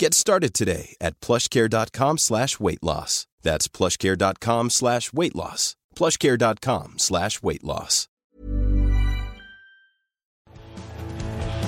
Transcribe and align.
Get 0.00 0.14
started 0.14 0.54
today 0.54 0.96
at 0.98 1.20
plushcare.com 1.20 2.16
slash 2.16 2.58
weight 2.58 2.82
loss. 2.82 3.26
That's 3.42 3.68
plushcare.com 3.68 4.70
slash 4.70 5.12
weight 5.12 5.34
loss. 5.36 5.76
plushcare.com 5.94 6.94
slash 6.96 7.42
weight 7.42 7.62
loss. 7.62 8.08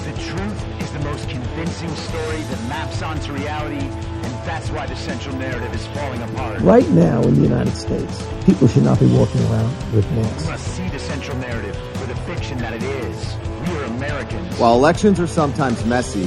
The 0.06 0.14
truth 0.16 0.80
is 0.80 0.91
the 0.92 1.00
most 1.00 1.28
convincing 1.28 1.94
story 1.94 2.39
that 2.39 2.69
maps 2.70 3.02
onto 3.02 3.34
reality, 3.34 3.84
and 3.84 4.33
that's 4.48 4.70
why 4.70 4.86
the 4.86 4.96
central 4.96 5.36
narrative 5.36 5.74
is 5.74 5.86
falling 5.89 6.22
apart. 6.22 6.62
Right 6.62 6.89
now 6.89 7.20
in 7.24 7.34
the 7.34 7.42
United 7.42 7.74
States, 7.74 8.27
people 8.46 8.67
should 8.67 8.84
not 8.84 8.98
be 8.98 9.08
walking 9.08 9.42
around 9.50 9.77
with 9.92 10.11
We 10.11 10.17
masks. 10.22 10.46
must 10.46 10.67
see 10.69 10.89
the 10.89 10.98
central 10.98 11.36
narrative 11.36 11.77
for 11.96 12.06
the 12.06 12.17
fiction 12.20 12.56
that 12.61 12.72
it 12.72 12.83
is. 12.83 13.36
We 13.69 13.77
are 13.77 13.84
Americans. 13.84 14.58
While 14.58 14.77
elections 14.77 15.20
are 15.20 15.27
sometimes 15.27 15.84
messy, 15.84 16.27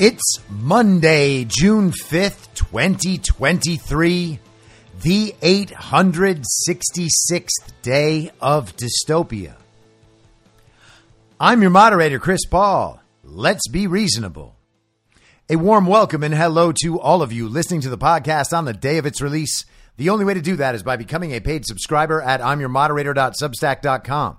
It's 0.00 0.38
Monday, 0.48 1.44
June 1.44 1.92
5th, 1.92 2.52
2023, 2.54 4.40
the 5.02 5.34
866th 5.40 7.48
day 7.82 8.32
of 8.40 8.74
dystopia. 8.74 9.54
I'm 11.38 11.60
your 11.60 11.70
moderator, 11.70 12.18
Chris 12.18 12.44
Paul. 12.44 13.00
Let's 13.22 13.68
be 13.68 13.86
reasonable. 13.86 14.56
A 15.48 15.54
warm 15.54 15.86
welcome 15.86 16.24
and 16.24 16.34
hello 16.34 16.72
to 16.82 16.98
all 16.98 17.22
of 17.22 17.32
you 17.32 17.48
listening 17.48 17.82
to 17.82 17.90
the 17.90 17.96
podcast 17.96 18.52
on 18.52 18.64
the 18.64 18.72
day 18.72 18.98
of 18.98 19.06
its 19.06 19.22
release. 19.22 19.64
The 19.98 20.08
only 20.08 20.24
way 20.24 20.34
to 20.34 20.40
do 20.40 20.56
that 20.56 20.74
is 20.74 20.82
by 20.82 20.96
becoming 20.96 21.30
a 21.30 21.38
paid 21.38 21.64
subscriber 21.64 22.20
at 22.20 22.40
imyourmoderator.substack.com. 22.40 24.38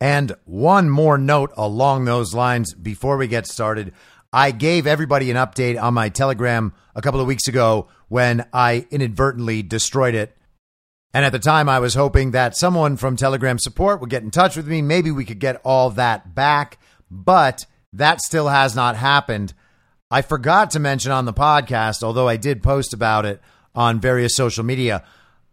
And 0.00 0.36
one 0.44 0.90
more 0.90 1.16
note 1.16 1.52
along 1.56 2.04
those 2.04 2.34
lines 2.34 2.74
before 2.74 3.16
we 3.16 3.28
get 3.28 3.46
started. 3.46 3.92
I 4.32 4.50
gave 4.50 4.86
everybody 4.86 5.30
an 5.30 5.36
update 5.36 5.80
on 5.80 5.94
my 5.94 6.10
Telegram 6.10 6.74
a 6.94 7.00
couple 7.00 7.20
of 7.20 7.26
weeks 7.26 7.48
ago 7.48 7.88
when 8.08 8.46
I 8.52 8.86
inadvertently 8.90 9.62
destroyed 9.62 10.14
it. 10.14 10.36
And 11.14 11.24
at 11.24 11.32
the 11.32 11.38
time, 11.38 11.68
I 11.68 11.78
was 11.78 11.94
hoping 11.94 12.32
that 12.32 12.56
someone 12.56 12.98
from 12.98 13.16
Telegram 13.16 13.58
support 13.58 14.00
would 14.00 14.10
get 14.10 14.22
in 14.22 14.30
touch 14.30 14.54
with 14.56 14.68
me. 14.68 14.82
Maybe 14.82 15.10
we 15.10 15.24
could 15.24 15.38
get 15.38 15.60
all 15.64 15.88
that 15.90 16.34
back, 16.34 16.78
but 17.10 17.64
that 17.92 18.20
still 18.20 18.48
has 18.48 18.76
not 18.76 18.96
happened. 18.96 19.54
I 20.10 20.20
forgot 20.20 20.70
to 20.72 20.78
mention 20.78 21.12
on 21.12 21.24
the 21.24 21.32
podcast, 21.32 22.02
although 22.02 22.28
I 22.28 22.36
did 22.36 22.62
post 22.62 22.92
about 22.92 23.24
it 23.24 23.40
on 23.74 24.00
various 24.00 24.36
social 24.36 24.64
media. 24.64 25.02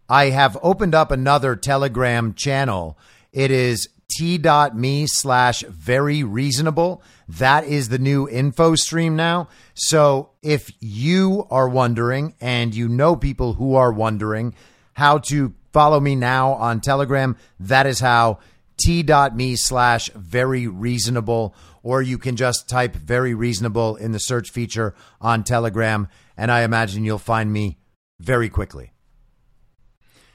I 0.08 0.26
have 0.26 0.58
opened 0.62 0.94
up 0.94 1.10
another 1.10 1.56
Telegram 1.56 2.34
channel. 2.34 2.98
It 3.32 3.50
is 3.50 3.88
t.me 4.08 5.06
slash 5.06 5.62
very 5.62 6.22
reasonable. 6.22 7.02
That 7.28 7.64
is 7.64 7.88
the 7.88 7.98
new 7.98 8.28
info 8.28 8.74
stream 8.74 9.16
now. 9.16 9.48
So 9.74 10.30
if 10.42 10.70
you 10.80 11.46
are 11.50 11.68
wondering 11.68 12.34
and 12.40 12.74
you 12.74 12.88
know 12.88 13.16
people 13.16 13.54
who 13.54 13.74
are 13.74 13.92
wondering 13.92 14.54
how 14.94 15.18
to 15.18 15.54
follow 15.72 16.00
me 16.00 16.14
now 16.14 16.52
on 16.52 16.80
Telegram, 16.80 17.36
that 17.58 17.86
is 17.86 18.00
how 18.00 18.38
t.me 18.76 19.56
slash 19.56 20.08
very 20.10 20.66
reasonable, 20.66 21.54
or 21.82 22.02
you 22.02 22.18
can 22.18 22.36
just 22.36 22.68
type 22.68 22.94
very 22.94 23.34
reasonable 23.34 23.96
in 23.96 24.12
the 24.12 24.20
search 24.20 24.50
feature 24.50 24.94
on 25.20 25.44
Telegram. 25.44 26.08
And 26.36 26.50
I 26.50 26.62
imagine 26.62 27.04
you'll 27.04 27.18
find 27.18 27.52
me 27.52 27.78
very 28.20 28.48
quickly. 28.48 28.92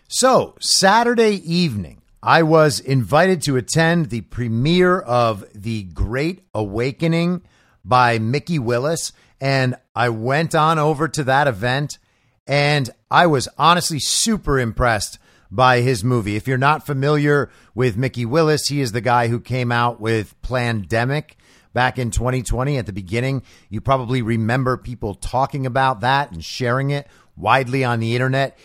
So, 0.07 0.55
Saturday 0.59 1.33
evening, 1.33 1.98
I 2.21 2.43
was 2.43 2.81
invited 2.81 3.41
to 3.43 3.55
attend 3.55 4.07
the 4.07 4.21
premiere 4.21 4.99
of 4.99 5.45
The 5.53 5.83
Great 5.83 6.41
Awakening 6.53 7.43
by 7.85 8.19
Mikki 8.19 8.59
Willis. 8.59 9.13
And 9.39 9.75
I 9.95 10.09
went 10.09 10.53
on 10.53 10.79
over 10.79 11.07
to 11.07 11.23
that 11.23 11.47
event 11.47 11.97
and 12.45 12.89
I 13.09 13.27
was 13.27 13.47
honestly 13.57 13.99
super 13.99 14.59
impressed 14.59 15.17
by 15.49 15.79
his 15.79 16.03
movie. 16.03 16.35
If 16.35 16.47
you're 16.47 16.57
not 16.57 16.85
familiar 16.85 17.49
with 17.73 17.95
Mikki 17.95 18.25
Willis, 18.25 18.67
he 18.67 18.81
is 18.81 18.91
the 18.91 19.01
guy 19.01 19.29
who 19.29 19.39
came 19.39 19.71
out 19.71 20.01
with 20.01 20.39
Plandemic 20.41 21.35
back 21.73 21.97
in 21.97 22.11
2020 22.11 22.77
at 22.77 22.85
the 22.85 22.93
beginning. 22.93 23.43
You 23.69 23.79
probably 23.79 24.21
remember 24.21 24.75
people 24.75 25.15
talking 25.15 25.65
about 25.65 26.01
that 26.01 26.31
and 26.31 26.43
sharing 26.43 26.89
it 26.89 27.07
widely 27.37 27.85
on 27.85 27.99
the 27.99 28.13
internet. 28.13 28.57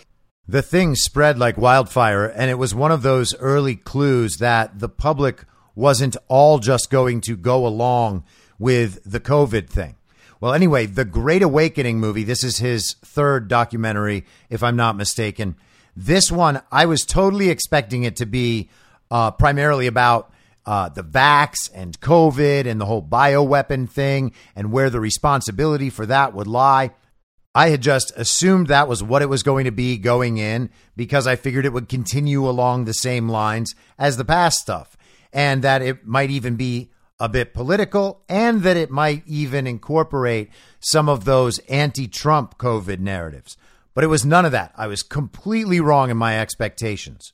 The 0.47 0.63
thing 0.63 0.95
spread 0.95 1.39
like 1.39 1.57
wildfire, 1.57 2.27
and 2.27 2.51
it 2.51 2.59
was 2.59 2.75
one 2.75 2.93
of 2.93 3.03
those 3.03 3.35
early 3.37 3.77
clues 3.77 4.37
that 4.37 4.79
the 4.79 4.91
public 4.91 5.45
wasn't 5.75 6.19
all 6.29 6.59
just 6.59 6.91
going 6.91 7.23
to 7.23 7.37
go 7.37 7.67
along 7.67 8.25
with 8.59 9.01
the 9.11 9.21
COVID 9.21 9.69
thing. 9.69 9.97
Well, 10.41 10.53
anyway, 10.53 10.85
the 10.85 11.07
Great 11.07 11.43
Awakening 11.43 11.99
movie, 11.99 12.25
this 12.25 12.45
is 12.45 12.59
his 12.59 12.97
third 13.03 13.49
documentary, 13.49 14.27
if 14.51 14.63
I'm 14.63 14.77
not 14.77 14.97
mistaken. 14.97 15.57
This 15.97 16.31
one, 16.31 16.61
I 16.71 16.85
was 16.85 17.03
totally 17.03 17.49
expecting 17.49 18.03
it 18.05 18.17
to 18.17 18.27
be 18.27 18.69
uh, 19.11 19.31
primarily 19.31 19.87
about 19.87 20.31
uh, 20.67 20.91
the 20.91 21.05
vax 21.05 21.71
and 21.75 21.99
COVID 22.01 22.67
and 22.67 22.79
the 22.79 22.87
whole 22.87 23.03
bioweapon 23.03 23.89
thing 23.89 24.33
and 24.55 24.73
where 24.73 24.91
the 24.91 25.01
responsibility 25.01 25.89
for 25.89 26.05
that 26.05 26.35
would 26.35 26.47
lie. 26.47 26.91
I 27.55 27.69
had 27.69 27.83
just 27.83 28.13
assumed 28.17 28.67
that 28.67 28.89
was 28.89 29.03
what 29.03 29.23
it 29.23 29.29
was 29.29 29.45
going 29.45 29.65
to 29.67 29.71
be 29.71 29.97
going 29.97 30.39
in 30.39 30.71
because 30.97 31.27
I 31.27 31.37
figured 31.37 31.65
it 31.65 31.73
would 31.73 31.89
continue 31.89 32.49
along 32.49 32.85
the 32.85 32.95
same 32.95 33.29
lines 33.29 33.75
as 33.97 34.17
the 34.17 34.25
past 34.25 34.59
stuff 34.59 34.97
and 35.33 35.63
that 35.63 35.81
it 35.81 36.05
might 36.05 36.31
even 36.31 36.57
be 36.57 36.91
a 37.21 37.29
bit 37.29 37.55
political 37.55 38.23
and 38.29 38.63
that 38.63 38.77
it 38.77 38.91
might 38.91 39.23
even 39.27 39.69
incorporate 39.69 40.51
some 40.81 41.09
of 41.09 41.25
those 41.25 41.61
anti 41.69 42.09
Trump 42.09 42.59
COVID 42.59 42.99
narratives. 42.99 43.57
But 43.95 44.03
it 44.03 44.09
was 44.09 44.25
none 44.25 44.45
of 44.45 44.53
that. 44.53 44.73
I 44.77 44.89
was 44.89 45.05
completely 45.05 45.81
wrong 45.81 46.11
in 46.11 46.17
my 46.17 46.41
expectations. 46.41 47.33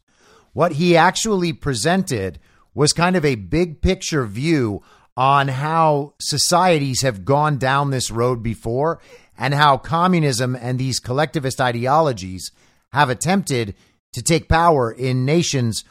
What 0.53 0.73
he 0.73 0.99
actually 0.99 1.55
presented 1.55 2.39
was 2.75 2.93
kind 2.93 3.17
of 3.17 3.25
a 3.25 3.37
big 3.37 3.81
picture 3.81 4.27
view 4.27 4.83
on 5.17 5.49
how 5.49 6.15
societies 6.21 7.03
have 7.03 7.25
gone 7.25 7.59
down 7.59 7.91
this 7.91 8.11
road 8.11 8.43
before 8.43 9.01
and 9.41 9.55
how 9.55 9.79
communism 9.79 10.55
and 10.55 10.79
these 10.79 11.01
collectivist 11.01 11.61
ideologies 11.61 12.53
have 12.93 13.09
attempted 13.09 13.75
to 14.13 14.23
take 14.23 14.49
power 14.49 14.93
in 14.93 15.25
nations 15.25 15.83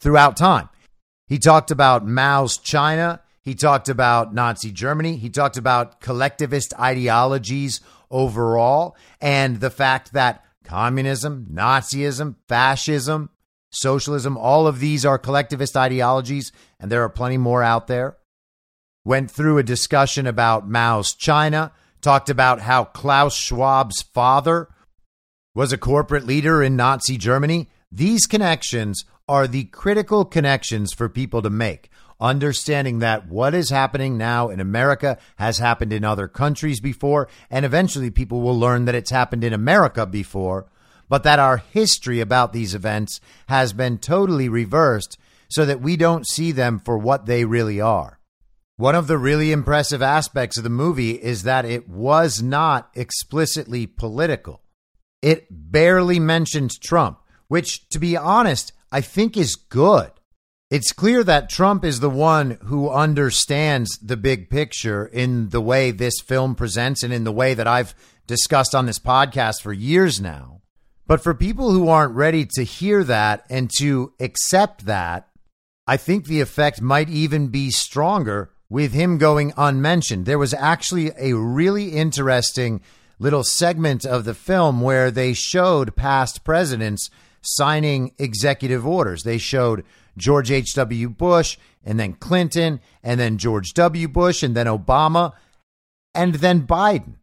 throughout 0.00 0.36
time. 0.36 0.68
He 1.28 1.38
talked 1.38 1.70
about 1.70 2.04
Mao's 2.04 2.58
China. 2.58 3.22
He 3.42 3.54
talked 3.54 3.88
about 3.88 4.34
Nazi 4.34 4.72
Germany. 4.72 5.16
He 5.16 5.30
talked 5.30 5.56
about 5.56 6.00
collectivist 6.00 6.74
ideologies 6.80 7.80
overall 8.10 8.96
and 9.20 9.60
the 9.60 9.70
fact 9.70 10.12
that 10.12 10.44
communism, 10.64 11.46
Nazism, 11.52 12.34
fascism, 12.48 13.30
socialism, 13.70 14.36
all 14.36 14.66
of 14.66 14.80
these 14.80 15.04
are 15.06 15.18
collectivist 15.18 15.76
ideologies, 15.76 16.50
and 16.80 16.90
there 16.90 17.04
are 17.04 17.08
plenty 17.08 17.38
more 17.38 17.62
out 17.62 17.86
there. 17.86 18.16
Went 19.04 19.30
through 19.30 19.58
a 19.58 19.62
discussion 19.62 20.26
about 20.26 20.68
Mao's 20.68 21.14
China, 21.14 21.72
talked 22.06 22.30
about 22.30 22.60
how 22.60 22.84
Klaus 22.84 23.34
Schwab's 23.36 24.00
father 24.00 24.68
was 25.56 25.72
a 25.72 25.76
corporate 25.76 26.24
leader 26.24 26.62
in 26.62 26.76
Nazi 26.76 27.16
Germany. 27.16 27.68
These 27.90 28.26
connections 28.26 29.04
are 29.26 29.48
the 29.48 29.64
critical 29.64 30.24
connections 30.24 30.92
for 30.92 31.08
people 31.08 31.42
to 31.42 31.50
make. 31.50 31.90
Understanding 32.20 33.00
that 33.00 33.28
what 33.28 33.54
is 33.54 33.70
happening 33.70 34.16
now 34.16 34.50
in 34.50 34.60
America 34.60 35.18
has 35.34 35.58
happened 35.58 35.92
in 35.92 36.04
other 36.04 36.28
countries 36.28 36.78
before, 36.78 37.26
and 37.50 37.64
eventually 37.64 38.10
people 38.10 38.40
will 38.40 38.56
learn 38.56 38.84
that 38.84 38.94
it's 38.94 39.10
happened 39.10 39.42
in 39.42 39.52
America 39.52 40.06
before, 40.06 40.70
but 41.08 41.24
that 41.24 41.40
our 41.40 41.56
history 41.56 42.20
about 42.20 42.52
these 42.52 42.72
events 42.72 43.20
has 43.48 43.72
been 43.72 43.98
totally 43.98 44.48
reversed 44.48 45.18
so 45.48 45.66
that 45.66 45.80
we 45.80 45.96
don't 45.96 46.28
see 46.28 46.52
them 46.52 46.78
for 46.78 46.96
what 46.96 47.26
they 47.26 47.44
really 47.44 47.80
are. 47.80 48.20
One 48.78 48.94
of 48.94 49.06
the 49.06 49.16
really 49.16 49.52
impressive 49.52 50.02
aspects 50.02 50.58
of 50.58 50.64
the 50.64 50.68
movie 50.68 51.12
is 51.12 51.44
that 51.44 51.64
it 51.64 51.88
was 51.88 52.42
not 52.42 52.90
explicitly 52.94 53.86
political. 53.86 54.60
It 55.22 55.46
barely 55.50 56.20
mentions 56.20 56.78
Trump, 56.78 57.18
which, 57.48 57.88
to 57.88 57.98
be 57.98 58.18
honest, 58.18 58.74
I 58.92 59.00
think 59.00 59.34
is 59.34 59.54
good. 59.54 60.10
It's 60.70 60.92
clear 60.92 61.24
that 61.24 61.48
Trump 61.48 61.86
is 61.86 62.00
the 62.00 62.10
one 62.10 62.58
who 62.64 62.90
understands 62.90 63.96
the 64.02 64.16
big 64.16 64.50
picture 64.50 65.06
in 65.06 65.48
the 65.48 65.60
way 65.62 65.90
this 65.90 66.20
film 66.20 66.54
presents 66.54 67.02
and 67.02 67.14
in 67.14 67.24
the 67.24 67.32
way 67.32 67.54
that 67.54 67.66
I've 67.66 67.94
discussed 68.26 68.74
on 68.74 68.84
this 68.84 68.98
podcast 68.98 69.62
for 69.62 69.72
years 69.72 70.20
now. 70.20 70.60
But 71.06 71.22
for 71.22 71.32
people 71.32 71.70
who 71.70 71.88
aren't 71.88 72.14
ready 72.14 72.46
to 72.56 72.62
hear 72.62 73.04
that 73.04 73.46
and 73.48 73.70
to 73.78 74.12
accept 74.20 74.84
that, 74.84 75.28
I 75.86 75.96
think 75.96 76.26
the 76.26 76.42
effect 76.42 76.82
might 76.82 77.08
even 77.08 77.48
be 77.48 77.70
stronger 77.70 78.50
with 78.68 78.92
him 78.92 79.18
going 79.18 79.52
unmentioned. 79.56 80.26
There 80.26 80.38
was 80.38 80.54
actually 80.54 81.12
a 81.18 81.34
really 81.34 81.90
interesting 81.90 82.80
little 83.18 83.44
segment 83.44 84.04
of 84.04 84.24
the 84.24 84.34
film 84.34 84.80
where 84.80 85.10
they 85.10 85.32
showed 85.32 85.96
past 85.96 86.44
presidents 86.44 87.08
signing 87.42 88.12
executive 88.18 88.86
orders. 88.86 89.22
They 89.22 89.38
showed 89.38 89.84
George 90.16 90.50
H.W. 90.50 91.10
Bush 91.10 91.56
and 91.84 91.98
then 91.98 92.14
Clinton 92.14 92.80
and 93.02 93.20
then 93.20 93.38
George 93.38 93.72
W. 93.74 94.08
Bush 94.08 94.42
and 94.42 94.54
then 94.54 94.66
Obama 94.66 95.32
and 96.14 96.36
then 96.36 96.66
Biden. 96.66 97.14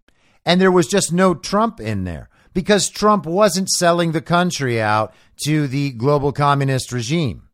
And 0.46 0.60
there 0.60 0.72
was 0.72 0.88
just 0.88 1.12
no 1.12 1.34
Trump 1.34 1.80
in 1.80 2.04
there 2.04 2.30
because 2.54 2.90
Trump 2.90 3.26
wasn't 3.26 3.70
selling 3.70 4.12
the 4.12 4.22
country 4.22 4.82
out 4.82 5.14
to 5.46 5.68
the 5.68 5.92
global 5.92 6.32
communist 6.32 6.92
regime. 6.92 7.50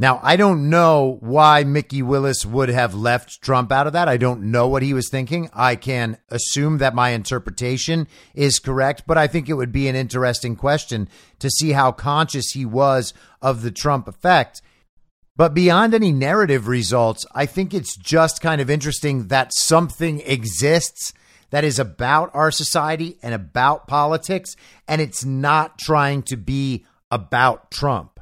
Now, 0.00 0.20
I 0.22 0.36
don't 0.36 0.70
know 0.70 1.16
why 1.20 1.64
Mikki 1.64 2.02
Willis 2.02 2.46
would 2.46 2.68
have 2.68 2.94
left 2.94 3.42
Trump 3.42 3.72
out 3.72 3.88
of 3.88 3.94
that. 3.94 4.06
I 4.06 4.16
don't 4.16 4.52
know 4.52 4.68
what 4.68 4.84
he 4.84 4.94
was 4.94 5.08
thinking. 5.08 5.50
I 5.52 5.74
can 5.74 6.18
assume 6.28 6.78
that 6.78 6.94
my 6.94 7.10
interpretation 7.10 8.06
is 8.32 8.60
correct, 8.60 9.02
but 9.08 9.18
I 9.18 9.26
think 9.26 9.48
it 9.48 9.54
would 9.54 9.72
be 9.72 9.88
an 9.88 9.96
interesting 9.96 10.54
question 10.54 11.08
to 11.40 11.50
see 11.50 11.72
how 11.72 11.90
conscious 11.90 12.50
he 12.50 12.64
was 12.64 13.12
of 13.42 13.62
the 13.62 13.72
Trump 13.72 14.06
effect. 14.06 14.62
But 15.36 15.52
beyond 15.52 15.94
any 15.94 16.12
narrative 16.12 16.68
results, 16.68 17.26
I 17.34 17.46
think 17.46 17.74
it's 17.74 17.96
just 17.96 18.40
kind 18.40 18.60
of 18.60 18.70
interesting 18.70 19.28
that 19.28 19.52
something 19.52 20.20
exists 20.20 21.12
that 21.50 21.64
is 21.64 21.80
about 21.80 22.30
our 22.34 22.52
society 22.52 23.18
and 23.20 23.34
about 23.34 23.88
politics, 23.88 24.54
and 24.86 25.00
it's 25.00 25.24
not 25.24 25.78
trying 25.78 26.22
to 26.22 26.36
be 26.36 26.84
about 27.10 27.72
Trump. 27.72 28.17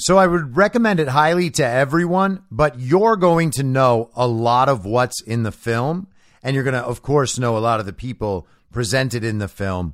So 0.00 0.16
I 0.16 0.26
would 0.26 0.56
recommend 0.56 0.98
it 0.98 1.08
highly 1.08 1.50
to 1.50 1.66
everyone, 1.66 2.42
but 2.50 2.80
you're 2.80 3.18
going 3.18 3.50
to 3.52 3.62
know 3.62 4.10
a 4.16 4.26
lot 4.26 4.70
of 4.70 4.86
what's 4.86 5.22
in 5.22 5.42
the 5.42 5.52
film, 5.52 6.08
and 6.42 6.54
you're 6.54 6.64
going 6.64 6.72
to, 6.72 6.82
of 6.82 7.02
course, 7.02 7.38
know 7.38 7.58
a 7.58 7.60
lot 7.60 7.80
of 7.80 7.86
the 7.86 7.92
people 7.92 8.48
presented 8.72 9.22
in 9.24 9.36
the 9.36 9.46
film. 9.46 9.92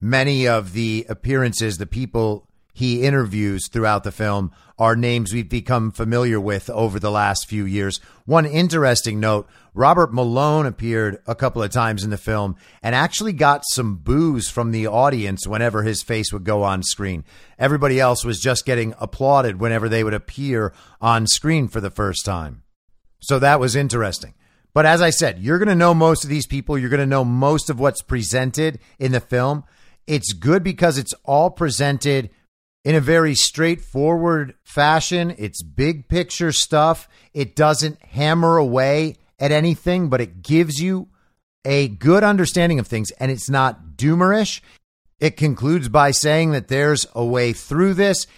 Many 0.00 0.46
of 0.46 0.74
the 0.74 1.06
appearances, 1.08 1.76
the 1.76 1.86
people 1.86 2.48
he 2.76 3.04
interviews 3.04 3.68
throughout 3.68 4.04
the 4.04 4.12
film 4.12 4.52
are 4.78 4.94
names 4.94 5.32
we've 5.32 5.48
become 5.48 5.90
familiar 5.90 6.38
with 6.38 6.68
over 6.68 7.00
the 7.00 7.10
last 7.10 7.48
few 7.48 7.64
years. 7.64 8.00
One 8.26 8.44
interesting 8.44 9.18
note 9.18 9.48
Robert 9.72 10.12
Malone 10.12 10.66
appeared 10.66 11.22
a 11.26 11.34
couple 11.34 11.62
of 11.62 11.70
times 11.70 12.04
in 12.04 12.10
the 12.10 12.18
film 12.18 12.54
and 12.82 12.94
actually 12.94 13.32
got 13.32 13.62
some 13.70 13.96
boos 13.96 14.50
from 14.50 14.72
the 14.72 14.86
audience 14.86 15.46
whenever 15.46 15.84
his 15.84 16.02
face 16.02 16.30
would 16.34 16.44
go 16.44 16.64
on 16.64 16.82
screen. 16.82 17.24
Everybody 17.58 17.98
else 17.98 18.26
was 18.26 18.40
just 18.40 18.66
getting 18.66 18.92
applauded 18.98 19.58
whenever 19.58 19.88
they 19.88 20.04
would 20.04 20.12
appear 20.12 20.74
on 21.00 21.26
screen 21.26 21.68
for 21.68 21.80
the 21.80 21.88
first 21.88 22.26
time. 22.26 22.62
So 23.20 23.38
that 23.38 23.58
was 23.58 23.74
interesting. 23.74 24.34
But 24.74 24.84
as 24.84 25.00
I 25.00 25.08
said, 25.08 25.38
you're 25.38 25.58
going 25.58 25.68
to 25.68 25.74
know 25.74 25.94
most 25.94 26.24
of 26.24 26.28
these 26.28 26.46
people. 26.46 26.76
You're 26.76 26.90
going 26.90 27.00
to 27.00 27.06
know 27.06 27.24
most 27.24 27.70
of 27.70 27.80
what's 27.80 28.02
presented 28.02 28.80
in 28.98 29.12
the 29.12 29.20
film. 29.20 29.64
It's 30.06 30.34
good 30.34 30.62
because 30.62 30.98
it's 30.98 31.14
all 31.24 31.48
presented 31.50 32.28
in 32.86 32.94
a 32.94 33.00
very 33.00 33.34
straightforward 33.34 34.54
fashion. 34.62 35.34
It's 35.38 35.60
big 35.60 36.06
picture 36.06 36.52
stuff. 36.52 37.08
It 37.34 37.56
doesn't 37.56 38.00
hammer 38.00 38.58
away 38.58 39.16
at 39.40 39.50
anything, 39.50 40.08
but 40.08 40.20
it 40.20 40.40
gives 40.40 40.80
you 40.80 41.08
a 41.64 41.88
good 41.88 42.22
understanding 42.22 42.78
of 42.78 42.86
things 42.86 43.10
and 43.18 43.28
it's 43.28 43.50
not 43.50 43.96
doomerish. 43.96 44.60
It 45.18 45.36
concludes 45.36 45.88
by 45.88 46.12
saying 46.12 46.52
that 46.52 46.68
there's 46.68 47.08
a 47.12 47.24
way 47.24 47.52
through 47.52 47.94
this. 47.94 48.28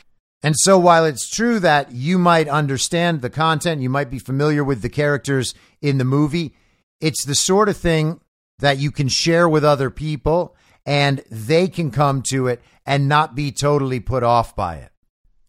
And 0.43 0.55
so 0.57 0.78
while 0.78 1.05
it's 1.05 1.28
true 1.28 1.61
that 1.61 1.93
you 1.93 2.17
might 2.17 2.49
understand 2.49 3.21
the 3.21 3.28
content, 3.28 3.83
you 3.83 3.90
might 3.90 4.09
be 4.09 4.19
familiar 4.19 4.64
with 4.64 4.81
the 4.81 4.88
characters 4.88 5.52
in 5.83 5.99
the 5.99 6.05
movie, 6.05 6.55
it's 7.02 7.26
the 7.26 7.35
sort 7.35 7.69
of 7.69 7.76
thing 7.76 8.19
that 8.61 8.78
you 8.78 8.93
can 8.93 9.09
share 9.09 9.47
with 9.47 9.62
other 9.62 9.90
people 9.90 10.57
and 10.87 11.23
they 11.31 11.69
can 11.69 11.90
come 11.90 12.23
to 12.23 12.47
it 12.47 12.62
and 12.88 13.07
not 13.07 13.37
be 13.37 13.52
totally 13.52 14.00
put 14.00 14.23
off 14.23 14.57
by 14.57 14.76
it. 14.76 14.90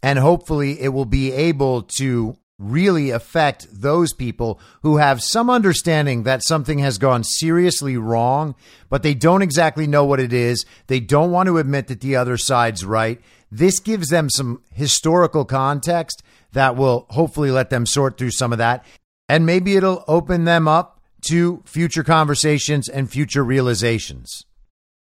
And 0.03 0.19
hopefully, 0.19 0.79
it 0.81 0.89
will 0.89 1.05
be 1.05 1.31
able 1.31 1.83
to 1.97 2.37
really 2.59 3.11
affect 3.11 3.65
those 3.71 4.11
people 4.11 4.59
who 4.83 4.97
have 4.97 5.23
some 5.23 5.49
understanding 5.49 6.23
that 6.23 6.43
something 6.43 6.79
has 6.79 6.97
gone 6.97 7.23
seriously 7.23 7.95
wrong, 7.95 8.55
but 8.89 9.03
they 9.03 9.13
don't 9.13 9.41
exactly 9.41 9.87
know 9.87 10.03
what 10.03 10.19
it 10.19 10.33
is. 10.33 10.65
They 10.87 10.99
don't 10.99 11.31
want 11.31 11.47
to 11.47 11.57
admit 11.57 11.87
that 11.87 12.01
the 12.01 12.17
other 12.17 12.35
side's 12.35 12.83
right. 12.83 13.21
This 13.49 13.79
gives 13.79 14.09
them 14.09 14.29
some 14.29 14.61
historical 14.73 15.45
context 15.45 16.21
that 16.51 16.75
will 16.75 17.05
hopefully 17.11 17.51
let 17.51 17.69
them 17.69 17.85
sort 17.85 18.17
through 18.17 18.31
some 18.31 18.51
of 18.51 18.57
that. 18.57 18.83
And 19.29 19.45
maybe 19.45 19.77
it'll 19.77 20.03
open 20.09 20.43
them 20.43 20.67
up 20.67 20.99
to 21.29 21.63
future 21.65 22.03
conversations 22.03 22.89
and 22.89 23.09
future 23.09 23.43
realizations. 23.45 24.45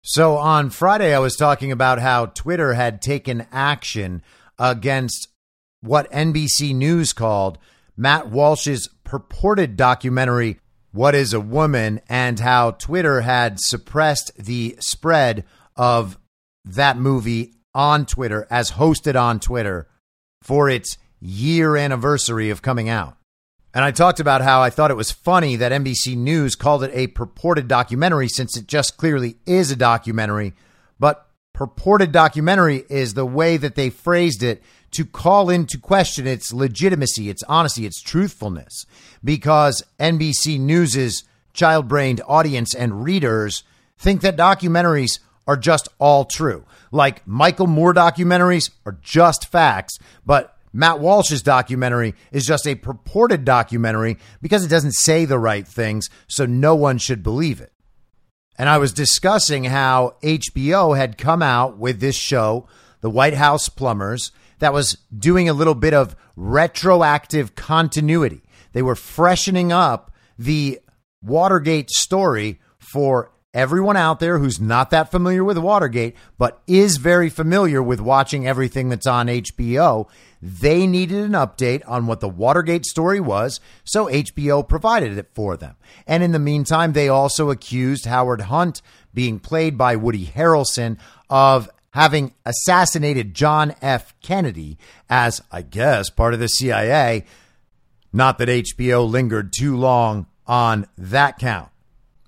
So 0.06 0.37
on 0.37 0.68
Friday, 0.68 1.14
I 1.14 1.18
was 1.18 1.34
talking 1.34 1.73
about 1.73 1.99
how 1.99 2.26
Twitter 2.26 2.75
had 2.75 3.00
taken 3.00 3.46
action 3.50 4.23
against 4.58 5.28
what 5.80 6.12
NBC 6.12 6.75
News 6.75 7.14
called 7.14 7.56
Matt 7.96 8.28
Walsh's 8.28 8.87
purported 9.02 9.78
documentary, 9.78 10.61
What 10.92 11.14
is 11.14 11.32
a 11.32 11.40
Woman, 11.40 12.02
and 12.06 12.38
how 12.38 12.73
Twitter 12.73 13.23
had 13.23 13.58
suppressed 13.58 14.32
the 14.37 14.76
spread 14.78 15.46
of 15.75 16.18
that 16.66 16.99
movie 16.99 17.54
on 17.75 18.04
Twitter 18.04 18.46
as 18.50 18.73
hosted 18.73 19.18
on 19.18 19.40
Twitter 19.40 19.88
for 20.42 20.68
its 20.68 20.99
year 21.18 21.78
anniversary 21.78 22.50
of 22.50 22.61
coming 22.61 22.90
out. 22.90 23.16
And 23.75 23.85
I 23.85 23.90
talked 23.90 24.21
about 24.21 24.40
how 24.40 24.62
I 24.62 24.71
thought 24.71 24.93
it 24.93 24.97
was 24.97 25.11
funny 25.11 25.57
that 25.57 25.73
NBC 25.73 26.16
News 26.16 26.54
called 26.54 26.85
it 26.85 26.93
a 26.95 27.09
purported 27.09 27.66
documentary 27.66 28.28
since 28.28 28.57
it 28.57 28.69
just 28.69 28.97
clearly 28.97 29.37
is 29.47 29.73
a 29.73 29.76
documentary. 29.76 30.54
But 31.00 31.28
purported 31.52 32.12
documentary 32.12 32.85
is 32.88 33.14
the 33.14 33.26
way 33.26 33.57
that 33.57 33.75
they 33.75 33.90
phrased 33.90 34.45
it 34.45 34.62
to 34.93 35.04
call 35.04 35.50
into 35.50 35.76
question 35.76 36.25
its 36.25 36.52
legitimacy, 36.52 37.28
its 37.28 37.43
honesty, 37.49 37.85
its 37.85 38.00
truthfulness. 38.00 38.87
Because 39.25 39.83
NBC 39.99 40.61
News's 40.61 41.25
child 41.52 41.88
brained 41.88 42.21
audience 42.28 42.75
and 42.75 43.02
readers 43.02 43.64
think 43.99 44.21
that 44.21 44.37
documentaries 44.37 45.19
are 45.49 45.57
just 45.57 45.88
all 45.99 46.25
true. 46.25 46.64
Like 46.93 47.26
Michael 47.26 47.66
Moore 47.66 47.93
documentaries 47.93 48.71
are 48.87 48.99
just 49.02 49.50
facts, 49.50 49.99
but 50.25 50.53
Matt 50.75 50.99
Walsh's 50.99 51.40
documentary 51.40 52.16
is 52.33 52.45
just 52.45 52.66
a 52.66 52.75
purported 52.75 53.45
documentary 53.45 54.19
because 54.43 54.64
it 54.64 54.69
doesn't 54.69 54.97
say 54.97 55.25
the 55.25 55.38
right 55.38 55.66
things, 55.66 56.11
so 56.26 56.47
no 56.47 56.75
one 56.75 56.99
should 56.99 57.23
believe 57.23 57.61
it. 57.61 57.73
And 58.59 58.69
I 58.69 58.78
was 58.78 58.93
discussing 58.93 59.64
how 59.64 60.16
HBO 60.23 60.97
had 60.97 61.16
come 61.16 61.43
out 61.43 61.78
with 61.78 62.00
this 62.00 62.16
show, 62.16 62.66
The 63.00 63.11
White 63.11 63.35
House 63.35 63.69
Plumbers, 63.69 64.33
that 64.59 64.73
was 64.73 64.99
doing 65.16 65.49
a 65.49 65.54
little 65.54 65.75
bit 65.76 65.95
of 65.95 66.16
retroactive 66.35 67.54
continuity. 67.54 68.43
They 68.73 68.83
were 68.83 68.97
freshening 68.97 69.73
up 69.73 70.12
the 70.37 70.81
Watergate 71.23 71.90
story 71.90 72.61
for 72.78 73.31
everyone 73.54 73.97
out 73.97 74.19
there 74.19 74.38
who's 74.38 74.61
not 74.61 74.90
that 74.90 75.11
familiar 75.11 75.45
with 75.45 75.57
Watergate, 75.57 76.16
but 76.37 76.61
is 76.66 76.97
very 76.97 77.31
familiar 77.31 77.83
with 77.83 78.00
watching 78.00 78.47
everything 78.47 78.88
that's 78.88 79.07
on 79.07 79.28
HBO. 79.28 80.09
They 80.46 80.86
needed 80.86 81.24
an 81.24 81.32
update 81.32 81.80
on 81.86 82.06
what 82.06 82.20
the 82.20 82.28
Watergate 82.28 82.84
story 82.84 83.18
was, 83.18 83.60
so 83.82 84.08
HBO 84.08 84.68
provided 84.68 85.16
it 85.16 85.30
for 85.32 85.56
them. 85.56 85.74
And 86.06 86.22
in 86.22 86.32
the 86.32 86.38
meantime, 86.38 86.92
they 86.92 87.08
also 87.08 87.48
accused 87.48 88.04
Howard 88.04 88.42
Hunt, 88.42 88.82
being 89.14 89.40
played 89.40 89.78
by 89.78 89.96
Woody 89.96 90.26
Harrelson, 90.26 90.98
of 91.30 91.70
having 91.92 92.34
assassinated 92.44 93.32
John 93.32 93.74
F. 93.80 94.14
Kennedy 94.20 94.76
as, 95.08 95.40
I 95.50 95.62
guess, 95.62 96.10
part 96.10 96.34
of 96.34 96.40
the 96.40 96.48
CIA. 96.48 97.24
Not 98.12 98.36
that 98.36 98.50
HBO 98.50 99.08
lingered 99.08 99.50
too 99.50 99.78
long 99.78 100.26
on 100.46 100.86
that 100.98 101.38
count. 101.38 101.70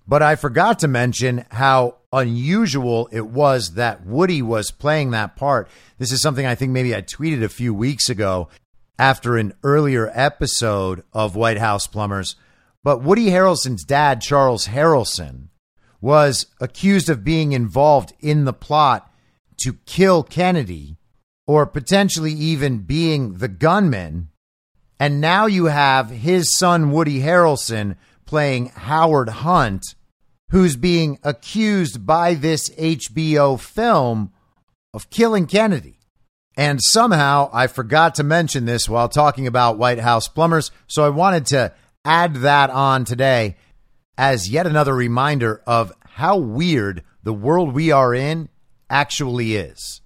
But 0.08 0.22
I 0.22 0.36
forgot 0.36 0.78
to 0.80 0.88
mention 0.88 1.44
how 1.50 1.96
unusual 2.12 3.08
it 3.10 3.26
was 3.26 3.74
that 3.74 4.06
Woody 4.06 4.40
was 4.40 4.70
playing 4.70 5.10
that 5.10 5.36
part. 5.36 5.68
This 5.98 6.12
is 6.12 6.22
something 6.22 6.46
I 6.46 6.54
think 6.54 6.72
maybe 6.72 6.94
I 6.94 7.02
tweeted 7.02 7.42
a 7.42 7.48
few 7.48 7.74
weeks 7.74 8.08
ago 8.08 8.48
after 8.98 9.36
an 9.36 9.52
earlier 9.64 10.10
episode 10.14 11.02
of 11.12 11.34
White 11.34 11.58
House 11.58 11.86
Plumbers. 11.86 12.36
But 12.84 13.02
Woody 13.02 13.26
Harrelson's 13.26 13.84
dad, 13.84 14.20
Charles 14.20 14.68
Harrelson, 14.68 15.48
was 16.00 16.46
accused 16.60 17.08
of 17.08 17.24
being 17.24 17.50
involved 17.52 18.12
in 18.20 18.44
the 18.44 18.52
plot 18.52 19.12
to 19.62 19.74
kill 19.86 20.22
Kennedy 20.22 20.98
or 21.48 21.66
potentially 21.66 22.32
even 22.32 22.78
being 22.78 23.34
the 23.34 23.48
gunman. 23.48 24.28
And 25.00 25.20
now 25.20 25.46
you 25.46 25.64
have 25.64 26.10
his 26.10 26.56
son, 26.56 26.92
Woody 26.92 27.20
Harrelson, 27.20 27.96
playing 28.24 28.68
Howard 28.68 29.28
Hunt, 29.28 29.95
who's 30.50 30.76
being 30.76 31.18
accused 31.22 32.06
by 32.06 32.34
this 32.34 32.70
HBO 32.70 33.58
film 33.58 34.32
of 34.94 35.10
killing 35.10 35.46
Kennedy. 35.46 35.98
And 36.56 36.80
somehow 36.82 37.50
I 37.52 37.66
forgot 37.66 38.14
to 38.14 38.22
mention 38.22 38.64
this 38.64 38.88
while 38.88 39.08
talking 39.08 39.46
about 39.46 39.78
White 39.78 39.98
House 39.98 40.28
plumbers, 40.28 40.70
so 40.86 41.04
I 41.04 41.10
wanted 41.10 41.46
to 41.46 41.72
add 42.04 42.36
that 42.36 42.70
on 42.70 43.04
today 43.04 43.56
as 44.16 44.48
yet 44.48 44.66
another 44.66 44.94
reminder 44.94 45.62
of 45.66 45.92
how 46.04 46.38
weird 46.38 47.02
the 47.22 47.34
world 47.34 47.74
we 47.74 47.90
are 47.90 48.14
in 48.14 48.48
actually 48.88 49.56
is. 49.56 50.00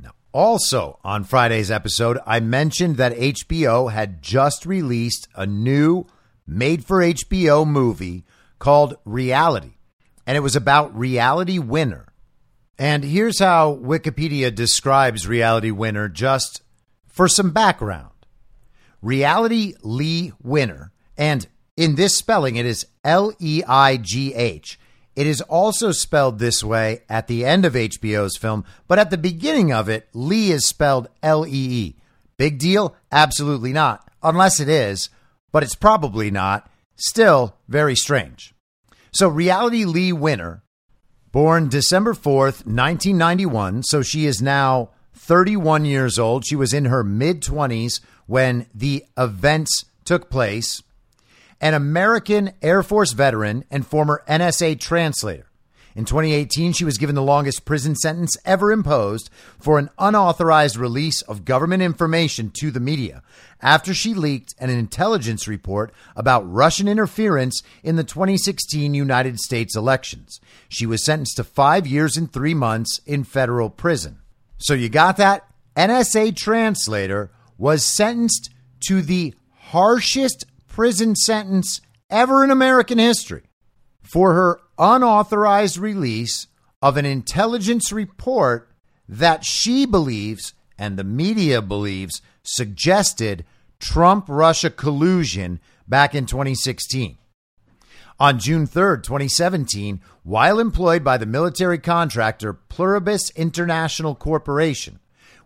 Now, 0.00 0.12
also 0.32 0.98
on 1.04 1.22
Friday's 1.22 1.70
episode, 1.70 2.18
I 2.26 2.40
mentioned 2.40 2.96
that 2.96 3.14
HBO 3.14 3.92
had 3.92 4.22
just 4.22 4.66
released 4.66 5.28
a 5.36 5.46
new 5.46 6.06
made 6.46 6.84
for 6.84 7.00
HBO 7.00 7.64
movie 7.66 8.24
called 8.58 8.96
Reality, 9.04 9.74
and 10.26 10.36
it 10.36 10.40
was 10.40 10.56
about 10.56 10.96
Reality 10.96 11.58
Winner. 11.58 12.06
And 12.78 13.02
here's 13.04 13.40
how 13.40 13.74
Wikipedia 13.76 14.54
describes 14.54 15.26
Reality 15.26 15.70
Winner 15.70 16.08
just 16.08 16.62
for 17.06 17.28
some 17.28 17.50
background. 17.50 18.10
Reality 19.02 19.74
Lee 19.82 20.32
Winner, 20.42 20.92
and 21.16 21.46
in 21.76 21.94
this 21.94 22.16
spelling, 22.16 22.56
it 22.56 22.66
is 22.66 22.86
L 23.04 23.32
E 23.38 23.62
I 23.66 23.96
G 23.96 24.34
H. 24.34 24.78
It 25.14 25.26
is 25.26 25.40
also 25.42 25.90
spelled 25.90 26.38
this 26.38 26.62
way 26.62 27.02
at 27.08 27.26
the 27.26 27.44
end 27.44 27.64
of 27.64 27.74
HBO's 27.74 28.36
film, 28.36 28.64
but 28.86 28.98
at 28.98 29.10
the 29.10 29.18
beginning 29.18 29.72
of 29.72 29.88
it, 29.88 30.08
Lee 30.12 30.52
is 30.52 30.66
spelled 30.66 31.08
L 31.22 31.46
E 31.46 31.50
E. 31.50 31.96
Big 32.36 32.58
deal? 32.58 32.94
Absolutely 33.10 33.72
not, 33.72 34.08
unless 34.22 34.60
it 34.60 34.68
is 34.68 35.10
but 35.52 35.62
it's 35.62 35.74
probably 35.74 36.30
not. 36.30 36.70
Still 36.98 37.54
very 37.68 37.94
strange. 37.94 38.54
So, 39.12 39.28
Reality 39.28 39.84
Lee 39.84 40.12
Winner, 40.12 40.62
born 41.32 41.68
December 41.68 42.12
4th, 42.12 42.66
1991. 42.66 43.84
So, 43.84 44.02
she 44.02 44.26
is 44.26 44.42
now 44.42 44.90
31 45.14 45.84
years 45.84 46.18
old. 46.18 46.44
She 46.44 46.56
was 46.56 46.72
in 46.72 46.86
her 46.86 47.04
mid 47.04 47.42
20s 47.42 48.00
when 48.26 48.66
the 48.74 49.04
events 49.16 49.84
took 50.04 50.28
place. 50.30 50.82
An 51.60 51.74
American 51.74 52.52
Air 52.62 52.82
Force 52.82 53.12
veteran 53.12 53.64
and 53.70 53.86
former 53.86 54.22
NSA 54.28 54.78
translator. 54.80 55.47
In 55.98 56.04
2018, 56.04 56.74
she 56.74 56.84
was 56.84 56.96
given 56.96 57.16
the 57.16 57.22
longest 57.24 57.64
prison 57.64 57.96
sentence 57.96 58.36
ever 58.44 58.70
imposed 58.70 59.30
for 59.58 59.80
an 59.80 59.90
unauthorized 59.98 60.76
release 60.76 61.22
of 61.22 61.44
government 61.44 61.82
information 61.82 62.52
to 62.60 62.70
the 62.70 62.78
media 62.78 63.20
after 63.60 63.92
she 63.92 64.14
leaked 64.14 64.54
an 64.60 64.70
intelligence 64.70 65.48
report 65.48 65.92
about 66.14 66.48
Russian 66.48 66.86
interference 66.86 67.64
in 67.82 67.96
the 67.96 68.04
2016 68.04 68.94
United 68.94 69.40
States 69.40 69.74
elections. 69.74 70.38
She 70.68 70.86
was 70.86 71.04
sentenced 71.04 71.34
to 71.38 71.42
five 71.42 71.84
years 71.84 72.16
and 72.16 72.32
three 72.32 72.54
months 72.54 73.00
in 73.04 73.24
federal 73.24 73.68
prison. 73.68 74.18
So 74.56 74.74
you 74.74 74.88
got 74.88 75.16
that? 75.16 75.50
NSA 75.76 76.36
translator 76.36 77.32
was 77.56 77.84
sentenced 77.84 78.50
to 78.86 79.02
the 79.02 79.34
harshest 79.52 80.44
prison 80.68 81.16
sentence 81.16 81.80
ever 82.08 82.44
in 82.44 82.52
American 82.52 82.98
history 82.98 83.42
for 84.00 84.34
her 84.34 84.60
unauthorized 84.78 85.78
release 85.78 86.46
of 86.80 86.96
an 86.96 87.04
intelligence 87.04 87.92
report 87.92 88.70
that 89.08 89.44
she 89.44 89.86
believes 89.86 90.54
and 90.78 90.96
the 90.96 91.04
media 91.04 91.60
believes 91.60 92.22
suggested 92.42 93.44
Trump 93.80 94.26
Russia 94.28 94.70
collusion 94.70 95.60
back 95.86 96.14
in 96.14 96.26
2016. 96.26 97.18
On 98.20 98.38
June 98.38 98.66
3, 98.66 98.96
2017, 99.02 100.00
while 100.24 100.58
employed 100.58 101.04
by 101.04 101.16
the 101.16 101.26
military 101.26 101.78
contractor 101.78 102.52
Pluribus 102.52 103.30
International 103.36 104.14
Corporation, 104.14 104.98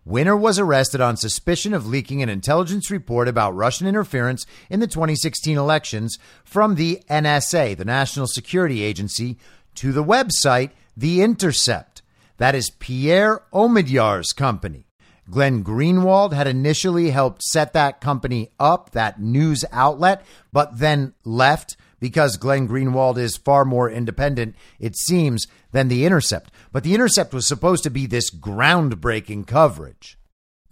Winner 0.05 0.37
was 0.37 0.59
arrested 0.59 1.01
on 1.01 1.17
suspicion 1.17 1.73
of 1.73 1.87
leaking 1.87 2.23
an 2.23 2.29
intelligence 2.29 2.91
report 2.91 3.29
about 3.29 3.55
Russian 3.55 3.87
interference 3.87 4.45
in 4.69 4.81
the 4.81 4.89
2016 4.89 5.57
elections 5.57 6.19
from 6.45 6.75
the 6.75 7.01
NSA, 7.09 7.77
the 7.77 7.85
National 7.85 8.27
Security 8.27 8.83
Agency, 8.83 9.39
to 9.77 9.93
the 9.93 10.03
website 10.03 10.71
The 10.97 11.23
Intercept. 11.23 12.03
That 12.39 12.57
is 12.57 12.71
Pierre 12.71 13.43
Omidyar's 13.53 14.33
company. 14.33 14.87
Glenn 15.31 15.63
Greenwald 15.63 16.33
had 16.33 16.49
initially 16.49 17.11
helped 17.11 17.45
set 17.45 17.73
that 17.73 18.01
company 18.01 18.51
up, 18.59 18.91
that 18.91 19.21
news 19.21 19.65
outlet, 19.71 20.25
but 20.53 20.79
then 20.81 21.15
left 21.25 21.77
because 22.03 22.37
Glenn 22.37 22.67
Greenwald 22.67 23.17
is 23.17 23.37
far 23.37 23.65
more 23.65 23.89
independent, 23.89 24.57
it 24.81 24.97
seems, 24.97 25.47
than 25.71 25.87
The 25.87 26.05
Intercept. 26.05 26.51
But 26.73 26.83
The 26.83 26.97
Intercept 26.97 27.33
was 27.33 27.47
supposed 27.47 27.85
to 27.85 27.91
be 27.91 28.07
this 28.07 28.29
groundbreaking 28.29 29.47
coverage, 29.47 30.19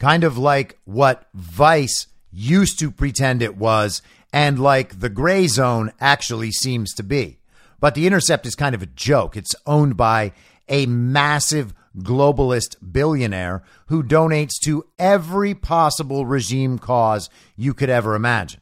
kind 0.00 0.24
of 0.24 0.36
like 0.36 0.76
what 0.86 1.28
Vice 1.32 2.08
used 2.32 2.80
to 2.80 2.90
pretend 2.90 3.42
it 3.42 3.56
was, 3.56 4.02
and 4.32 4.58
like 4.58 4.98
the 4.98 5.08
Grayzone 5.08 5.92
actually 6.00 6.50
seems 6.50 6.92
to 6.94 7.04
be. 7.04 7.38
But 7.78 7.94
The 7.94 8.08
Intercept 8.08 8.44
is 8.44 8.56
kind 8.56 8.74
of 8.74 8.82
a 8.82 8.86
joke. 8.86 9.36
It's 9.36 9.54
owned 9.66 9.96
by 9.96 10.32
a 10.68 10.86
massive 10.86 11.72
globalist 11.96 12.74
billionaire 12.90 13.62
who 13.86 14.02
donates 14.02 14.54
to 14.64 14.84
every 14.98 15.54
possible 15.54 16.26
regime 16.26 16.76
cause 16.80 17.30
you 17.54 17.72
could 17.72 17.88
ever 17.88 18.16
imagine. 18.16 18.60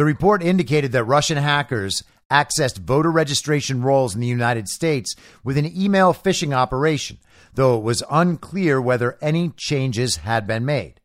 The 0.00 0.06
report 0.06 0.42
indicated 0.42 0.92
that 0.92 1.04
Russian 1.04 1.36
hackers 1.36 2.04
accessed 2.30 2.78
voter 2.78 3.10
registration 3.10 3.82
rolls 3.82 4.14
in 4.14 4.22
the 4.22 4.26
United 4.26 4.66
States 4.66 5.14
with 5.44 5.58
an 5.58 5.70
email 5.78 6.14
phishing 6.14 6.56
operation, 6.56 7.18
though 7.52 7.76
it 7.76 7.82
was 7.82 8.02
unclear 8.10 8.80
whether 8.80 9.18
any 9.20 9.50
changes 9.58 10.16
had 10.16 10.46
been 10.46 10.64
made. 10.64 11.02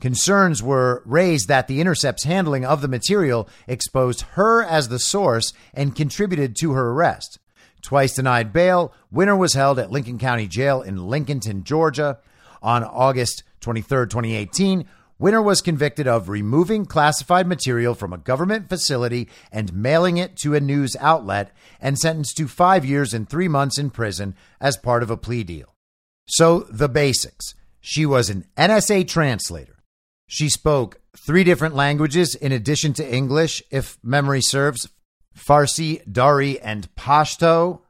Concerns 0.00 0.62
were 0.62 1.02
raised 1.04 1.48
that 1.48 1.68
the 1.68 1.78
Intercept's 1.78 2.24
handling 2.24 2.64
of 2.64 2.80
the 2.80 2.88
material 2.88 3.50
exposed 3.66 4.22
her 4.32 4.62
as 4.64 4.88
the 4.88 4.98
source 4.98 5.52
and 5.74 5.94
contributed 5.94 6.56
to 6.56 6.72
her 6.72 6.92
arrest. 6.92 7.38
Twice 7.82 8.14
denied 8.14 8.50
bail, 8.50 8.94
Winner 9.10 9.36
was 9.36 9.52
held 9.52 9.78
at 9.78 9.92
Lincoln 9.92 10.18
County 10.18 10.46
Jail 10.46 10.80
in 10.80 10.96
Lincolnton, 10.96 11.64
Georgia. 11.64 12.18
On 12.62 12.82
August 12.82 13.42
23, 13.60 14.06
2018, 14.06 14.86
Winner 15.18 15.40
was 15.40 15.62
convicted 15.62 16.06
of 16.06 16.28
removing 16.28 16.84
classified 16.84 17.46
material 17.46 17.94
from 17.94 18.12
a 18.12 18.18
government 18.18 18.68
facility 18.68 19.28
and 19.50 19.72
mailing 19.72 20.18
it 20.18 20.36
to 20.36 20.54
a 20.54 20.60
news 20.60 20.94
outlet 21.00 21.52
and 21.80 21.98
sentenced 21.98 22.36
to 22.36 22.46
five 22.46 22.84
years 22.84 23.14
and 23.14 23.28
three 23.28 23.48
months 23.48 23.78
in 23.78 23.88
prison 23.88 24.34
as 24.60 24.76
part 24.76 25.02
of 25.02 25.10
a 25.10 25.16
plea 25.16 25.42
deal. 25.42 25.74
So, 26.28 26.60
the 26.70 26.88
basics. 26.88 27.54
She 27.80 28.04
was 28.04 28.28
an 28.28 28.44
NSA 28.58 29.08
translator. 29.08 29.76
She 30.28 30.48
spoke 30.48 31.00
three 31.16 31.44
different 31.44 31.74
languages 31.74 32.34
in 32.34 32.52
addition 32.52 32.92
to 32.94 33.14
English, 33.14 33.62
if 33.70 33.96
memory 34.02 34.42
serves 34.42 34.88
Farsi, 35.36 36.02
Dari, 36.10 36.60
and 36.60 36.94
Pashto. 36.94 37.82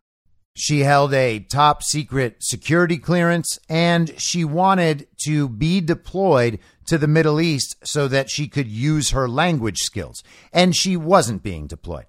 She 0.55 0.81
held 0.81 1.13
a 1.13 1.41
top 1.41 1.83
secret 1.83 2.37
security 2.41 2.99
clearance 2.99 3.59
and 3.69 4.13
she 4.19 4.45
wanted 4.45 5.07
to 5.25 5.49
be 5.49 5.81
deployed 5.81 6.59
to 6.87 6.99
the 6.99 7.09
Middle 7.09 7.41
East 7.41 7.77
so 7.85 8.09
that 8.09 8.31
she 8.31 8.49
could 8.49 8.69
use 8.69 9.11
her 9.11 9.29
language 9.29 9.79
skills. 9.79 10.23
And 10.53 10.75
she 10.75 10.97
wasn't 10.97 11.43
being 11.43 11.67
deployed. 11.67 12.07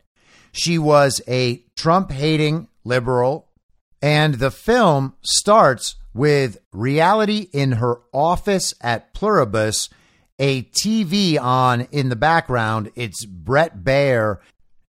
She 0.52 0.78
was 0.78 1.22
a 1.28 1.64
Trump 1.76 2.12
hating 2.12 2.68
liberal. 2.84 3.50
And 4.02 4.36
the 4.36 4.52
film 4.52 5.16
starts 5.24 5.96
with 6.14 6.58
reality 6.72 7.48
in 7.52 7.74
her 7.74 8.02
office 8.14 8.74
at 8.82 9.14
Pluribus, 9.14 9.90
a 10.40 10.64
TV 10.64 11.40
on 11.40 11.82
in 11.92 12.10
the 12.10 12.16
background. 12.16 12.92
It's 12.96 13.26
Bret 13.26 13.84
Baier 13.84 14.40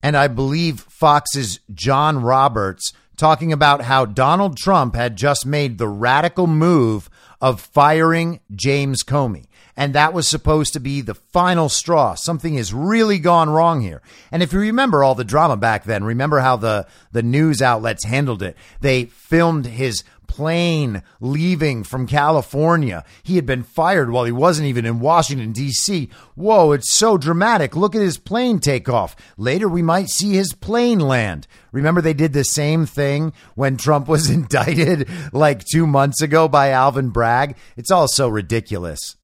and 0.03 0.15
I 0.15 0.27
believe 0.27 0.85
Fox's 0.89 1.59
John 1.73 2.21
Roberts 2.21 2.93
talking 3.17 3.51
about 3.51 3.81
how 3.81 4.05
Donald 4.05 4.57
Trump 4.57 4.95
had 4.95 5.15
just 5.15 5.45
made 5.45 5.77
the 5.77 5.87
radical 5.87 6.47
move 6.47 7.09
of 7.41 7.59
firing 7.59 8.39
James 8.55 9.03
Comey. 9.03 9.47
And 9.77 9.93
that 9.93 10.11
was 10.11 10.27
supposed 10.27 10.73
to 10.73 10.79
be 10.79 11.01
the 11.01 11.13
final 11.13 11.69
straw. 11.69 12.15
Something 12.15 12.55
has 12.55 12.73
really 12.73 13.19
gone 13.19 13.47
wrong 13.49 13.81
here. 13.81 14.01
And 14.31 14.41
if 14.41 14.51
you 14.51 14.59
remember 14.59 15.03
all 15.03 15.13
the 15.13 15.23
drama 15.23 15.55
back 15.55 15.83
then, 15.83 16.03
remember 16.03 16.39
how 16.39 16.57
the, 16.57 16.87
the 17.11 17.21
news 17.21 17.61
outlets 17.61 18.03
handled 18.03 18.41
it. 18.41 18.57
They 18.81 19.05
filmed 19.05 19.67
his 19.67 20.03
plane 20.25 21.03
leaving 21.19 21.83
from 21.83 22.07
California. 22.07 23.05
He 23.23 23.35
had 23.35 23.45
been 23.45 23.63
fired 23.63 24.09
while 24.09 24.25
he 24.25 24.31
wasn't 24.31 24.67
even 24.67 24.85
in 24.85 24.99
Washington, 24.99 25.51
D.C. 25.51 26.09
Whoa, 26.35 26.71
it's 26.71 26.97
so 26.97 27.17
dramatic. 27.17 27.75
Look 27.75 27.95
at 27.95 28.01
his 28.01 28.17
plane 28.17 28.59
take 28.59 28.89
off. 28.89 29.15
Later, 29.37 29.69
we 29.69 29.81
might 29.81 30.09
see 30.09 30.33
his 30.33 30.53
plane 30.53 30.99
land. 30.99 31.47
Remember, 31.71 32.01
they 32.01 32.13
did 32.13 32.33
the 32.33 32.43
same 32.43 32.85
thing 32.85 33.31
when 33.55 33.77
Trump 33.77 34.07
was 34.07 34.29
indicted 34.31 35.07
like 35.33 35.65
two 35.65 35.85
months 35.85 36.21
ago 36.21 36.47
by 36.47 36.71
Alvin 36.71 37.09
Bragg? 37.09 37.55
It's 37.75 37.91
all 37.91 38.07
so 38.07 38.27
ridiculous. 38.27 39.15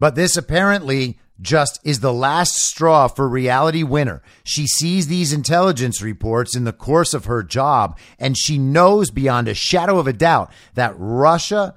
But 0.00 0.16
this 0.16 0.36
apparently 0.36 1.18
just 1.40 1.80
is 1.84 2.00
the 2.00 2.12
last 2.12 2.56
straw 2.56 3.06
for 3.06 3.28
reality 3.28 3.82
winner. 3.82 4.22
She 4.42 4.66
sees 4.66 5.06
these 5.06 5.32
intelligence 5.32 6.02
reports 6.02 6.56
in 6.56 6.64
the 6.64 6.72
course 6.72 7.14
of 7.14 7.26
her 7.26 7.42
job, 7.42 7.98
and 8.18 8.36
she 8.36 8.58
knows 8.58 9.10
beyond 9.10 9.46
a 9.46 9.54
shadow 9.54 9.98
of 9.98 10.06
a 10.06 10.12
doubt 10.12 10.50
that 10.74 10.94
Russia 10.96 11.76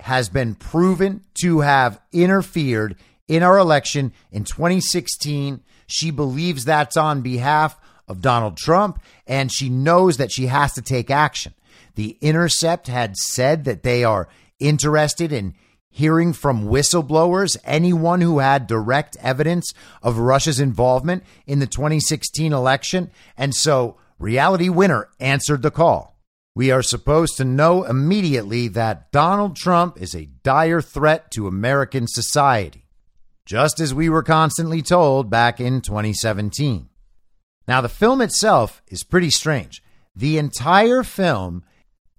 has 0.00 0.28
been 0.28 0.54
proven 0.54 1.22
to 1.34 1.60
have 1.60 2.00
interfered 2.12 2.96
in 3.28 3.42
our 3.42 3.58
election 3.58 4.12
in 4.30 4.44
2016. 4.44 5.62
She 5.86 6.10
believes 6.10 6.64
that's 6.64 6.96
on 6.96 7.22
behalf 7.22 7.78
of 8.08 8.20
Donald 8.20 8.56
Trump, 8.56 9.00
and 9.26 9.50
she 9.50 9.68
knows 9.68 10.16
that 10.16 10.32
she 10.32 10.46
has 10.46 10.72
to 10.74 10.82
take 10.82 11.10
action. 11.10 11.54
The 11.94 12.18
Intercept 12.20 12.88
had 12.88 13.16
said 13.16 13.64
that 13.64 13.82
they 13.82 14.04
are 14.04 14.28
interested 14.58 15.32
in 15.32 15.54
hearing 15.94 16.32
from 16.32 16.66
whistleblowers, 16.66 17.56
anyone 17.62 18.20
who 18.20 18.40
had 18.40 18.66
direct 18.66 19.16
evidence 19.20 19.72
of 20.02 20.18
Russia's 20.18 20.58
involvement 20.58 21.22
in 21.46 21.60
the 21.60 21.68
2016 21.68 22.52
election. 22.52 23.12
And 23.36 23.54
so 23.54 23.96
Reality 24.18 24.68
Winner 24.68 25.08
answered 25.20 25.62
the 25.62 25.70
call. 25.70 26.18
We 26.52 26.72
are 26.72 26.82
supposed 26.82 27.36
to 27.36 27.44
know 27.44 27.84
immediately 27.84 28.66
that 28.68 29.12
Donald 29.12 29.54
Trump 29.54 30.02
is 30.02 30.16
a 30.16 30.26
dire 30.42 30.82
threat 30.82 31.30
to 31.30 31.46
American 31.46 32.08
society, 32.08 32.88
just 33.46 33.78
as 33.78 33.94
we 33.94 34.08
were 34.08 34.24
constantly 34.24 34.82
told 34.82 35.30
back 35.30 35.60
in 35.60 35.80
2017. 35.80 36.88
Now, 37.68 37.80
the 37.80 37.88
film 37.88 38.20
itself 38.20 38.82
is 38.88 39.04
pretty 39.04 39.30
strange. 39.30 39.80
The 40.16 40.38
entire 40.38 41.04
film 41.04 41.62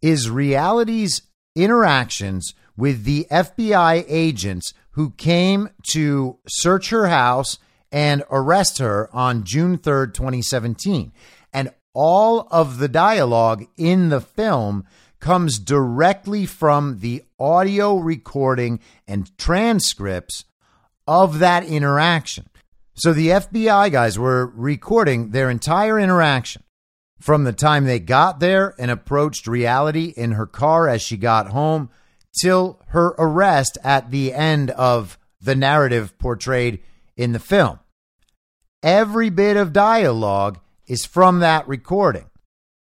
is 0.02 0.30
reality's 0.30 1.24
interactions 1.58 2.54
with 2.78 3.04
the 3.04 3.28
FBI 3.32 4.06
agents 4.08 4.74
who 4.92 5.12
came 5.12 5.70
to 5.92 6.38
search 6.48 6.90
her 6.90 7.08
house 7.08 7.58
and 7.92 8.24
arrest 8.30 8.80
her 8.80 9.10
on 9.14 9.44
June 9.44 9.78
3rd, 9.78 10.14
2017. 10.14 11.12
And 11.54 11.70
all 11.94 12.48
of 12.52 12.78
the 12.78 12.90
dialogue 12.90 13.66
in 13.78 14.10
the 14.10 14.22
film 14.22 14.86
comes 15.20 15.60
directly 15.60 16.46
from 16.46 17.00
the 17.00 17.24
audio 17.40 17.98
recording 17.98 18.80
and 19.08 19.36
transcripts 19.38 20.46
of 21.08 21.40
that 21.40 21.64
interaction. 21.66 22.50
So 22.96 23.12
the 23.12 23.30
FBI 23.30 23.92
guys 23.92 24.18
were 24.18 24.48
recording 24.48 25.32
their 25.32 25.50
entire 25.50 26.00
interaction 26.00 26.64
from 27.20 27.44
the 27.44 27.54
time 27.54 27.86
they 27.86 28.00
got 28.00 28.40
there 28.40 28.74
and 28.78 28.92
approached 28.92 29.48
reality 29.48 30.14
in 30.16 30.32
her 30.34 30.46
car 30.46 30.88
as 30.88 31.02
she 31.02 31.18
got 31.18 31.48
home 31.48 31.90
till 32.42 32.82
her 32.88 33.16
arrest 33.18 33.78
at 33.84 34.12
the 34.12 34.34
end 34.34 34.72
of 34.72 35.18
the 35.42 35.56
narrative 35.56 36.18
portrayed 36.18 36.80
in 37.16 37.32
the 37.32 37.40
film. 37.40 37.80
Every 38.84 39.30
bit 39.30 39.58
of 39.58 39.74
dialogue 39.74 40.60
is 40.88 41.06
from 41.06 41.40
that 41.40 41.68
recording. 41.68 42.30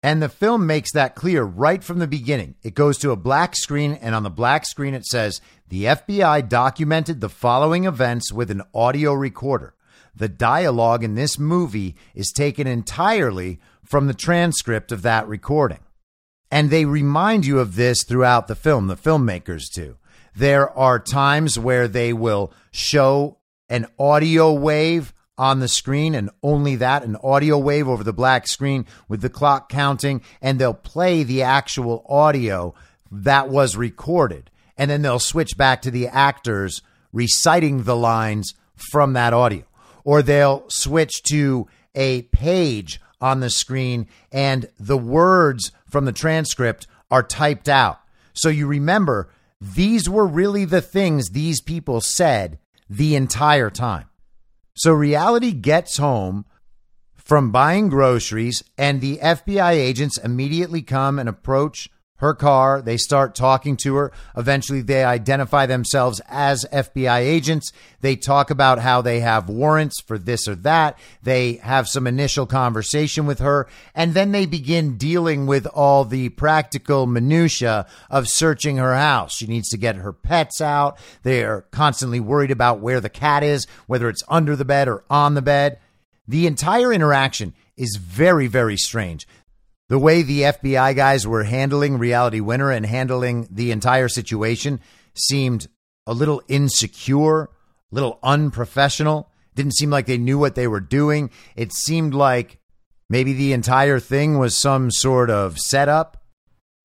And 0.02 0.20
the 0.20 0.28
film 0.28 0.66
makes 0.66 0.92
that 0.92 1.14
clear 1.14 1.44
right 1.44 1.82
from 1.82 2.00
the 2.00 2.08
beginning. 2.08 2.56
It 2.62 2.74
goes 2.74 2.98
to 2.98 3.12
a 3.12 3.16
black 3.16 3.54
screen, 3.54 3.92
and 3.94 4.14
on 4.14 4.24
the 4.24 4.30
black 4.30 4.66
screen, 4.66 4.94
it 4.94 5.06
says 5.06 5.40
the 5.68 5.84
FBI 5.84 6.48
documented 6.48 7.20
the 7.20 7.28
following 7.28 7.84
events 7.84 8.32
with 8.32 8.50
an 8.50 8.62
audio 8.74 9.12
recorder. 9.12 9.74
The 10.14 10.28
dialogue 10.28 11.04
in 11.04 11.14
this 11.14 11.38
movie 11.38 11.94
is 12.14 12.32
taken 12.32 12.66
entirely 12.66 13.60
from 13.84 14.08
the 14.08 14.14
transcript 14.14 14.90
of 14.90 15.02
that 15.02 15.28
recording. 15.28 15.78
And 16.52 16.68
they 16.68 16.84
remind 16.84 17.46
you 17.46 17.60
of 17.60 17.76
this 17.76 18.04
throughout 18.04 18.46
the 18.46 18.54
film, 18.54 18.86
the 18.86 18.94
filmmakers 18.94 19.72
do. 19.72 19.96
There 20.36 20.70
are 20.70 20.98
times 20.98 21.58
where 21.58 21.88
they 21.88 22.12
will 22.12 22.52
show 22.70 23.38
an 23.70 23.86
audio 23.98 24.52
wave 24.52 25.14
on 25.38 25.60
the 25.60 25.68
screen 25.68 26.14
and 26.14 26.28
only 26.42 26.76
that, 26.76 27.04
an 27.04 27.16
audio 27.24 27.56
wave 27.56 27.88
over 27.88 28.04
the 28.04 28.12
black 28.12 28.46
screen 28.46 28.84
with 29.08 29.22
the 29.22 29.30
clock 29.30 29.70
counting, 29.70 30.20
and 30.42 30.58
they'll 30.58 30.74
play 30.74 31.22
the 31.22 31.42
actual 31.42 32.04
audio 32.06 32.74
that 33.10 33.48
was 33.48 33.74
recorded. 33.74 34.50
And 34.76 34.90
then 34.90 35.00
they'll 35.00 35.18
switch 35.18 35.56
back 35.56 35.80
to 35.82 35.90
the 35.90 36.08
actors 36.08 36.82
reciting 37.14 37.84
the 37.84 37.96
lines 37.96 38.52
from 38.90 39.14
that 39.14 39.32
audio. 39.32 39.64
Or 40.04 40.20
they'll 40.20 40.66
switch 40.68 41.22
to 41.30 41.66
a 41.94 42.22
page 42.22 43.00
on 43.22 43.40
the 43.40 43.48
screen 43.48 44.06
and 44.30 44.68
the 44.78 44.98
words 44.98 45.72
from 45.92 46.06
the 46.06 46.12
transcript 46.12 46.86
are 47.10 47.22
typed 47.22 47.68
out. 47.68 48.00
So 48.32 48.48
you 48.48 48.66
remember 48.66 49.28
these 49.60 50.08
were 50.08 50.26
really 50.26 50.64
the 50.64 50.80
things 50.80 51.28
these 51.28 51.60
people 51.60 52.00
said 52.00 52.58
the 52.88 53.14
entire 53.14 53.70
time. 53.70 54.08
So 54.74 54.92
reality 54.92 55.52
gets 55.52 55.98
home 55.98 56.46
from 57.14 57.52
buying 57.52 57.88
groceries, 57.88 58.64
and 58.76 59.00
the 59.00 59.18
FBI 59.18 59.72
agents 59.72 60.18
immediately 60.18 60.82
come 60.82 61.18
and 61.18 61.28
approach 61.28 61.88
her 62.22 62.34
car. 62.34 62.80
They 62.80 62.96
start 62.96 63.34
talking 63.34 63.76
to 63.78 63.96
her. 63.96 64.12
Eventually, 64.36 64.80
they 64.80 65.04
identify 65.04 65.66
themselves 65.66 66.20
as 66.28 66.64
FBI 66.72 67.18
agents. 67.18 67.72
They 68.00 68.14
talk 68.14 68.48
about 68.48 68.78
how 68.78 69.02
they 69.02 69.20
have 69.20 69.48
warrants 69.48 70.00
for 70.00 70.18
this 70.18 70.46
or 70.46 70.54
that. 70.54 70.98
They 71.22 71.54
have 71.54 71.88
some 71.88 72.06
initial 72.06 72.46
conversation 72.46 73.26
with 73.26 73.40
her, 73.40 73.66
and 73.92 74.14
then 74.14 74.30
they 74.30 74.46
begin 74.46 74.96
dealing 74.96 75.46
with 75.46 75.66
all 75.66 76.04
the 76.04 76.28
practical 76.30 77.06
minutia 77.06 77.86
of 78.08 78.28
searching 78.28 78.76
her 78.76 78.94
house. 78.94 79.34
She 79.36 79.48
needs 79.48 79.68
to 79.70 79.76
get 79.76 79.96
her 79.96 80.12
pets 80.12 80.60
out. 80.60 80.98
They 81.24 81.42
are 81.42 81.62
constantly 81.72 82.20
worried 82.20 82.52
about 82.52 82.78
where 82.78 83.00
the 83.00 83.10
cat 83.10 83.42
is, 83.42 83.66
whether 83.88 84.08
it's 84.08 84.22
under 84.28 84.54
the 84.54 84.64
bed 84.64 84.86
or 84.86 85.02
on 85.10 85.34
the 85.34 85.42
bed. 85.42 85.80
The 86.28 86.46
entire 86.46 86.92
interaction 86.92 87.52
is 87.76 87.98
very, 88.00 88.46
very 88.46 88.76
strange 88.76 89.26
the 89.92 89.98
way 89.98 90.22
the 90.22 90.40
FBI 90.40 90.96
guys 90.96 91.26
were 91.26 91.44
handling 91.44 91.98
Reality 91.98 92.40
Winner 92.40 92.70
and 92.70 92.86
handling 92.86 93.46
the 93.50 93.70
entire 93.72 94.08
situation 94.08 94.80
seemed 95.14 95.68
a 96.06 96.14
little 96.14 96.40
insecure, 96.48 97.42
a 97.42 97.48
little 97.90 98.18
unprofessional. 98.22 99.30
Didn't 99.54 99.74
seem 99.74 99.90
like 99.90 100.06
they 100.06 100.16
knew 100.16 100.38
what 100.38 100.54
they 100.54 100.66
were 100.66 100.80
doing. 100.80 101.28
It 101.56 101.74
seemed 101.74 102.14
like 102.14 102.58
maybe 103.10 103.34
the 103.34 103.52
entire 103.52 104.00
thing 104.00 104.38
was 104.38 104.56
some 104.56 104.90
sort 104.90 105.28
of 105.28 105.58
setup. 105.58 106.24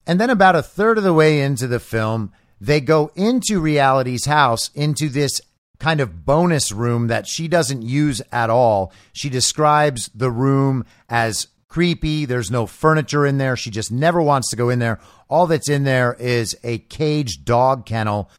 And 0.06 0.20
then, 0.20 0.30
about 0.30 0.58
a 0.58 0.62
third 0.62 0.98
of 0.98 1.06
the 1.06 1.14
way 1.14 1.40
into 1.40 1.66
the 1.66 1.80
film, 1.80 2.34
they 2.60 2.82
go 2.82 3.10
into 3.16 3.62
Reality's 3.62 4.26
house, 4.26 4.70
into 4.76 5.08
this 5.08 5.40
kind 5.80 6.02
of 6.02 6.26
bonus 6.26 6.74
room 6.74 7.08
that 7.08 7.26
she 7.26 7.48
doesn't 7.48 7.84
use 7.84 8.22
at 8.34 8.50
all. 8.50 8.92
She 9.14 9.30
describes 9.30 10.10
the 10.14 10.30
room 10.30 10.84
as 11.08 11.48
creepy. 11.70 12.26
There's 12.26 12.52
no 12.52 12.66
furniture 12.66 13.26
in 13.26 13.38
there. 13.38 13.56
She 13.56 13.70
just 13.70 13.92
never 13.92 14.22
wants 14.22 14.50
to 14.50 14.56
go 14.56 14.70
in 14.70 14.80
there. 14.80 15.00
All 15.30 15.48
that's 15.48 15.70
in 15.70 15.84
there 15.84 16.16
is 16.20 16.56
a 16.64 16.80
caged 16.80 17.46
dog 17.46 17.86
kennel 17.86 18.30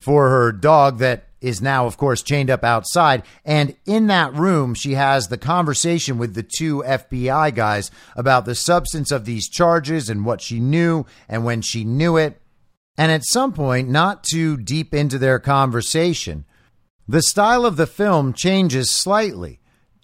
for 0.00 0.28
her 0.28 0.52
dog 0.52 0.98
that 0.98 1.28
is 1.40 1.60
now, 1.60 1.86
of 1.86 1.96
course, 1.98 2.22
chained 2.22 2.50
up 2.50 2.64
outside. 2.64 3.22
And 3.44 3.76
in 3.84 4.06
that 4.06 4.34
room, 4.34 4.74
she 4.74 4.94
has 4.94 5.28
the 5.28 5.38
conversation 5.38 6.16
with 6.16 6.34
the 6.34 6.42
two 6.42 6.82
FBI 6.86 7.54
guys 7.54 7.90
about 8.16 8.46
the 8.46 8.54
substance 8.54 9.10
of 9.10 9.26
these 9.26 9.48
charges 9.48 10.08
and 10.08 10.24
what 10.24 10.40
she 10.40 10.58
knew 10.58 11.04
and 11.28 11.44
when 11.44 11.60
she 11.60 11.84
knew 11.84 12.16
it. 12.16 12.40
And 12.96 13.12
at 13.12 13.26
some 13.26 13.52
point, 13.52 13.88
not 13.88 14.24
too 14.24 14.56
deep 14.56 14.94
into 14.94 15.18
their 15.18 15.38
conversation, 15.38 16.46
the 17.06 17.22
style 17.22 17.66
of 17.66 17.76
the 17.76 17.86
film 17.86 18.32
changes 18.32 18.90
slightly 18.90 19.60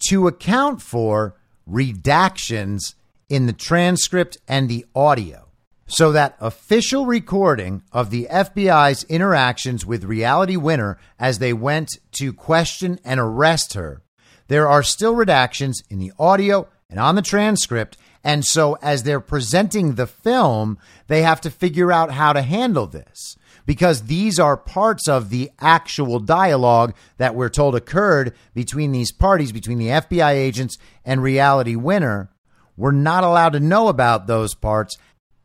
to 0.09 0.27
account 0.27 0.81
for 0.81 1.35
redactions 1.71 2.95
in 3.29 3.45
the 3.45 3.53
transcript 3.53 4.37
and 4.47 4.67
the 4.67 4.85
audio. 4.93 5.47
So 5.87 6.11
that 6.11 6.37
official 6.39 7.05
recording 7.05 7.83
of 7.91 8.11
the 8.11 8.27
FBI's 8.31 9.03
interactions 9.05 9.85
with 9.85 10.03
Reality 10.03 10.55
Winner 10.55 10.97
as 11.19 11.39
they 11.39 11.53
went 11.53 11.97
to 12.13 12.33
question 12.33 12.99
and 13.03 13.19
arrest 13.19 13.73
her, 13.73 14.01
there 14.47 14.67
are 14.67 14.83
still 14.83 15.15
redactions 15.15 15.83
in 15.89 15.99
the 15.99 16.13
audio 16.17 16.67
and 16.89 16.99
on 16.99 17.15
the 17.15 17.21
transcript. 17.21 17.97
And 18.23 18.45
so, 18.45 18.77
as 18.81 19.03
they're 19.03 19.19
presenting 19.19 19.95
the 19.95 20.07
film, 20.07 20.77
they 21.07 21.23
have 21.23 21.41
to 21.41 21.49
figure 21.49 21.91
out 21.91 22.11
how 22.11 22.33
to 22.33 22.41
handle 22.41 22.85
this 22.85 23.35
because 23.65 24.03
these 24.03 24.39
are 24.39 24.57
parts 24.57 25.07
of 25.07 25.29
the 25.29 25.51
actual 25.59 26.19
dialogue 26.19 26.93
that 27.17 27.35
we're 27.35 27.49
told 27.49 27.75
occurred 27.75 28.33
between 28.53 28.91
these 28.91 29.11
parties, 29.11 29.51
between 29.51 29.77
the 29.77 29.87
FBI 29.87 30.33
agents 30.33 30.77
and 31.05 31.21
Reality 31.21 31.75
Winner. 31.75 32.29
We're 32.77 32.91
not 32.91 33.23
allowed 33.23 33.53
to 33.53 33.59
know 33.59 33.87
about 33.87 34.27
those 34.27 34.55
parts. 34.55 34.97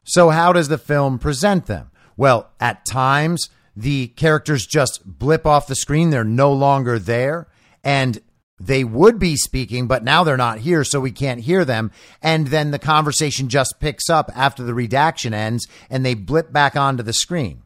So, 0.05 0.31
how 0.31 0.53
does 0.53 0.69
the 0.69 0.79
film 0.79 1.19
present 1.19 1.67
them? 1.67 1.91
Well, 2.17 2.51
at 2.61 2.85
times, 2.87 3.51
the 3.75 4.09
characters 4.09 4.67
just 4.67 5.03
blip 5.05 5.47
off 5.47 5.67
the 5.67 5.75
screen. 5.75 6.11
They're 6.11 6.25
no 6.25 6.53
longer 6.53 6.99
there. 6.99 7.49
And 7.85 8.21
they 8.59 8.85
would 8.85 9.19
be 9.19 9.37
speaking, 9.37 9.87
but 9.87 10.03
now 10.03 10.25
they're 10.25 10.37
not 10.37 10.61
here, 10.61 10.83
so 10.83 10.99
we 10.99 11.11
can't 11.11 11.41
hear 11.41 11.65
them. 11.65 11.91
And 12.23 12.47
then 12.47 12.71
the 12.71 12.79
conversation 12.79 13.49
just 13.49 13.81
picks 13.81 14.09
up 14.09 14.31
after 14.35 14.63
the 14.63 14.73
redaction 14.73 15.35
ends 15.35 15.67
and 15.91 16.07
they 16.07 16.15
blip 16.15 16.53
back 16.53 16.75
onto 16.75 17.03
the 17.03 17.13
screen 17.13 17.63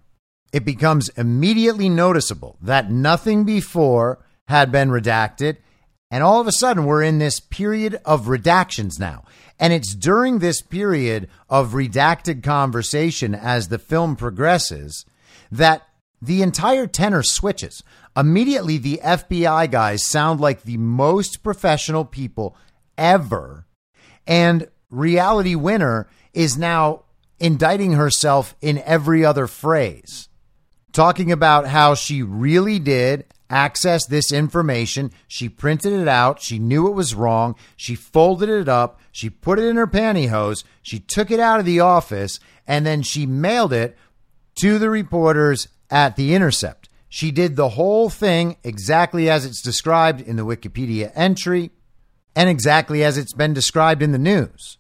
it 0.53 0.65
becomes 0.65 1.09
immediately 1.11 1.89
noticeable 1.89 2.57
that 2.61 2.91
nothing 2.91 3.45
before 3.45 4.25
had 4.49 4.73
been 4.73 4.91
redacted. 4.91 5.59
And 6.11 6.25
all 6.25 6.41
of 6.41 6.47
a 6.47 6.53
sudden, 6.53 6.85
we're 6.85 7.03
in 7.03 7.19
this 7.19 7.39
period 7.41 8.01
of 8.05 8.27
redactions 8.27 8.99
now. 8.99 9.25
And 9.59 9.73
it's 9.73 9.95
during 9.95 10.39
this 10.39 10.63
period 10.63 11.29
of 11.49 11.73
redacted 11.73 12.43
conversation 12.43 13.35
as 13.35 13.69
the 13.69 13.79
film 13.79 14.17
progresses 14.17 15.05
that 15.53 15.83
the 16.21 16.43
entire 16.43 16.87
tenor 16.87 17.23
switches. 17.23 17.83
Immediately, 18.17 18.79
the 18.79 19.01
FBI 19.03 19.71
guys 19.71 20.07
sound 20.07 20.41
like 20.41 20.63
the 20.63 20.79
most 20.79 21.43
professional 21.43 22.05
people 22.05 22.57
ever. 22.99 23.67
And 24.27 24.69
Reality 24.91 25.55
Winner 25.55 26.09
is 26.35 26.59
now 26.59 27.05
indicting 27.39 27.93
herself 27.93 28.57
in 28.61 28.79
every 28.79 29.25
other 29.25 29.47
phrase 29.47 30.29
talking 30.93 31.31
about 31.31 31.67
how 31.67 31.95
she 31.95 32.23
really 32.23 32.79
did 32.79 33.25
access 33.51 34.07
this 34.07 34.33
information. 34.33 35.11
She 35.29 35.49
printed 35.49 35.93
it 35.93 36.09
out. 36.09 36.41
She 36.41 36.59
knew 36.59 36.87
it 36.87 36.95
was 36.95 37.15
wrong. 37.15 37.57
She 37.77 37.95
folded 37.95 38.49
it 38.49 38.69
up. 38.69 39.01
She 39.13 39.29
put 39.29 39.59
it 39.59 39.67
in 39.67 39.77
her 39.77 39.87
pantyhose. 39.87 40.65
She 40.81 41.01
took 41.01 41.31
it 41.31 41.41
out 41.41 41.61
of 41.61 41.67
the 41.67 41.81
office 41.81 42.39
and 42.67 42.87
then 42.87 43.03
she 43.03 43.27
mailed 43.27 43.73
it 43.73 43.99
to 44.61 44.79
the 44.79 44.89
reporters 44.89 45.69
at 45.91 46.17
The 46.17 46.35
Intercept. 46.35 46.89
She 47.09 47.33
did 47.33 47.57
the 47.57 47.71
whole 47.71 48.09
thing 48.09 48.57
exactly 48.63 49.29
as 49.29 49.45
it's 49.45 49.61
described 49.61 50.21
in 50.21 50.37
the 50.37 50.47
Wikipedia 50.47 51.11
entry 51.15 51.73
and 52.37 52.49
exactly 52.49 53.03
as 53.03 53.19
it's 53.19 53.33
been 53.33 53.53
described 53.53 54.01
in 54.03 54.13
the 54.13 54.19
news. 54.19 54.79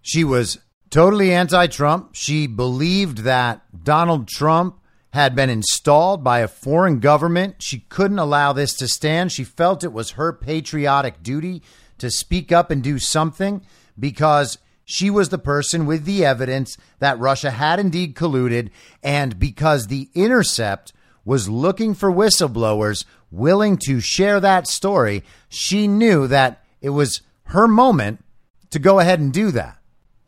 She 0.00 0.22
was 0.22 0.58
totally 0.90 1.32
anti 1.32 1.66
Trump. 1.66 2.10
She 2.14 2.46
believed 2.46 3.18
that 3.18 3.62
Donald 3.82 4.28
Trump 4.28 4.78
had 5.14 5.36
been 5.36 5.48
installed 5.48 6.24
by 6.24 6.40
a 6.40 6.48
foreign 6.48 6.98
government. 6.98 7.54
She 7.60 7.84
couldn't 7.88 8.18
allow 8.18 8.52
this 8.52 8.74
to 8.74 8.88
stand. 8.88 9.30
She 9.30 9.44
felt 9.44 9.84
it 9.84 9.92
was 9.92 10.12
her 10.12 10.32
patriotic 10.32 11.22
duty 11.22 11.62
to 11.98 12.10
speak 12.10 12.50
up 12.50 12.68
and 12.68 12.82
do 12.82 12.98
something 12.98 13.64
because 13.96 14.58
she 14.84 15.10
was 15.10 15.28
the 15.28 15.38
person 15.38 15.86
with 15.86 16.04
the 16.04 16.24
evidence 16.24 16.76
that 16.98 17.16
Russia 17.20 17.52
had 17.52 17.78
indeed 17.78 18.16
colluded, 18.16 18.70
and 19.04 19.38
because 19.38 19.86
The 19.86 20.08
Intercept 20.16 20.92
was 21.24 21.48
looking 21.48 21.94
for 21.94 22.10
whistleblowers 22.10 23.04
willing 23.30 23.78
to 23.86 24.00
share 24.00 24.40
that 24.40 24.66
story, 24.66 25.22
she 25.48 25.86
knew 25.86 26.26
that 26.26 26.64
it 26.80 26.90
was 26.90 27.22
her 27.44 27.68
moment 27.68 28.24
to 28.70 28.80
go 28.80 28.98
ahead 28.98 29.20
and 29.20 29.32
do 29.32 29.52
that. 29.52 29.78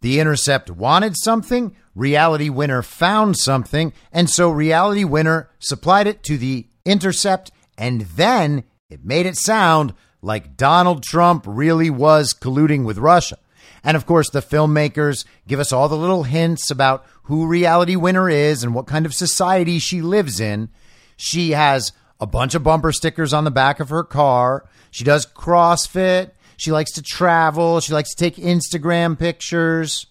The 0.07 0.21
Intercept 0.21 0.71
wanted 0.71 1.17
something, 1.17 1.75
Reality 1.97 2.49
Winner 2.49 2.81
found 2.81 3.37
something, 3.37 3.93
and 4.13 4.31
so 4.31 4.49
Reality 4.49 5.03
Winner 5.03 5.51
supplied 5.59 6.07
it 6.07 6.23
to 6.23 6.39
The 6.39 6.69
Intercept, 6.85 7.51
and 7.77 8.03
then 8.03 8.63
it 8.89 9.05
made 9.05 9.27
it 9.27 9.37
sound 9.37 9.95
like 10.23 10.57
Donald 10.57 11.03
Trump 11.03 11.43
really 11.45 11.91
was 11.91 12.35
colluding 12.41 12.85
with 12.85 12.99
Russia. 12.99 13.37
And 13.83 13.97
of 13.97 14.07
course, 14.07 14.31
the 14.31 14.43
filmmakers 14.43 15.25
give 15.49 15.59
us 15.59 15.73
all 15.73 15.89
the 15.89 15.97
little 15.97 16.23
hints 16.23 16.71
about 16.71 17.05
who 17.25 17.49
Reality 17.49 17.97
Winner 17.97 18.31
is 18.31 18.63
and 18.63 18.77
what 18.77 18.87
kind 18.87 19.07
of 19.07 19.13
society 19.13 19.81
she 19.81 20.03
lives 20.03 20.39
in. 20.39 20.69
She 21.17 21.51
has 21.51 21.91
a 22.21 22.29
bunch 22.29 22.55
of 22.55 22.63
bumper 22.63 22.93
stickers 22.93 23.33
on 23.33 23.43
the 23.43 23.51
back 23.51 23.81
of 23.81 23.89
her 23.89 24.05
car. 24.05 24.69
She 24.93 25.03
does 25.03 25.27
CrossFit. 25.27 26.31
She 26.57 26.73
likes 26.73 26.93
to 26.93 27.03
travel. 27.03 27.81
She 27.81 27.93
likes 27.93 28.15
to 28.15 28.17
take 28.17 28.37
Instagram 28.37 29.19
pictures. 29.19 30.07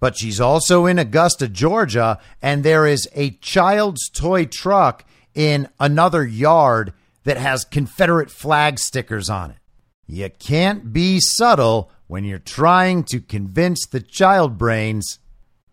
But 0.00 0.16
she's 0.16 0.40
also 0.40 0.86
in 0.86 0.98
Augusta, 0.98 1.48
Georgia, 1.48 2.18
and 2.42 2.62
there 2.62 2.86
is 2.86 3.08
a 3.14 3.30
child's 3.30 4.10
toy 4.10 4.44
truck 4.44 5.04
in 5.34 5.68
another 5.80 6.26
yard 6.26 6.92
that 7.24 7.36
has 7.36 7.64
Confederate 7.64 8.30
flag 8.30 8.78
stickers 8.78 9.30
on 9.30 9.50
it. 9.50 9.56
You 10.06 10.28
can't 10.30 10.92
be 10.92 11.20
subtle 11.20 11.90
when 12.06 12.24
you're 12.24 12.38
trying 12.38 13.04
to 13.04 13.20
convince 13.20 13.86
the 13.86 14.00
child 14.00 14.58
brains 14.58 15.18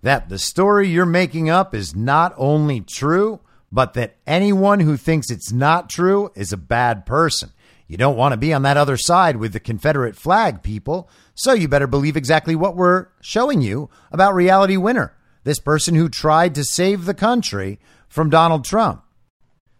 that 0.01 0.29
the 0.29 0.39
story 0.39 0.87
you're 0.87 1.05
making 1.05 1.49
up 1.49 1.75
is 1.75 1.95
not 1.95 2.33
only 2.37 2.81
true, 2.81 3.41
but 3.71 3.93
that 3.93 4.15
anyone 4.25 4.79
who 4.79 4.97
thinks 4.97 5.29
it's 5.29 5.51
not 5.51 5.89
true 5.89 6.31
is 6.35 6.51
a 6.51 6.57
bad 6.57 7.05
person. 7.05 7.51
You 7.91 7.97
don't 7.97 8.15
want 8.15 8.31
to 8.31 8.37
be 8.37 8.53
on 8.53 8.61
that 8.61 8.77
other 8.77 8.95
side 8.95 9.35
with 9.35 9.51
the 9.51 9.59
Confederate 9.59 10.15
flag, 10.15 10.63
people. 10.63 11.09
So 11.35 11.51
you 11.51 11.67
better 11.67 11.87
believe 11.87 12.15
exactly 12.15 12.55
what 12.55 12.77
we're 12.77 13.07
showing 13.19 13.61
you 13.61 13.89
about 14.13 14.33
Reality 14.33 14.77
Winner, 14.77 15.13
this 15.43 15.59
person 15.59 15.95
who 15.95 16.07
tried 16.07 16.55
to 16.55 16.63
save 16.63 17.03
the 17.03 17.13
country 17.13 17.81
from 18.07 18.29
Donald 18.29 18.63
Trump. 18.63 19.03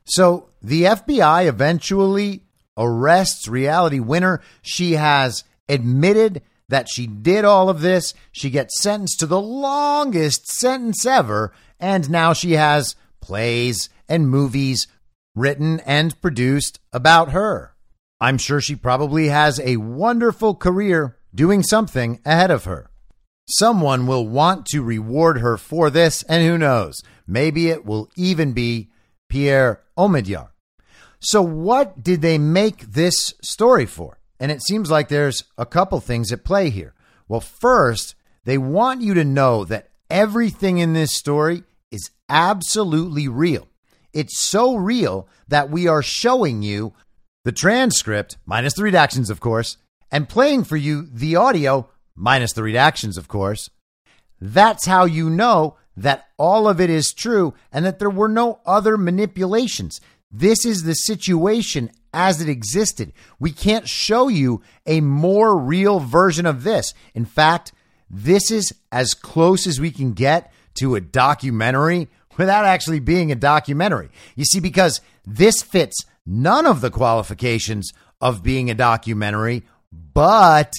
So 0.04 0.50
the 0.62 0.84
FBI 0.84 1.48
eventually 1.48 2.44
arrests 2.76 3.48
Reality 3.48 4.02
Winner. 4.02 4.42
She 4.62 4.96
has 4.96 5.46
admitted 5.70 6.42
that 6.68 6.90
she 6.90 7.08
did 7.08 7.46
all 7.46 7.70
of 7.70 7.80
this. 7.80 8.14
She 8.34 8.50
gets 8.50 8.82
sentenced 8.82 9.22
to 9.22 9.26
the 9.26 9.40
longest 9.40 10.48
sentence 10.48 11.06
ever, 11.06 11.54
and 11.80 12.10
now 12.10 12.34
she 12.34 12.54
has 12.54 12.98
plays 13.22 13.88
and 14.10 14.30
movies 14.30 14.88
written 15.34 15.80
and 15.86 16.22
produced 16.22 16.82
about 16.92 17.32
her. 17.32 17.72
I'm 18.22 18.38
sure 18.38 18.62
she 18.62 18.76
probably 18.76 19.30
has 19.30 19.60
a 19.60 19.78
wonderful 19.78 20.54
career 20.54 21.18
doing 21.34 21.64
something 21.64 22.22
ahead 22.24 22.52
of 22.52 22.66
her. 22.66 22.92
Someone 23.50 24.06
will 24.06 24.28
want 24.28 24.68
to 24.68 24.84
reward 24.84 25.40
her 25.40 25.58
for 25.58 25.90
this, 25.90 26.22
and 26.30 26.46
who 26.46 26.56
knows, 26.56 27.02
maybe 27.26 27.70
it 27.70 27.84
will 27.84 28.12
even 28.16 28.54
be 28.54 28.92
Pierre 29.28 29.82
Omidyar. 29.98 30.50
So, 31.20 31.42
what 31.42 32.04
did 32.04 32.22
they 32.22 32.38
make 32.38 32.82
this 32.82 33.34
story 33.42 33.88
for? 33.88 34.20
And 34.40 34.52
it 34.52 34.62
seems 34.62 34.92
like 34.92 35.10
there's 35.10 35.44
a 35.58 35.66
couple 35.66 36.00
things 36.00 36.32
at 36.32 36.44
play 36.44 36.70
here. 36.70 36.94
Well, 37.28 37.42
first, 37.42 38.14
they 38.46 38.60
want 38.60 39.02
you 39.02 39.16
to 39.16 39.24
know 39.24 39.66
that 39.66 39.90
everything 40.12 40.78
in 40.78 40.94
this 40.94 41.16
story 41.16 41.64
is 41.90 42.12
absolutely 42.30 43.28
real. 43.28 43.68
It's 44.14 44.40
so 44.40 44.76
real 44.76 45.28
that 45.48 45.72
we 45.72 45.88
are 45.88 46.04
showing 46.04 46.62
you 46.62 46.94
the 47.44 47.52
transcript, 47.52 48.38
minus 48.46 48.74
the 48.74 48.84
redactions, 48.84 49.30
of 49.30 49.40
course, 49.40 49.78
and 50.12 50.30
playing 50.30 50.64
for 50.64 50.78
you 50.78 51.08
the 51.12 51.36
audio, 51.36 51.90
minus 52.16 52.54
the 52.54 52.62
redactions, 52.62 53.18
of 53.18 53.28
course. 53.28 53.70
That's 54.40 54.86
how 54.86 55.06
you 55.06 55.30
know 55.30 55.78
that 55.96 56.28
all 56.38 56.68
of 56.68 56.80
it 56.80 56.90
is 56.90 57.14
true 57.14 57.54
and 57.72 57.86
that 57.86 58.00
there 58.00 58.10
were 58.10 58.30
no 58.30 58.60
other 58.66 58.98
manipulations. 58.98 60.02
This 60.32 60.66
is 60.66 60.84
the 60.84 60.94
situation 60.94 61.92
as 62.14 62.42
it 62.42 62.50
existed. 62.50 63.14
We 63.40 63.52
can't 63.52 63.88
show 63.88 64.28
you 64.28 64.62
a 64.86 65.02
more 65.02 65.58
real 65.58 66.00
version 66.00 66.46
of 66.46 66.64
this. 66.64 66.94
In 67.14 67.26
fact, 67.26 67.74
this 68.10 68.52
is 68.52 68.74
as 68.92 69.14
close 69.14 69.68
as 69.68 69.80
we 69.80 69.92
can 69.92 70.14
get 70.14 70.52
to 70.76 70.96
a 70.96 71.02
documentary 71.02 72.10
without 72.38 72.66
actually 72.66 73.00
being 73.00 73.32
a 73.32 73.36
documentary. 73.36 74.10
You 74.36 74.46
see, 74.46 74.60
because 74.60 75.02
this 75.26 75.62
fits 75.62 76.06
none 76.32 76.66
of 76.66 76.82
the 76.82 76.90
qualifications 76.90 77.92
of 78.22 78.44
being 78.44 78.70
a 78.70 78.76
documentary, 78.76 79.64
but 79.92 80.72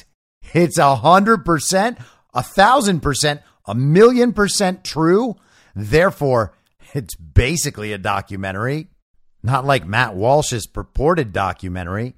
it's 0.55 0.79
a 0.79 0.97
hundred 0.97 1.45
percent, 1.45 1.99
a 2.35 2.43
thousand 2.43 3.01
percent, 3.01 3.43
a 3.67 3.75
million 3.75 4.33
percent 4.33 4.85
true. 4.85 5.37
Therefore, 5.75 6.55
it's 6.95 7.15
basically 7.17 7.93
a 7.93 7.99
documentary, 7.99 8.89
not 9.43 9.65
like 9.67 9.87
Matt 9.87 10.15
Walsh's 10.15 10.67
purported 10.67 11.33
documentary. 11.33 12.15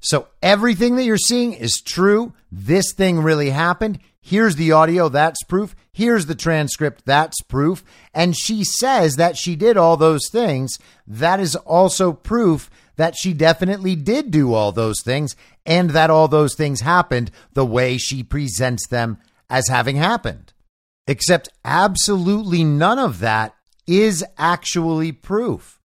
So 0.00 0.28
everything 0.42 0.96
that 0.96 1.04
you're 1.04 1.16
seeing 1.16 1.52
is 1.52 1.80
true. 1.84 2.34
This 2.58 2.94
thing 2.94 3.18
really 3.18 3.50
happened. 3.50 3.98
Here's 4.18 4.56
the 4.56 4.72
audio. 4.72 5.10
That's 5.10 5.42
proof. 5.44 5.76
Here's 5.92 6.24
the 6.24 6.34
transcript. 6.34 7.04
That's 7.04 7.42
proof. 7.42 7.84
And 8.14 8.34
she 8.34 8.64
says 8.64 9.16
that 9.16 9.36
she 9.36 9.56
did 9.56 9.76
all 9.76 9.98
those 9.98 10.30
things. 10.32 10.78
That 11.06 11.38
is 11.38 11.54
also 11.54 12.14
proof 12.14 12.70
that 12.96 13.14
she 13.14 13.34
definitely 13.34 13.94
did 13.94 14.30
do 14.30 14.54
all 14.54 14.72
those 14.72 15.02
things 15.04 15.36
and 15.66 15.90
that 15.90 16.08
all 16.08 16.28
those 16.28 16.54
things 16.54 16.80
happened 16.80 17.30
the 17.52 17.66
way 17.66 17.98
she 17.98 18.22
presents 18.22 18.88
them 18.88 19.18
as 19.50 19.68
having 19.68 19.96
happened. 19.96 20.54
Except 21.06 21.50
absolutely 21.62 22.64
none 22.64 22.98
of 22.98 23.18
that 23.20 23.54
is 23.86 24.24
actually 24.38 25.12
proof. 25.12 25.78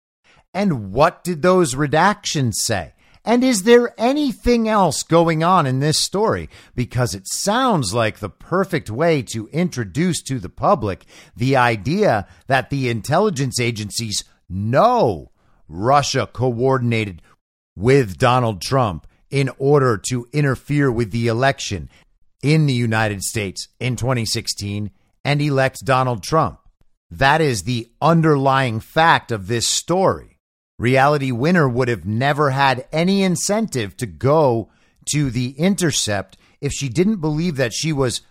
And 0.53 0.93
what 0.93 1.25
did 1.25 1.41
those 1.41 1.75
redactions 1.75 2.53
say? 2.55 2.93
And 3.23 3.43
is 3.43 3.63
there 3.63 3.93
anything 3.99 4.67
else 4.67 5.03
going 5.03 5.43
on 5.43 5.67
in 5.67 5.79
this 5.79 5.99
story? 5.99 6.49
Because 6.75 7.13
it 7.13 7.27
sounds 7.27 7.93
like 7.93 8.17
the 8.17 8.29
perfect 8.29 8.89
way 8.89 9.21
to 9.34 9.47
introduce 9.49 10.23
to 10.23 10.39
the 10.39 10.49
public 10.49 11.05
the 11.36 11.55
idea 11.55 12.27
that 12.47 12.71
the 12.71 12.89
intelligence 12.89 13.60
agencies 13.60 14.23
know 14.49 15.31
Russia 15.67 16.27
coordinated 16.31 17.21
with 17.75 18.17
Donald 18.17 18.62
Trump 18.62 19.05
in 19.29 19.49
order 19.60 19.97
to 20.10 20.27
interfere 20.34 20.91
with 20.91 21.12
the 21.12 21.27
election 21.27 21.89
in 22.41 22.65
the 22.65 22.73
United 22.73 23.21
States 23.21 23.67
in 23.79 23.95
2016 23.95 24.91
and 25.23 25.41
elect 25.41 25.86
Donald 25.86 26.23
Trump. 26.23 26.60
That 27.10 27.39
is 27.39 27.63
the 27.63 27.91
underlying 28.01 28.79
fact 28.79 29.31
of 29.31 29.47
this 29.47 29.67
story. 29.67 30.30
Reality 30.81 31.31
Winner 31.31 31.69
would 31.69 31.89
have 31.89 32.05
never 32.05 32.49
had 32.49 32.87
any 32.91 33.21
incentive 33.21 33.95
to 33.97 34.07
go 34.07 34.71
to 35.11 35.29
the 35.29 35.51
intercept 35.51 36.37
if 36.59 36.71
she 36.71 36.89
didn't 36.89 37.21
believe 37.21 37.55
that 37.57 37.71
she 37.71 37.93
was 37.93 38.21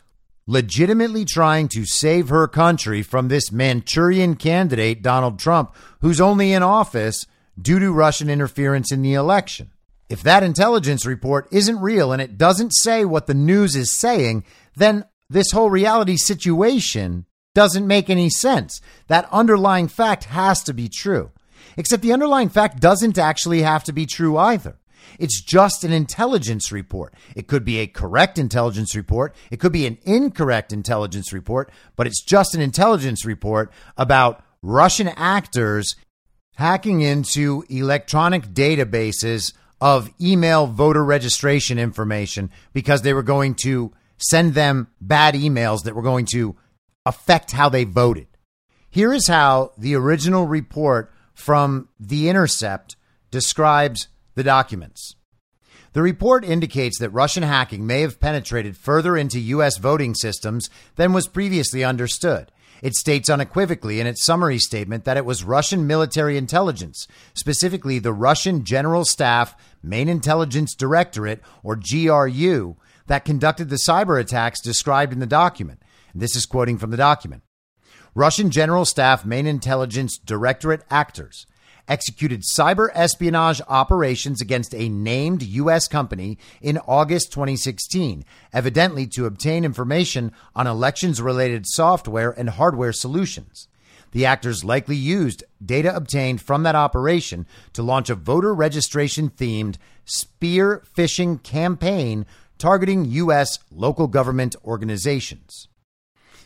legitimately 0.48 1.24
trying 1.24 1.68
to 1.68 1.86
save 1.86 2.28
her 2.28 2.48
country 2.48 3.02
from 3.02 3.28
this 3.28 3.52
Manchurian 3.52 4.34
candidate, 4.34 5.00
Donald 5.00 5.38
Trump, 5.38 5.72
who's 6.00 6.20
only 6.20 6.52
in 6.52 6.64
office 6.64 7.24
due 7.56 7.78
to 7.78 7.92
Russian 7.92 8.28
interference 8.28 8.90
in 8.90 9.02
the 9.02 9.14
election. 9.14 9.70
If 10.08 10.20
that 10.24 10.42
intelligence 10.42 11.06
report 11.06 11.46
isn't 11.52 11.80
real 11.80 12.10
and 12.10 12.20
it 12.20 12.36
doesn't 12.36 12.72
say 12.72 13.04
what 13.04 13.28
the 13.28 13.34
news 13.34 13.76
is 13.76 13.96
saying, 13.96 14.42
then 14.74 15.04
this 15.28 15.52
whole 15.52 15.70
reality 15.70 16.16
situation 16.16 17.26
doesn't 17.54 17.86
make 17.86 18.10
any 18.10 18.28
sense. 18.28 18.80
That 19.06 19.28
underlying 19.30 19.86
fact 19.86 20.24
has 20.24 20.64
to 20.64 20.74
be 20.74 20.88
true. 20.88 21.30
Except 21.76 22.02
the 22.02 22.12
underlying 22.12 22.48
fact 22.48 22.80
doesn't 22.80 23.18
actually 23.18 23.62
have 23.62 23.85
to 23.85 23.92
be 23.92 24.06
true 24.06 24.37
either. 24.37 24.76
It's 25.18 25.42
just 25.42 25.85
an 25.85 25.92
intelligence 25.92 26.70
report. 26.72 27.14
It 27.35 27.46
could 27.46 27.64
be 27.64 27.78
a 27.78 27.87
correct 27.87 28.38
intelligence 28.38 28.94
report. 28.94 29.35
It 29.50 29.59
could 29.59 29.72
be 29.72 29.87
an 29.87 29.98
incorrect 30.04 30.72
intelligence 30.72 31.33
report, 31.33 31.70
but 31.96 32.06
it's 32.06 32.22
just 32.22 32.54
an 32.54 32.61
intelligence 32.61 33.24
report 33.24 33.72
about 33.96 34.44
Russian 34.62 35.09
actors 35.09 35.96
hacking 36.54 37.00
into 37.00 37.64
electronic 37.68 38.48
databases 38.48 39.52
of 39.80 40.11
email 40.20 40.66
voter 40.66 41.04
registration 41.04 41.78
information 41.78 42.50
because 42.72 43.02
they 43.02 43.14
were 43.14 43.22
going 43.22 43.54
to 43.54 43.92
send 44.18 44.52
them 44.52 44.88
bad 45.00 45.35
emails 45.35 45.85
that 45.85 45.94
were 45.94 46.02
going 46.02 46.26
to 46.26 46.54
affect 47.06 47.52
how 47.52 47.68
they 47.70 47.85
voted. 47.85 48.26
Here 48.90 49.12
is 49.12 49.26
how 49.26 49.72
the 49.78 49.94
original 49.94 50.46
report 50.46 51.11
from 51.40 51.88
The 51.98 52.29
Intercept 52.29 52.96
describes 53.31 54.09
the 54.35 54.44
documents. 54.44 55.16
The 55.92 56.03
report 56.03 56.44
indicates 56.44 56.98
that 57.00 57.11
Russian 57.11 57.42
hacking 57.42 57.85
may 57.85 58.03
have 58.03 58.20
penetrated 58.20 58.76
further 58.76 59.16
into 59.16 59.40
U.S. 59.40 59.79
voting 59.79 60.14
systems 60.14 60.70
than 60.94 61.12
was 61.12 61.26
previously 61.26 61.83
understood. 61.83 62.53
It 62.83 62.94
states 62.94 63.29
unequivocally 63.29 64.00
in 64.00 64.07
its 64.07 64.24
summary 64.24 64.59
statement 64.59 65.05
that 65.05 65.16
it 65.16 65.24
was 65.24 65.44
Russian 65.44 65.87
military 65.87 66.37
intelligence, 66.37 67.09
specifically 67.35 67.98
the 67.98 68.12
Russian 68.12 68.64
General 68.64 69.05
Staff 69.05 69.57
Main 69.83 70.09
Intelligence 70.09 70.74
Directorate, 70.74 71.42
or 71.62 71.76
GRU, 71.76 72.76
that 73.07 73.24
conducted 73.24 73.68
the 73.68 73.81
cyber 73.87 74.20
attacks 74.20 74.61
described 74.61 75.12
in 75.12 75.18
the 75.18 75.26
document. 75.26 75.83
This 76.14 76.37
is 76.37 76.46
quoting 76.46 76.79
from 76.79 76.90
the 76.90 76.96
document. 76.96 77.42
Russian 78.14 78.51
General 78.51 78.85
Staff 78.85 79.25
Main 79.25 79.46
Intelligence 79.46 80.18
Directorate 80.18 80.83
actors 80.90 81.46
executed 81.87 82.42
cyber 82.57 82.88
espionage 82.92 83.61
operations 83.68 84.40
against 84.40 84.75
a 84.75 84.88
named 84.88 85.42
U.S. 85.42 85.87
company 85.87 86.38
in 86.61 86.79
August 86.79 87.33
2016, 87.33 88.25
evidently 88.53 89.07
to 89.09 89.27
obtain 89.27 89.64
information 89.64 90.33
on 90.55 90.66
elections 90.66 91.23
related 91.23 91.66
software 91.66 92.31
and 92.31 92.51
hardware 92.51 92.92
solutions. 92.92 93.68
The 94.12 94.27
actors 94.27 94.64
likely 94.64 94.96
used 94.96 95.44
data 95.64 95.94
obtained 95.94 96.40
from 96.40 96.64
that 96.64 96.75
operation 96.75 97.46
to 97.75 97.83
launch 97.83 98.11
a 98.11 98.16
voter 98.16 98.53
registration 98.53 99.31
themed 99.31 99.77
spear 100.05 100.83
phishing 100.96 101.40
campaign 101.42 102.27
targeting 102.59 103.05
U.S. 103.05 103.59
local 103.70 104.09
government 104.09 104.57
organizations. 104.64 105.68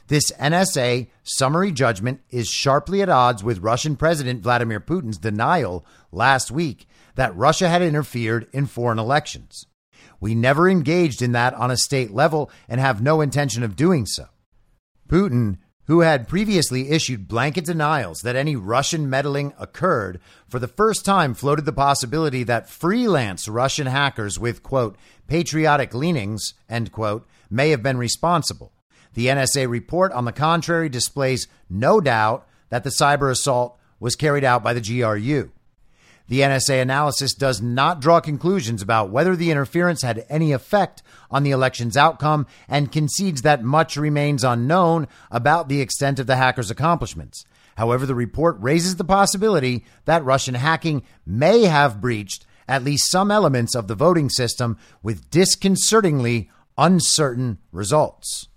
This 0.08 0.30
NSA 0.32 1.08
summary 1.22 1.72
judgment 1.72 2.20
is 2.28 2.48
sharply 2.48 3.00
at 3.00 3.08
odds 3.08 3.42
with 3.42 3.62
Russian 3.62 3.96
President 3.96 4.42
Vladimir 4.42 4.80
Putin's 4.80 5.16
denial 5.16 5.86
last 6.12 6.50
week 6.50 6.86
that 7.14 7.34
Russia 7.34 7.68
had 7.70 7.80
interfered 7.80 8.46
in 8.52 8.66
foreign 8.66 8.98
elections. 8.98 9.66
We 10.20 10.34
never 10.34 10.68
engaged 10.68 11.22
in 11.22 11.32
that 11.32 11.54
on 11.54 11.70
a 11.70 11.76
state 11.76 12.10
level 12.10 12.50
and 12.68 12.80
have 12.80 13.00
no 13.00 13.22
intention 13.22 13.62
of 13.62 13.76
doing 13.76 14.04
so. 14.04 14.26
Putin, 15.08 15.56
who 15.86 16.00
had 16.00 16.28
previously 16.28 16.90
issued 16.90 17.28
blanket 17.28 17.64
denials 17.64 18.20
that 18.20 18.36
any 18.36 18.56
Russian 18.56 19.08
meddling 19.08 19.54
occurred, 19.58 20.20
for 20.48 20.58
the 20.58 20.68
first 20.68 21.06
time 21.06 21.32
floated 21.32 21.64
the 21.64 21.72
possibility 21.72 22.42
that 22.42 22.68
freelance 22.68 23.48
Russian 23.48 23.86
hackers 23.86 24.38
with, 24.38 24.62
quote, 24.62 24.96
patriotic 25.28 25.94
leanings, 25.94 26.52
end 26.68 26.92
quote, 26.92 27.26
may 27.48 27.70
have 27.70 27.82
been 27.82 27.96
responsible. 27.96 28.73
The 29.14 29.26
NSA 29.26 29.68
report, 29.68 30.12
on 30.12 30.24
the 30.24 30.32
contrary, 30.32 30.88
displays 30.88 31.48
no 31.70 32.00
doubt 32.00 32.46
that 32.68 32.84
the 32.84 32.90
cyber 32.90 33.30
assault 33.30 33.78
was 34.00 34.16
carried 34.16 34.44
out 34.44 34.62
by 34.62 34.74
the 34.74 34.80
GRU. 34.80 35.50
The 36.26 36.40
NSA 36.40 36.80
analysis 36.80 37.34
does 37.34 37.60
not 37.60 38.00
draw 38.00 38.20
conclusions 38.20 38.80
about 38.80 39.10
whether 39.10 39.36
the 39.36 39.50
interference 39.50 40.02
had 40.02 40.24
any 40.28 40.52
effect 40.52 41.02
on 41.30 41.42
the 41.42 41.50
election's 41.50 41.96
outcome 41.96 42.46
and 42.66 42.90
concedes 42.90 43.42
that 43.42 43.62
much 43.62 43.96
remains 43.96 44.42
unknown 44.42 45.06
about 45.30 45.68
the 45.68 45.80
extent 45.80 46.18
of 46.18 46.26
the 46.26 46.36
hackers' 46.36 46.70
accomplishments. 46.70 47.44
However, 47.76 48.06
the 48.06 48.14
report 48.14 48.56
raises 48.60 48.96
the 48.96 49.04
possibility 49.04 49.84
that 50.06 50.24
Russian 50.24 50.54
hacking 50.54 51.02
may 51.26 51.62
have 51.64 52.00
breached 52.00 52.46
at 52.66 52.84
least 52.84 53.10
some 53.10 53.30
elements 53.30 53.74
of 53.74 53.88
the 53.88 53.94
voting 53.94 54.30
system 54.30 54.78
with 55.02 55.28
disconcertingly 55.30 56.50
uncertain 56.78 57.58
results. 57.70 58.48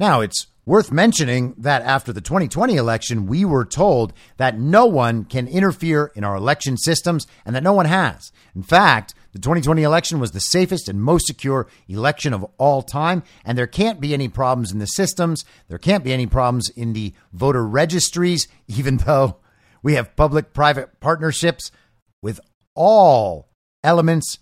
Now, 0.00 0.20
it's 0.20 0.46
worth 0.64 0.92
mentioning 0.92 1.54
that 1.56 1.82
after 1.82 2.12
the 2.12 2.20
2020 2.20 2.76
election, 2.76 3.26
we 3.26 3.44
were 3.44 3.64
told 3.64 4.12
that 4.36 4.58
no 4.58 4.84
one 4.84 5.24
can 5.24 5.48
interfere 5.48 6.12
in 6.14 6.24
our 6.24 6.36
election 6.36 6.76
systems 6.76 7.26
and 7.44 7.56
that 7.56 7.62
no 7.62 7.72
one 7.72 7.86
has. 7.86 8.30
In 8.54 8.62
fact, 8.62 9.14
the 9.32 9.38
2020 9.38 9.82
election 9.82 10.20
was 10.20 10.32
the 10.32 10.40
safest 10.40 10.88
and 10.88 11.02
most 11.02 11.26
secure 11.26 11.66
election 11.88 12.32
of 12.32 12.44
all 12.58 12.82
time, 12.82 13.22
and 13.44 13.56
there 13.56 13.66
can't 13.66 14.00
be 14.00 14.12
any 14.12 14.28
problems 14.28 14.70
in 14.70 14.78
the 14.78 14.86
systems. 14.86 15.44
There 15.68 15.78
can't 15.78 16.04
be 16.04 16.12
any 16.12 16.26
problems 16.26 16.68
in 16.68 16.92
the 16.92 17.14
voter 17.32 17.66
registries, 17.66 18.46
even 18.68 18.98
though 18.98 19.38
we 19.82 19.94
have 19.94 20.16
public 20.16 20.52
private 20.52 21.00
partnerships 21.00 21.70
with 22.22 22.40
all 22.74 23.48
elements 23.82 24.38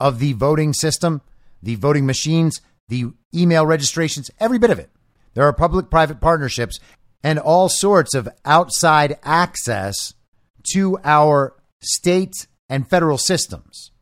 of 0.00 0.18
the 0.18 0.32
voting 0.34 0.72
system, 0.72 1.22
the 1.62 1.76
voting 1.76 2.04
machines, 2.04 2.60
the 2.88 3.12
email 3.34 3.64
registrations, 3.64 4.30
every 4.40 4.58
bit 4.58 4.70
of 4.70 4.78
it. 4.78 4.90
There 5.38 5.46
are 5.46 5.52
public 5.52 5.88
private 5.88 6.20
partnerships 6.20 6.80
and 7.22 7.38
all 7.38 7.68
sorts 7.68 8.12
of 8.12 8.28
outside 8.44 9.20
access 9.22 10.14
to 10.72 10.98
our 11.04 11.54
state 11.80 12.48
and 12.68 12.90
federal 12.90 13.18
systems. 13.18 13.92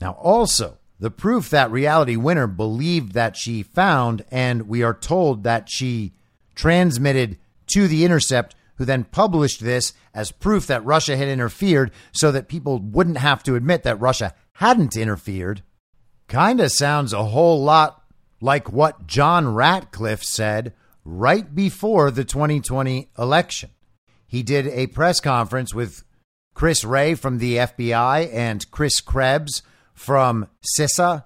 Now, 0.00 0.12
also, 0.12 0.78
the 0.98 1.10
proof 1.10 1.50
that 1.50 1.70
Reality 1.70 2.16
Winner 2.16 2.46
believed 2.46 3.12
that 3.12 3.36
she 3.36 3.62
found, 3.62 4.24
and 4.30 4.66
we 4.66 4.82
are 4.82 4.94
told 4.94 5.42
that 5.42 5.68
she 5.68 6.14
transmitted 6.54 7.36
to 7.74 7.86
The 7.86 8.06
Intercept 8.06 8.54
who 8.76 8.86
then 8.86 9.04
published 9.04 9.60
this 9.60 9.92
as 10.14 10.32
proof 10.32 10.66
that 10.68 10.86
Russia 10.86 11.18
had 11.18 11.28
interfered 11.28 11.90
so 12.12 12.32
that 12.32 12.48
people 12.48 12.78
wouldn't 12.78 13.18
have 13.18 13.42
to 13.42 13.56
admit 13.56 13.82
that 13.82 14.00
Russia 14.00 14.32
hadn't 14.54 14.96
interfered. 14.96 15.60
Kinda 16.28 16.70
sounds 16.70 17.12
a 17.12 17.24
whole 17.24 17.62
lot 17.62 18.04
like 18.40 18.72
what 18.72 19.06
John 19.06 19.52
Ratcliffe 19.52 20.24
said 20.24 20.72
right 21.08 21.54
before 21.54 22.10
the 22.10 22.24
2020 22.24 23.08
election. 23.18 23.70
He 24.26 24.42
did 24.42 24.66
a 24.66 24.88
press 24.88 25.20
conference 25.20 25.72
with 25.72 26.04
Chris 26.54 26.84
Wray 26.84 27.14
from 27.14 27.38
the 27.38 27.56
FBI 27.56 28.32
and 28.32 28.70
Chris 28.70 29.00
Krebs 29.00 29.62
from 29.94 30.48
CISA. 30.78 31.24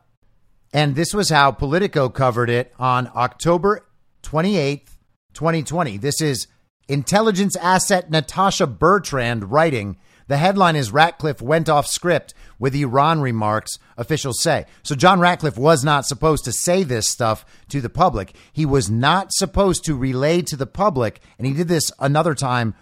And 0.73 0.95
this 0.95 1.12
was 1.12 1.31
how 1.31 1.51
Politico 1.51 2.09
covered 2.09 2.49
it 2.49 2.73
on 2.79 3.11
October 3.14 3.87
28th, 4.23 4.97
2020. 5.35 5.99
This 5.99 6.21
is 6.21 6.47
Intelligence 6.88 7.57
asset 7.57 8.11
Natasha 8.11 8.66
Bertrand 8.66 9.51
writing. 9.51 9.97
The 10.29 10.37
headline 10.37 10.77
is 10.77 10.93
Ratcliffe 10.93 11.43
went 11.43 11.69
off 11.69 11.87
script 11.87 12.35
with 12.59 12.75
Iran 12.75 13.21
remarks, 13.21 13.79
officials 13.97 14.41
say. 14.41 14.67
So 14.83 14.95
John 14.95 15.21
Ratcliffe 15.21 15.59
was 15.59 15.85
not 15.85 16.07
supposed 16.07 16.45
to 16.45 16.53
say 16.53 16.83
this 16.83 17.09
stuff 17.09 17.45
to 17.69 17.81
the 17.81 17.91
public. 17.91 18.35
He 18.53 18.65
was 18.65 18.91
not 18.91 19.33
supposed 19.33 19.85
to 19.85 19.97
relay 19.97 20.43
to 20.43 20.57
the 20.57 20.67
public, 20.67 21.21
and 21.39 21.47
he 21.47 21.53
did 21.53 21.69
this 21.69 21.91
another 21.99 22.35
time 22.35 22.75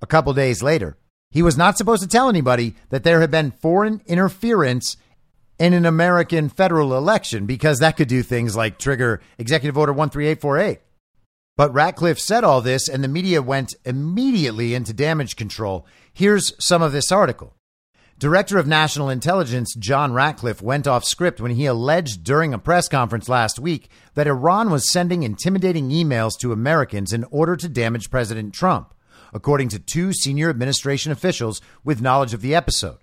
a 0.00 0.06
couple 0.06 0.32
days 0.34 0.62
later. 0.62 0.96
He 1.30 1.42
was 1.42 1.56
not 1.56 1.78
supposed 1.78 2.02
to 2.02 2.08
tell 2.08 2.28
anybody 2.28 2.74
that 2.90 3.04
there 3.04 3.20
had 3.20 3.30
been 3.30 3.52
foreign 3.52 4.02
interference 4.06 4.96
in 5.58 5.72
an 5.72 5.86
American 5.86 6.48
federal 6.48 6.96
election 6.96 7.46
because 7.46 7.78
that 7.78 7.96
could 7.96 8.08
do 8.08 8.22
things 8.22 8.56
like 8.56 8.78
trigger 8.78 9.20
Executive 9.38 9.78
Order 9.78 9.92
13848. 9.94 10.80
But 11.56 11.72
Ratcliffe 11.72 12.18
said 12.18 12.44
all 12.44 12.60
this, 12.60 12.88
and 12.88 13.04
the 13.04 13.08
media 13.08 13.42
went 13.42 13.74
immediately 13.84 14.74
into 14.74 14.92
damage 14.92 15.36
control. 15.36 15.86
Here's 16.14 16.52
some 16.62 16.82
of 16.82 16.92
this 16.92 17.10
article. 17.10 17.56
Director 18.18 18.58
of 18.58 18.66
National 18.66 19.08
Intelligence 19.08 19.74
John 19.74 20.12
Ratcliffe 20.12 20.60
went 20.60 20.86
off 20.86 21.06
script 21.06 21.40
when 21.40 21.52
he 21.52 21.64
alleged 21.64 22.22
during 22.22 22.52
a 22.52 22.58
press 22.58 22.86
conference 22.86 23.30
last 23.30 23.58
week 23.58 23.88
that 24.12 24.26
Iran 24.26 24.70
was 24.70 24.92
sending 24.92 25.22
intimidating 25.22 25.88
emails 25.88 26.38
to 26.40 26.52
Americans 26.52 27.14
in 27.14 27.24
order 27.30 27.56
to 27.56 27.68
damage 27.68 28.10
President 28.10 28.52
Trump, 28.52 28.92
according 29.32 29.70
to 29.70 29.78
two 29.78 30.12
senior 30.12 30.50
administration 30.50 31.12
officials 31.12 31.62
with 31.82 32.02
knowledge 32.02 32.34
of 32.34 32.42
the 32.42 32.54
episode. 32.54 32.98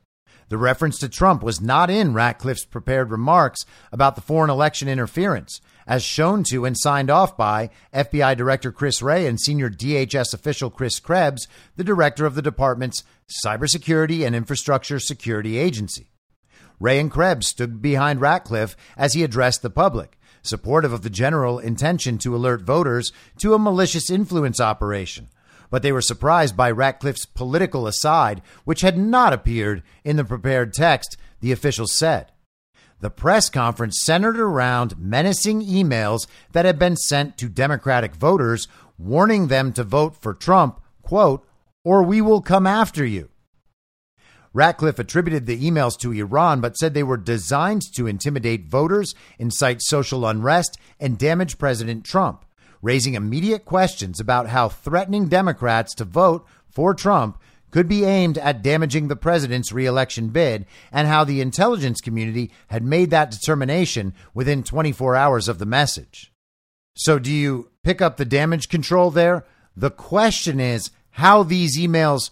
The 0.50 0.60
reference 0.60 1.00
to 1.00 1.10
Trump 1.10 1.42
was 1.42 1.60
not 1.60 1.90
in 1.90 2.14
Ratcliffe's 2.14 2.66
prepared 2.66 3.10
remarks 3.10 3.66
about 3.92 4.14
the 4.14 4.22
foreign 4.22 4.52
election 4.52 4.88
interference, 4.88 5.62
as 5.90 6.04
shown 6.04 6.44
to 6.44 6.66
and 6.66 6.78
signed 6.78 7.10
off 7.10 7.36
by 7.36 7.72
FBI 7.94 8.38
Director 8.38 8.72
Chris 8.72 9.02
Wray 9.02 9.26
and 9.26 9.42
senior 9.42 9.72
DHS 9.72 10.36
official 10.36 10.70
Chris 10.70 11.00
Krebs, 11.00 11.48
the 11.78 11.84
director 11.84 12.28
of 12.28 12.36
the 12.36 12.44
department's 12.44 13.04
Cybersecurity 13.44 14.26
and 14.26 14.36
Infrastructure 14.36 15.00
Security 15.00 15.58
Agency. 15.58 16.12
Wray 16.80 17.00
and 17.00 17.10
Krebs 17.10 17.48
stood 17.48 17.82
behind 17.82 18.22
Ratcliffe 18.22 18.78
as 18.96 19.16
he 19.16 19.24
addressed 19.24 19.64
the 19.64 19.72
public, 19.72 20.20
supportive 20.44 20.94
of 20.94 21.02
the 21.02 21.10
general 21.10 21.58
intention 21.58 22.20
to 22.20 22.36
alert 22.36 22.62
voters 22.62 23.12
to 23.40 23.56
a 23.56 23.60
malicious 23.60 24.12
influence 24.12 24.62
operation. 24.62 25.28
But 25.72 25.82
they 25.82 25.92
were 25.92 26.02
surprised 26.02 26.56
by 26.56 26.70
Ratcliffe's 26.70 27.26
political 27.26 27.88
aside, 27.88 28.44
which 28.64 28.82
had 28.82 28.98
not 28.98 29.34
appeared 29.34 29.82
in 30.04 30.18
the 30.18 30.24
prepared 30.24 30.72
text, 30.72 31.18
the 31.42 31.52
officials 31.52 31.98
said. 31.98 32.32
The 33.02 33.10
press 33.10 33.50
conference 33.50 34.02
centered 34.04 34.38
around 34.38 34.98
menacing 34.98 35.62
emails 35.62 36.28
that 36.52 36.66
had 36.66 36.78
been 36.78 36.98
sent 36.98 37.38
to 37.38 37.48
Democratic 37.48 38.14
voters 38.14 38.68
warning 38.98 39.48
them 39.48 39.72
to 39.74 39.84
vote 39.84 40.16
for 40.22 40.34
Trump, 40.34 40.82
quote, 41.02 41.48
or 41.86 42.04
we 42.04 42.20
will 42.20 42.42
come 42.42 42.68
after 42.68 43.06
you. 43.06 43.30
Ratcliffe 44.52 45.00
attributed 45.00 45.46
the 45.46 45.64
emails 45.64 45.98
to 46.00 46.12
Iran, 46.12 46.60
but 46.60 46.76
said 46.76 46.94
they 46.94 47.04
were 47.04 47.18
designed 47.18 47.84
to 47.94 48.08
intimidate 48.08 48.68
voters, 48.68 49.16
incite 49.38 49.82
social 49.82 50.26
unrest, 50.26 50.78
and 51.00 51.18
damage 51.18 51.58
President 51.58 52.04
Trump, 52.04 52.44
raising 52.82 53.14
immediate 53.14 53.64
questions 53.64 54.20
about 54.20 54.48
how 54.48 54.68
threatening 54.68 55.28
Democrats 55.28 55.94
to 55.96 56.04
vote 56.04 56.46
for 56.68 56.94
Trump 56.94 57.40
could 57.72 57.88
be 57.88 58.04
aimed 58.04 58.38
at 58.38 58.62
damaging 58.62 59.08
the 59.08 59.16
president's 59.16 59.72
reelection 59.72 60.30
bid 60.30 60.66
and 60.92 61.08
how 61.08 61.24
the 61.24 61.42
intelligence 61.42 62.02
community 62.02 62.52
had 62.68 62.84
made 62.84 63.10
that 63.12 63.32
determination 63.32 64.14
within 64.34 64.64
24 64.64 65.16
hours 65.16 65.48
of 65.48 65.60
the 65.60 65.66
message. 65.66 66.32
So, 66.96 67.20
do 67.20 67.32
you 67.32 67.70
pick 67.84 68.02
up 68.02 68.18
the 68.18 68.26
damage 68.26 68.70
control 68.70 69.12
there? 69.12 69.46
The 69.76 69.92
question 69.92 70.60
is 70.60 70.92
how 71.12 71.44
these 71.44 71.78
emails 71.80 72.30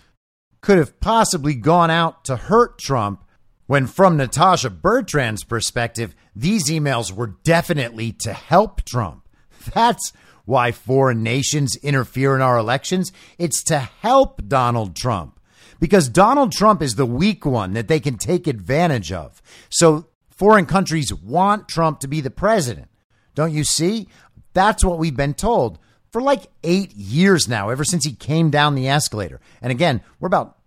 could 0.62 0.78
have 0.78 1.00
possibly 1.00 1.54
gone 1.54 1.90
out 1.90 2.26
to 2.26 2.36
hurt 2.36 2.78
Trump 2.78 3.24
when, 3.68 3.86
from 3.88 4.18
Natasha 4.18 4.70
Bertrand's 4.70 5.44
perspective, 5.44 6.16
these 6.36 6.70
emails 6.70 7.12
were 7.12 7.36
definitely 7.44 8.12
to 8.14 8.34
help 8.34 8.84
Trump. 8.84 9.28
That's 9.74 10.14
why 10.48 10.72
foreign 10.72 11.22
nations 11.22 11.76
interfere 11.84 12.34
in 12.34 12.42
our 12.42 12.58
elections. 12.58 13.12
It's 13.38 13.62
to 13.66 13.80
help 13.80 14.48
Donald 14.48 14.96
Trump 14.96 15.40
because 15.78 16.08
Donald 16.08 16.54
Trump 16.54 16.82
is 16.82 16.96
the 16.96 17.06
weak 17.06 17.46
one 17.46 17.74
that 17.74 17.90
they 17.90 18.00
can 18.00 18.18
take 18.18 18.48
advantage 18.48 19.12
of. 19.12 19.42
So 19.70 20.08
foreign 20.32 20.66
countries 20.66 21.14
want 21.14 21.68
Trump 21.68 22.00
to 22.00 22.08
be 22.08 22.22
the 22.22 22.32
president. 22.32 22.88
Don't 23.36 23.54
you 23.54 23.66
see? 23.66 24.08
That's 24.54 24.86
what 24.86 24.98
we've 24.98 25.18
been 25.18 25.34
told 25.34 25.80
for 26.14 26.22
like 26.22 26.48
eight 26.64 26.96
years 26.96 27.50
now, 27.50 27.68
ever 27.68 27.84
since 27.84 28.06
he 28.06 28.14
came 28.14 28.50
down 28.50 28.74
the 28.74 28.88
escalator. 28.88 29.42
And 29.62 29.70
again, 29.70 30.02
we're 30.18 30.28
about 30.28 30.58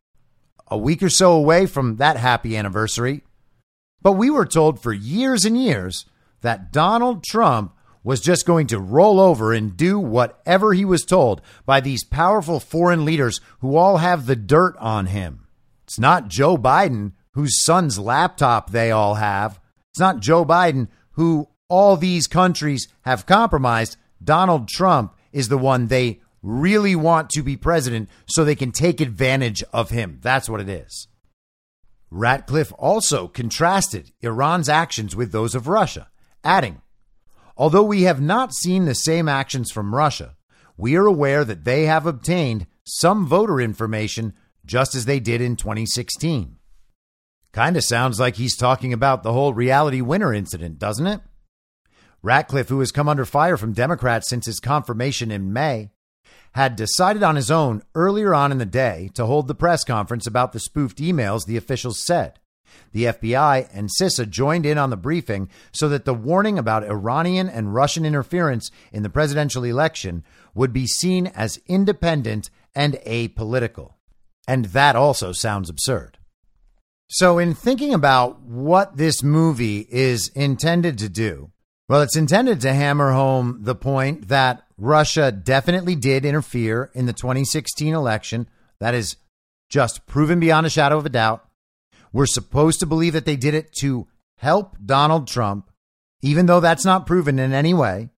a 0.69 0.77
week 0.77 1.03
or 1.03 1.09
so 1.09 1.33
away 1.33 1.65
from 1.65 1.97
that 1.97 2.19
happy 2.19 2.55
anniversary. 2.55 3.23
But 4.03 4.13
we 4.13 4.29
were 4.29 4.45
told 4.45 4.83
for 4.83 4.93
years 4.93 5.47
and 5.47 5.59
years 5.59 6.05
that 6.43 6.71
Donald 6.71 7.25
Trump 7.25 7.75
was 8.03 8.21
just 8.21 8.47
going 8.47 8.67
to 8.69 8.79
roll 8.79 9.21
over 9.21 9.53
and 9.53 9.77
do 9.77 9.99
whatever 9.99 10.73
he 10.73 10.85
was 10.85 11.05
told 11.05 11.43
by 11.67 11.81
these 11.81 12.05
powerful 12.05 12.61
foreign 12.61 13.05
leaders 13.05 13.41
who 13.61 13.77
all 13.77 13.99
have 13.99 14.27
the 14.27 14.37
dirt 14.37 14.77
on 14.79 15.07
him. 15.07 15.47
It's 15.85 15.99
not 15.99 16.29
Joe 16.29 16.57
Biden, 16.57 17.13
whose 17.33 17.63
son's 17.63 17.99
laptop 17.99 18.71
they 18.71 18.91
all 18.91 19.15
have. 19.15 19.61
It's 19.91 20.01
not 20.01 20.21
Joe 20.21 20.45
Biden, 20.45 20.89
who 21.13 21.49
all 21.69 21.97
these 21.97 22.27
countries 22.27 22.89
have 23.03 23.27
compromised. 23.27 23.97
Donald 24.23 24.69
Trump 24.69 25.15
is 25.33 25.49
the 25.49 25.59
one 25.59 25.87
they 25.87 26.21
really 26.43 26.97
want 26.97 27.31
to 27.31 27.43
be 27.43 27.57
president 27.57 28.09
so 28.27 28.45
they 28.45 28.55
can 28.55 28.73
take 28.73 29.01
advantage 29.01 29.63
of 29.73 29.91
him. 29.91 30.19
That's 30.23 30.49
what 30.49 30.61
it 30.61 30.69
is. 30.69 31.09
Ratcliffe 32.11 32.73
also 32.79 33.29
contrasted 33.29 34.11
Iran's 34.21 34.69
actions 34.69 35.15
with 35.15 35.33
those 35.33 35.55
of 35.55 35.69
Russia, 35.69 36.09
adding, 36.43 36.81
Although 37.61 37.83
we 37.83 38.05
have 38.05 38.23
not 38.23 38.55
seen 38.55 38.87
the 38.87 38.95
same 38.95 39.29
actions 39.29 39.71
from 39.71 39.95
Russia, 39.95 40.35
we 40.79 40.97
are 40.97 41.05
aware 41.05 41.45
that 41.45 41.67
they 41.67 41.85
have 41.85 42.07
obtained 42.07 42.67
some 42.85 43.27
voter 43.27 43.61
information 43.61 44.33
just 44.65 44.95
as 44.95 45.05
they 45.05 45.21
did 45.21 45.43
in 45.43 45.57
2016. 45.57 46.57
Kind 47.53 47.77
of 47.77 47.85
sounds 47.85 48.19
like 48.19 48.37
he's 48.37 48.57
talking 48.57 48.95
about 48.95 49.23
the 49.23 49.35
whole 49.35 49.53
reality 49.53 50.01
winner 50.01 50.33
incident, 50.33 50.79
doesn't 50.79 51.07
it? 51.07 51.21
Ratcliffe, 52.23 52.71
who 52.71 52.81
has 52.81 52.93
come 52.93 53.11
under 53.11 53.27
fire 53.27 53.59
from 53.59 53.75
Democrats 53.75 54.31
since 54.31 54.47
his 54.47 54.59
confirmation 54.59 55.31
in 55.31 55.53
May, 55.53 55.91
had 56.53 56.77
decided 56.77 57.23
on 57.23 57.37
his 57.37 57.51
own 57.51 57.83
earlier 57.95 58.35
on 58.35 58.53
in 58.53 58.57
the 58.57 58.65
day 58.65 59.11
to 59.13 59.27
hold 59.27 59.49
the 59.49 59.55
press 59.55 59.85
conference 59.85 60.27
about 60.27 60.53
the 60.53 60.61
spoofed 60.61 60.97
emails 60.97 61.45
the 61.45 61.59
officials 61.59 62.01
said. 62.01 62.41
The 62.93 63.05
FBI 63.05 63.69
and 63.73 63.89
CISA 64.01 64.29
joined 64.29 64.67
in 64.67 64.79
on 64.79 64.91
the 64.91 64.97
briefing 64.97 65.49
so 65.73 65.89
that 65.89 66.05
the 66.05 66.15
warning 66.15 66.59
about 66.59 66.85
Iranian 66.85 67.49
and 67.49 67.75
Russian 67.75 68.05
interference 68.05 68.71
in 68.93 69.03
the 69.03 69.11
presidential 69.11 69.65
election 69.65 70.25
would 70.55 70.73
be 70.73 70.87
seen 70.87 71.29
as 71.29 71.61
independent 71.67 72.51
and 72.75 72.95
apolitical. 73.07 73.95
And 74.47 74.67
that 74.67 74.97
also 74.97 75.33
sounds 75.33 75.71
absurd. 75.71 76.19
So, 77.09 77.39
in 77.39 77.55
thinking 77.55 77.93
about 77.93 78.41
what 78.43 78.97
this 78.97 79.23
movie 79.23 79.87
is 79.91 80.29
intended 80.29 80.99
to 80.99 81.09
do, 81.09 81.51
well, 81.89 82.03
it's 82.03 82.17
intended 82.17 82.61
to 82.61 82.73
hammer 82.73 83.11
home 83.11 83.59
the 83.63 83.75
point 83.75 84.29
that 84.29 84.63
Russia 84.79 85.33
definitely 85.33 85.97
did 85.97 86.25
interfere 86.25 86.89
in 86.95 87.07
the 87.07 87.13
2016 87.13 87.93
election. 87.93 88.49
That 88.79 88.95
is 88.95 89.17
just 89.69 90.07
proven 90.07 90.39
beyond 90.39 90.67
a 90.67 90.71
shadow 90.71 90.99
of 90.99 91.07
a 91.07 91.09
doubt. 91.09 91.50
We're 92.13 92.27
supposed 92.27 92.81
to 92.81 92.87
believe 92.87 93.13
that 93.13 93.25
they 93.25 93.37
did 93.37 93.55
it 93.55 93.73
to 93.81 94.07
help 94.37 94.77
Donald 94.85 95.29
Trump, 95.29 95.71
even 96.23 96.47
though 96.47 96.61
that's 96.61 96.85
not 96.85 97.07
proven 97.07 97.39
in 97.39 97.53
any 97.53 97.75
way. 97.75 98.11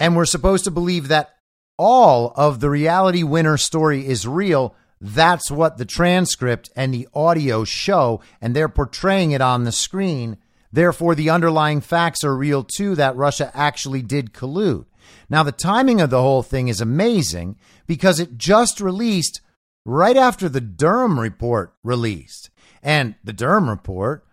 And 0.00 0.16
we're 0.16 0.24
supposed 0.24 0.64
to 0.64 0.70
believe 0.70 1.08
that 1.08 1.34
all 1.78 2.32
of 2.36 2.60
the 2.60 2.70
reality 2.70 3.22
winner 3.22 3.56
story 3.56 4.06
is 4.06 4.26
real. 4.26 4.74
That's 5.00 5.50
what 5.50 5.78
the 5.78 5.84
transcript 5.84 6.70
and 6.76 6.92
the 6.92 7.08
audio 7.14 7.64
show, 7.64 8.20
and 8.40 8.54
they're 8.54 8.68
portraying 8.68 9.32
it 9.32 9.40
on 9.40 9.64
the 9.64 9.72
screen. 9.72 10.38
Therefore, 10.72 11.14
the 11.14 11.30
underlying 11.30 11.80
facts 11.80 12.24
are 12.24 12.36
real 12.36 12.64
too 12.64 12.94
that 12.96 13.16
Russia 13.16 13.50
actually 13.54 14.02
did 14.02 14.32
collude. 14.32 14.86
Now, 15.28 15.42
the 15.42 15.52
timing 15.52 16.00
of 16.00 16.10
the 16.10 16.20
whole 16.20 16.42
thing 16.42 16.68
is 16.68 16.80
amazing 16.80 17.56
because 17.86 18.20
it 18.20 18.38
just 18.38 18.80
released 18.80 19.40
right 19.84 20.16
after 20.16 20.48
the 20.48 20.60
Durham 20.60 21.18
report 21.18 21.74
released. 21.82 22.50
And 22.82 23.14
the 23.22 23.32
Durham 23.32 23.70
report 23.70 24.24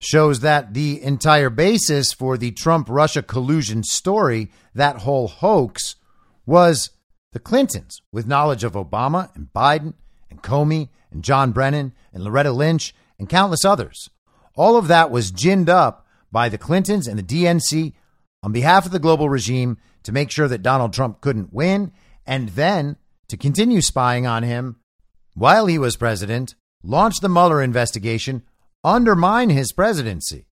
shows 0.00 0.40
that 0.40 0.74
the 0.74 1.00
entire 1.02 1.50
basis 1.50 2.12
for 2.12 2.36
the 2.36 2.50
Trump 2.50 2.88
Russia 2.90 3.22
collusion 3.22 3.84
story, 3.84 4.50
that 4.74 4.98
whole 4.98 5.28
hoax, 5.28 5.96
was 6.44 6.90
the 7.32 7.38
Clintons 7.38 8.00
with 8.12 8.26
knowledge 8.26 8.64
of 8.64 8.72
Obama 8.72 9.34
and 9.36 9.52
Biden 9.54 9.94
and 10.30 10.42
Comey 10.42 10.88
and 11.10 11.22
John 11.22 11.52
Brennan 11.52 11.92
and 12.12 12.24
Loretta 12.24 12.52
Lynch 12.52 12.94
and 13.18 13.28
countless 13.28 13.64
others. 13.64 14.08
All 14.56 14.76
of 14.76 14.88
that 14.88 15.10
was 15.10 15.30
ginned 15.30 15.68
up 15.68 16.06
by 16.30 16.48
the 16.48 16.58
Clintons 16.58 17.06
and 17.06 17.18
the 17.18 17.22
DNC 17.22 17.92
on 18.42 18.52
behalf 18.52 18.86
of 18.86 18.92
the 18.92 18.98
global 18.98 19.28
regime 19.28 19.78
to 20.02 20.12
make 20.12 20.30
sure 20.30 20.48
that 20.48 20.62
Donald 20.62 20.92
Trump 20.92 21.20
couldn't 21.20 21.52
win 21.52 21.92
and 22.26 22.50
then 22.50 22.96
to 23.28 23.36
continue 23.36 23.80
spying 23.80 24.26
on 24.26 24.42
him 24.42 24.76
while 25.34 25.66
he 25.66 25.78
was 25.78 25.96
president, 25.96 26.54
launch 26.82 27.20
the 27.20 27.28
Mueller 27.28 27.62
investigation, 27.62 28.42
undermine 28.84 29.50
his 29.50 29.72
presidency. 29.72 30.46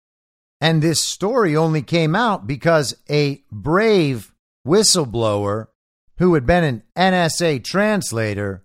And 0.60 0.82
this 0.82 1.02
story 1.02 1.56
only 1.56 1.82
came 1.82 2.14
out 2.14 2.46
because 2.46 2.94
a 3.08 3.42
brave 3.50 4.32
whistleblower 4.66 5.68
who 6.18 6.34
had 6.34 6.46
been 6.46 6.64
an 6.64 6.82
NSA 6.96 7.64
translator 7.64 8.62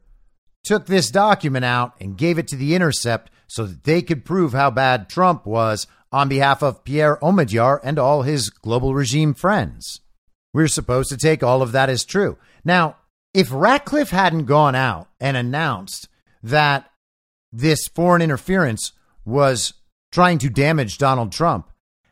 took 0.64 0.88
this 0.88 1.10
document 1.10 1.64
out 1.64 1.94
and 2.02 2.18
gave 2.18 2.38
it 2.38 2.48
to 2.50 2.56
The 2.56 2.76
Intercept 2.76 3.32
so 3.48 3.66
that 3.66 3.84
they 3.84 4.02
could 4.02 4.26
prove 4.26 4.52
how 4.52 4.72
bad 4.72 5.08
Trump 5.08 5.46
was 5.46 5.88
on 6.12 6.28
behalf 6.28 6.62
of 6.62 6.84
Pierre 6.84 7.18
Omidyar 7.18 7.80
and 7.84 7.98
all 7.98 8.24
his 8.24 8.50
global 8.50 8.94
regime 8.94 9.34
friends. 9.34 10.02
We're 10.54 10.68
supposed 10.68 11.10
to 11.10 11.18
take 11.18 11.44
all 11.44 11.62
of 11.62 11.72
that 11.74 11.90
as 11.90 12.04
true. 12.04 12.38
Now, 12.64 12.98
if 13.34 13.50
Ratcliffe 13.52 14.10
hadn't 14.10 14.46
gone 14.46 14.76
out 14.76 15.10
and 15.20 15.38
announced 15.38 16.08
that 16.42 16.90
this 17.52 17.88
foreign 17.88 18.22
interference 18.22 18.92
was 19.26 19.74
trying 20.12 20.38
to 20.40 20.50
damage 20.50 20.98
Donald 20.98 21.32
Trump, 21.32 21.70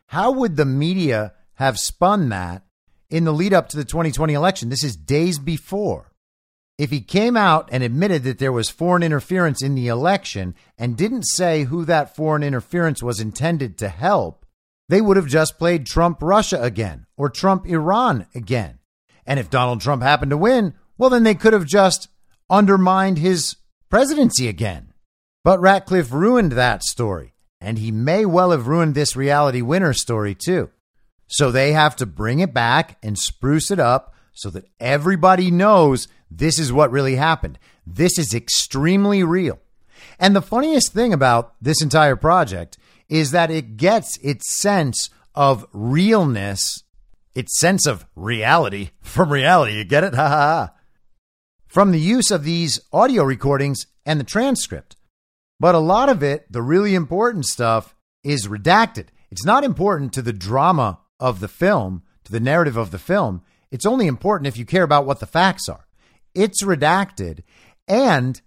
how 0.07 0.31
would 0.31 0.55
the 0.55 0.65
media 0.65 1.33
have 1.55 1.77
spun 1.79 2.29
that 2.29 2.63
in 3.09 3.23
the 3.23 3.33
lead 3.33 3.53
up 3.53 3.69
to 3.69 3.77
the 3.77 3.85
2020 3.85 4.33
election? 4.33 4.69
This 4.69 4.83
is 4.83 4.95
days 4.95 5.39
before. 5.39 6.11
If 6.77 6.89
he 6.89 7.01
came 7.01 7.37
out 7.37 7.69
and 7.71 7.83
admitted 7.83 8.23
that 8.23 8.39
there 8.39 8.51
was 8.51 8.69
foreign 8.69 9.03
interference 9.03 9.61
in 9.61 9.75
the 9.75 9.87
election 9.87 10.55
and 10.77 10.97
didn't 10.97 11.23
say 11.23 11.63
who 11.63 11.85
that 11.85 12.15
foreign 12.15 12.41
interference 12.41 13.03
was 13.03 13.19
intended 13.19 13.77
to 13.77 13.89
help, 13.89 14.45
they 14.89 14.99
would 14.99 15.17
have 15.17 15.27
just 15.27 15.59
played 15.59 15.85
Trump 15.85 16.17
Russia 16.21 16.61
again 16.61 17.05
or 17.15 17.29
Trump 17.29 17.67
Iran 17.67 18.27
again. 18.33 18.79
And 19.25 19.39
if 19.39 19.49
Donald 19.49 19.81
Trump 19.81 20.01
happened 20.01 20.31
to 20.31 20.37
win, 20.37 20.73
well, 20.97 21.09
then 21.09 21.23
they 21.23 21.35
could 21.35 21.53
have 21.53 21.65
just 21.65 22.09
undermined 22.49 23.19
his 23.19 23.55
presidency 23.89 24.47
again. 24.47 24.92
But 25.43 25.59
Ratcliffe 25.59 26.11
ruined 26.11 26.53
that 26.53 26.83
story, 26.83 27.33
and 27.59 27.77
he 27.77 27.91
may 27.91 28.25
well 28.25 28.51
have 28.51 28.67
ruined 28.67 28.95
this 28.95 29.15
reality 29.15 29.61
winner 29.61 29.93
story 29.93 30.35
too. 30.35 30.69
So 31.27 31.51
they 31.51 31.73
have 31.73 31.95
to 31.97 32.05
bring 32.05 32.39
it 32.39 32.53
back 32.53 32.97
and 33.03 33.17
spruce 33.17 33.71
it 33.71 33.79
up 33.79 34.13
so 34.33 34.49
that 34.51 34.69
everybody 34.79 35.51
knows 35.51 36.07
this 36.29 36.59
is 36.59 36.71
what 36.71 36.91
really 36.91 37.15
happened. 37.15 37.59
This 37.85 38.17
is 38.17 38.33
extremely 38.33 39.23
real. 39.23 39.59
And 40.19 40.35
the 40.35 40.41
funniest 40.41 40.93
thing 40.93 41.13
about 41.13 41.55
this 41.61 41.81
entire 41.81 42.15
project 42.15 42.77
is 43.09 43.31
that 43.31 43.51
it 43.51 43.77
gets 43.77 44.17
its 44.23 44.59
sense 44.59 45.09
of 45.35 45.65
realness, 45.73 46.83
its 47.35 47.59
sense 47.59 47.85
of 47.85 48.05
reality 48.15 48.91
from 49.01 49.31
reality. 49.31 49.77
You 49.77 49.83
get 49.83 50.03
it? 50.03 50.15
Ha 50.15 50.27
ha 50.27 50.37
ha. 50.37 50.73
From 51.67 51.91
the 51.91 51.99
use 51.99 52.31
of 52.31 52.43
these 52.43 52.79
audio 52.91 53.23
recordings 53.23 53.87
and 54.05 54.19
the 54.19 54.25
transcript. 54.25 54.95
But 55.59 55.75
a 55.75 55.79
lot 55.79 56.09
of 56.09 56.23
it, 56.23 56.51
the 56.51 56.61
really 56.61 56.95
important 56.95 57.45
stuff, 57.45 57.95
is 58.23 58.47
redacted. 58.47 59.07
It's 59.31 59.45
not 59.45 59.63
important 59.63 60.13
to 60.13 60.21
the 60.21 60.33
drama 60.33 60.99
of 61.19 61.39
the 61.39 61.47
film, 61.47 62.03
to 62.25 62.31
the 62.31 62.39
narrative 62.39 62.77
of 62.77 62.91
the 62.91 62.99
film. 62.99 63.41
It's 63.71 63.85
only 63.85 64.07
important 64.07 64.47
if 64.47 64.57
you 64.57 64.65
care 64.65 64.83
about 64.83 65.05
what 65.05 65.19
the 65.19 65.25
facts 65.25 65.67
are. 65.69 65.87
It's 66.35 66.63
redacted, 66.63 67.43
and 67.87 68.41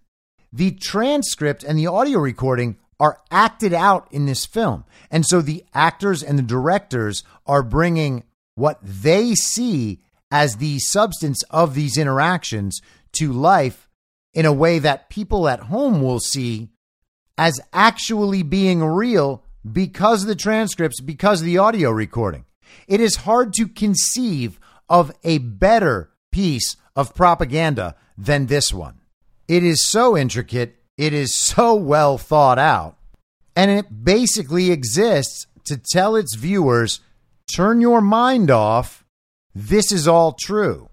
the 0.53 0.73
transcript 0.73 1.63
and 1.65 1.79
the 1.79 1.87
audio 1.87 2.19
recording 2.19 2.77
are 2.99 3.21
acted 3.31 3.73
out 3.73 4.09
in 4.11 4.27
this 4.27 4.47
film. 4.47 4.85
And 5.11 5.27
so 5.27 5.41
the 5.41 5.65
actors 5.75 6.23
and 6.23 6.39
the 6.39 6.43
directors 6.43 7.25
are 7.47 7.63
bringing 7.63 8.25
what 8.55 8.79
they 8.83 9.35
see 9.35 10.01
as 10.31 10.57
the 10.57 10.79
substance 10.79 11.43
of 11.51 11.75
these 11.75 11.99
interactions 11.99 12.81
to 13.19 13.33
life 13.33 13.89
in 14.33 14.47
a 14.47 14.53
way 14.53 14.79
that 14.79 15.11
people 15.11 15.49
at 15.49 15.61
home 15.61 16.03
will 16.03 16.21
see 16.21 16.71
as 17.39 17.61
actually 17.72 18.43
being 18.43 18.82
real 18.82 19.43
because 19.70 20.24
the 20.24 20.37
transcripts, 20.37 21.01
because 21.01 21.43
the 21.43 21.59
audio 21.59 21.91
recording. 21.91 22.45
It 22.87 23.01
is 23.01 23.16
hard 23.16 23.53
to 23.55 23.68
conceive 23.68 24.61
of 24.89 25.12
a 25.24 25.39
better 25.39 26.11
piece 26.30 26.76
of 26.95 27.14
propaganda 27.14 27.97
than 28.16 28.47
this 28.47 28.72
one. 28.72 29.01
It 29.49 29.62
is 29.62 29.87
so 29.87 30.16
intricate, 30.16 30.76
it 30.97 31.12
is 31.12 31.34
so 31.34 31.74
well 31.74 32.18
thought 32.18 32.59
out, 32.59 32.97
and 33.55 33.70
it 33.70 34.05
basically 34.05 34.70
exists 34.70 35.47
to 35.64 35.76
tell 35.76 36.16
its 36.16 36.37
viewers 36.37 37.01
turn 37.53 37.80
your 37.80 38.01
mind 38.01 38.51
off. 38.51 39.05
This 39.55 39.93
is 39.93 40.09
all 40.09 40.32
true. 40.32 40.91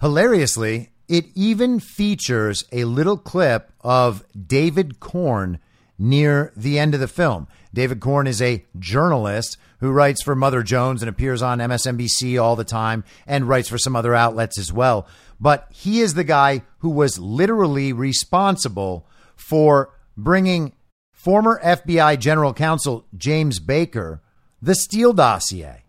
Hilariously, 0.00 0.90
it 1.08 1.26
even 1.34 1.80
features 1.80 2.64
a 2.72 2.84
little 2.84 3.18
clip 3.18 3.72
of 3.80 4.24
David 4.46 5.00
Corn 5.00 5.58
near 6.00 6.50
the 6.56 6.78
end 6.78 6.94
of 6.94 7.00
the 7.00 7.06
film. 7.06 7.46
David 7.74 8.00
Corn 8.00 8.26
is 8.26 8.40
a 8.40 8.64
journalist 8.78 9.58
who 9.80 9.92
writes 9.92 10.22
for 10.22 10.34
Mother 10.34 10.62
Jones 10.62 11.02
and 11.02 11.08
appears 11.08 11.42
on 11.42 11.58
MSNBC 11.58 12.42
all 12.42 12.56
the 12.56 12.64
time 12.64 13.04
and 13.26 13.46
writes 13.46 13.68
for 13.68 13.78
some 13.78 13.94
other 13.94 14.14
outlets 14.14 14.58
as 14.58 14.72
well. 14.72 15.06
But 15.38 15.68
he 15.70 16.00
is 16.00 16.14
the 16.14 16.24
guy 16.24 16.62
who 16.78 16.88
was 16.88 17.18
literally 17.18 17.92
responsible 17.92 19.06
for 19.36 19.94
bringing 20.16 20.72
former 21.12 21.60
FBI 21.62 22.18
General 22.18 22.54
Counsel 22.54 23.06
James 23.16 23.60
Baker 23.60 24.22
the 24.62 24.74
Steele 24.74 25.12
dossier. 25.12 25.84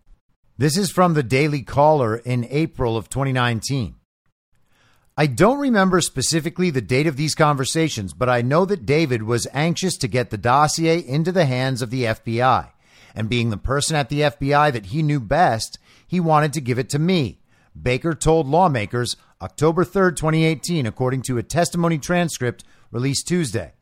This 0.58 0.76
is 0.76 0.90
from 0.90 1.14
the 1.14 1.22
Daily 1.22 1.62
Caller 1.62 2.16
in 2.16 2.46
April 2.50 2.96
of 2.96 3.08
2019. 3.08 3.96
I 5.14 5.26
don't 5.26 5.58
remember 5.58 6.00
specifically 6.00 6.70
the 6.70 6.80
date 6.80 7.06
of 7.06 7.18
these 7.18 7.34
conversations, 7.34 8.14
but 8.14 8.30
I 8.30 8.40
know 8.40 8.64
that 8.64 8.86
David 8.86 9.24
was 9.24 9.46
anxious 9.52 9.98
to 9.98 10.08
get 10.08 10.30
the 10.30 10.38
dossier 10.38 11.06
into 11.06 11.30
the 11.30 11.44
hands 11.44 11.82
of 11.82 11.90
the 11.90 12.04
FBI. 12.04 12.70
And 13.14 13.28
being 13.28 13.50
the 13.50 13.58
person 13.58 13.94
at 13.94 14.08
the 14.08 14.20
FBI 14.20 14.72
that 14.72 14.86
he 14.86 15.02
knew 15.02 15.20
best, 15.20 15.78
he 16.06 16.18
wanted 16.18 16.54
to 16.54 16.62
give 16.62 16.78
it 16.78 16.88
to 16.90 16.98
me. 16.98 17.40
Baker 17.80 18.14
told 18.14 18.46
lawmakers 18.46 19.16
October 19.42 19.84
3rd, 19.84 20.16
2018, 20.16 20.86
according 20.86 21.20
to 21.22 21.36
a 21.36 21.42
testimony 21.42 21.98
transcript 21.98 22.64
released 22.90 23.28
Tuesday. 23.28 23.74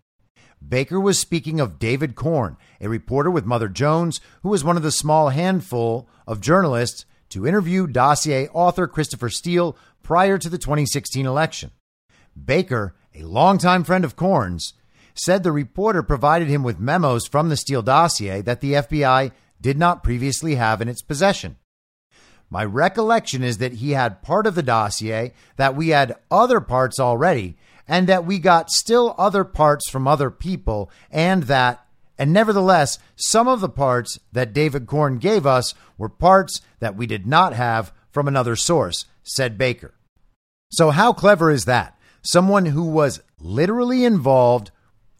Baker 0.66 0.98
was 0.98 1.18
speaking 1.18 1.60
of 1.60 1.78
David 1.78 2.16
Corn, 2.16 2.56
a 2.80 2.88
reporter 2.88 3.30
with 3.30 3.46
Mother 3.46 3.68
Jones, 3.68 4.20
who 4.42 4.48
was 4.48 4.64
one 4.64 4.76
of 4.76 4.82
the 4.82 4.90
small 4.90 5.28
handful 5.28 6.08
of 6.26 6.40
journalists 6.40 7.04
to 7.30 7.46
interview 7.46 7.86
dossier 7.86 8.48
author 8.48 8.86
Christopher 8.88 9.30
Steele 9.30 9.76
prior 10.10 10.38
to 10.38 10.48
the 10.48 10.58
2016 10.58 11.24
election. 11.24 11.70
Baker, 12.34 12.96
a 13.14 13.22
longtime 13.22 13.84
friend 13.84 14.04
of 14.04 14.16
Corn's, 14.16 14.72
said 15.14 15.44
the 15.44 15.52
reporter 15.52 16.02
provided 16.02 16.48
him 16.48 16.64
with 16.64 16.80
memos 16.80 17.28
from 17.28 17.48
the 17.48 17.56
Steele 17.56 17.80
dossier 17.80 18.40
that 18.40 18.60
the 18.60 18.72
FBI 18.72 19.30
did 19.60 19.78
not 19.78 20.02
previously 20.02 20.56
have 20.56 20.80
in 20.80 20.88
its 20.88 21.00
possession. 21.00 21.58
My 22.50 22.64
recollection 22.64 23.44
is 23.44 23.58
that 23.58 23.74
he 23.74 23.92
had 23.92 24.20
part 24.20 24.48
of 24.48 24.56
the 24.56 24.64
dossier, 24.64 25.32
that 25.54 25.76
we 25.76 25.90
had 25.90 26.16
other 26.28 26.60
parts 26.60 26.98
already, 26.98 27.56
and 27.86 28.08
that 28.08 28.26
we 28.26 28.40
got 28.40 28.68
still 28.68 29.14
other 29.16 29.44
parts 29.44 29.88
from 29.88 30.08
other 30.08 30.32
people, 30.32 30.90
and 31.12 31.44
that, 31.44 31.86
and 32.18 32.32
nevertheless, 32.32 32.98
some 33.14 33.46
of 33.46 33.60
the 33.60 33.68
parts 33.68 34.18
that 34.32 34.52
David 34.52 34.88
Corn 34.88 35.18
gave 35.18 35.46
us 35.46 35.72
were 35.96 36.08
parts 36.08 36.62
that 36.80 36.96
we 36.96 37.06
did 37.06 37.28
not 37.28 37.52
have 37.52 37.92
from 38.10 38.26
another 38.26 38.56
source, 38.56 39.04
said 39.22 39.56
Baker. 39.56 39.94
So, 40.70 40.90
how 40.90 41.12
clever 41.12 41.50
is 41.50 41.64
that? 41.64 41.98
Someone 42.22 42.66
who 42.66 42.84
was 42.84 43.22
literally 43.40 44.04
involved 44.04 44.70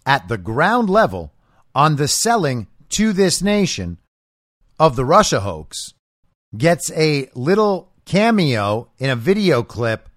at 0.07 0.29
the 0.29 0.39
ground 0.39 0.89
level 0.89 1.33
on 1.75 1.97
the 1.97 2.09
selling 2.09 2.67
to 2.91 3.13
this 3.13 3.43
nation 3.43 3.99
of 4.79 4.97
the 4.97 5.05
Russia 5.05 5.41
hoax 5.41 5.95
gets 6.57 6.91
a 6.93 7.29
little 7.35 7.93
cameo 8.05 8.91
in 8.99 9.11
a 9.11 9.17
video 9.17 9.63
clip 9.63 10.09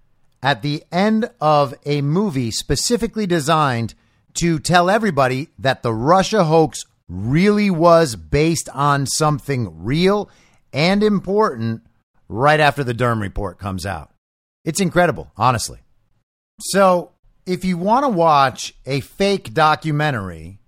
at 0.42 0.62
the 0.62 0.82
end 0.90 1.30
of 1.40 1.74
a 1.86 2.00
movie 2.02 2.50
specifically 2.50 3.26
designed 3.26 3.94
to 4.34 4.58
tell 4.58 4.90
everybody 4.90 5.48
that 5.58 5.82
the 5.82 5.94
Russia 5.94 6.44
hoax 6.44 6.84
really 7.08 7.70
was 7.70 8.16
based 8.16 8.68
on 8.70 9.06
something 9.06 9.84
real 9.84 10.28
and 10.72 11.02
important 11.02 11.82
right 12.28 12.60
after 12.60 12.82
the 12.82 12.94
Durham 12.94 13.22
report 13.22 13.58
comes 13.58 13.86
out. 13.86 14.10
It's 14.64 14.80
incredible, 14.80 15.30
honestly. 15.36 15.80
So, 16.60 17.12
if 17.46 17.64
you 17.64 17.76
want 17.76 18.04
to 18.04 18.08
watch 18.08 18.74
a 18.86 19.00
fake 19.00 19.52
documentary 19.52 20.58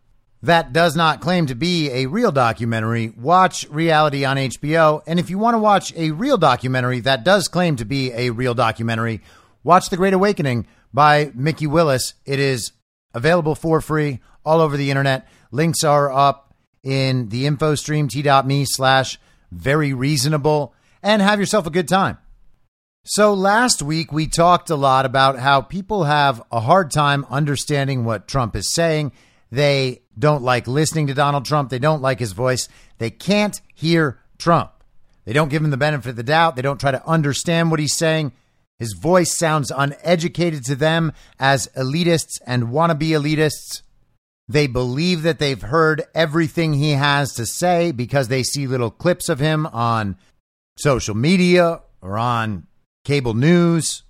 that 0.42 0.72
does 0.72 0.94
not 0.94 1.20
claim 1.20 1.46
to 1.46 1.54
be 1.54 1.90
a 1.90 2.06
real 2.06 2.30
documentary, 2.30 3.08
watch 3.16 3.66
reality 3.70 4.24
on 4.24 4.36
HBO. 4.36 5.02
And 5.06 5.18
if 5.18 5.30
you 5.30 5.38
want 5.38 5.54
to 5.54 5.58
watch 5.58 5.94
a 5.96 6.10
real 6.10 6.36
documentary 6.36 7.00
that 7.00 7.24
does 7.24 7.48
claim 7.48 7.76
to 7.76 7.84
be 7.84 8.12
a 8.12 8.30
real 8.30 8.52
documentary, 8.52 9.22
watch 9.64 9.88
The 9.88 9.96
Great 9.96 10.12
Awakening 10.12 10.66
by 10.92 11.32
Mikki 11.34 11.66
Willis. 11.66 12.14
It 12.26 12.38
is 12.38 12.72
available 13.14 13.54
for 13.54 13.80
free 13.80 14.20
all 14.44 14.60
over 14.60 14.76
the 14.76 14.90
internet. 14.90 15.26
Links 15.50 15.82
are 15.82 16.12
up 16.12 16.54
in 16.82 17.30
the 17.30 17.46
info 17.46 17.74
stream 17.74 18.08
t.me 18.08 18.64
slash 18.66 19.18
very 19.50 19.94
reasonable 19.94 20.74
and 21.02 21.22
have 21.22 21.40
yourself 21.40 21.66
a 21.66 21.70
good 21.70 21.88
time. 21.88 22.18
So 23.08 23.34
last 23.34 23.82
week 23.82 24.10
we 24.10 24.26
talked 24.26 24.68
a 24.68 24.74
lot 24.74 25.06
about 25.06 25.38
how 25.38 25.60
people 25.60 26.02
have 26.02 26.42
a 26.50 26.58
hard 26.58 26.90
time 26.90 27.24
understanding 27.30 28.04
what 28.04 28.26
Trump 28.26 28.56
is 28.56 28.74
saying. 28.74 29.12
They 29.52 30.02
don't 30.18 30.42
like 30.42 30.66
listening 30.66 31.06
to 31.06 31.14
Donald 31.14 31.44
Trump. 31.44 31.70
They 31.70 31.78
don't 31.78 32.02
like 32.02 32.18
his 32.18 32.32
voice. 32.32 32.68
They 32.98 33.10
can't 33.10 33.60
hear 33.72 34.18
Trump. 34.38 34.72
They 35.24 35.32
don't 35.32 35.50
give 35.50 35.62
him 35.62 35.70
the 35.70 35.76
benefit 35.76 36.10
of 36.10 36.16
the 36.16 36.24
doubt. 36.24 36.56
They 36.56 36.62
don't 36.62 36.80
try 36.80 36.90
to 36.90 37.06
understand 37.06 37.70
what 37.70 37.78
he's 37.78 37.96
saying. 37.96 38.32
His 38.80 38.94
voice 39.00 39.38
sounds 39.38 39.70
uneducated 39.70 40.64
to 40.64 40.74
them 40.74 41.12
as 41.38 41.68
elitists 41.76 42.40
and 42.44 42.64
wannabe 42.64 43.10
elitists. 43.10 43.82
They 44.48 44.66
believe 44.66 45.22
that 45.22 45.38
they've 45.38 45.62
heard 45.62 46.02
everything 46.12 46.74
he 46.74 46.90
has 46.90 47.34
to 47.34 47.46
say 47.46 47.92
because 47.92 48.26
they 48.26 48.42
see 48.42 48.66
little 48.66 48.90
clips 48.90 49.28
of 49.28 49.38
him 49.38 49.64
on 49.66 50.16
social 50.76 51.14
media 51.14 51.82
or 52.02 52.18
on 52.18 52.66
cable 53.06 53.34
news. 53.34 54.02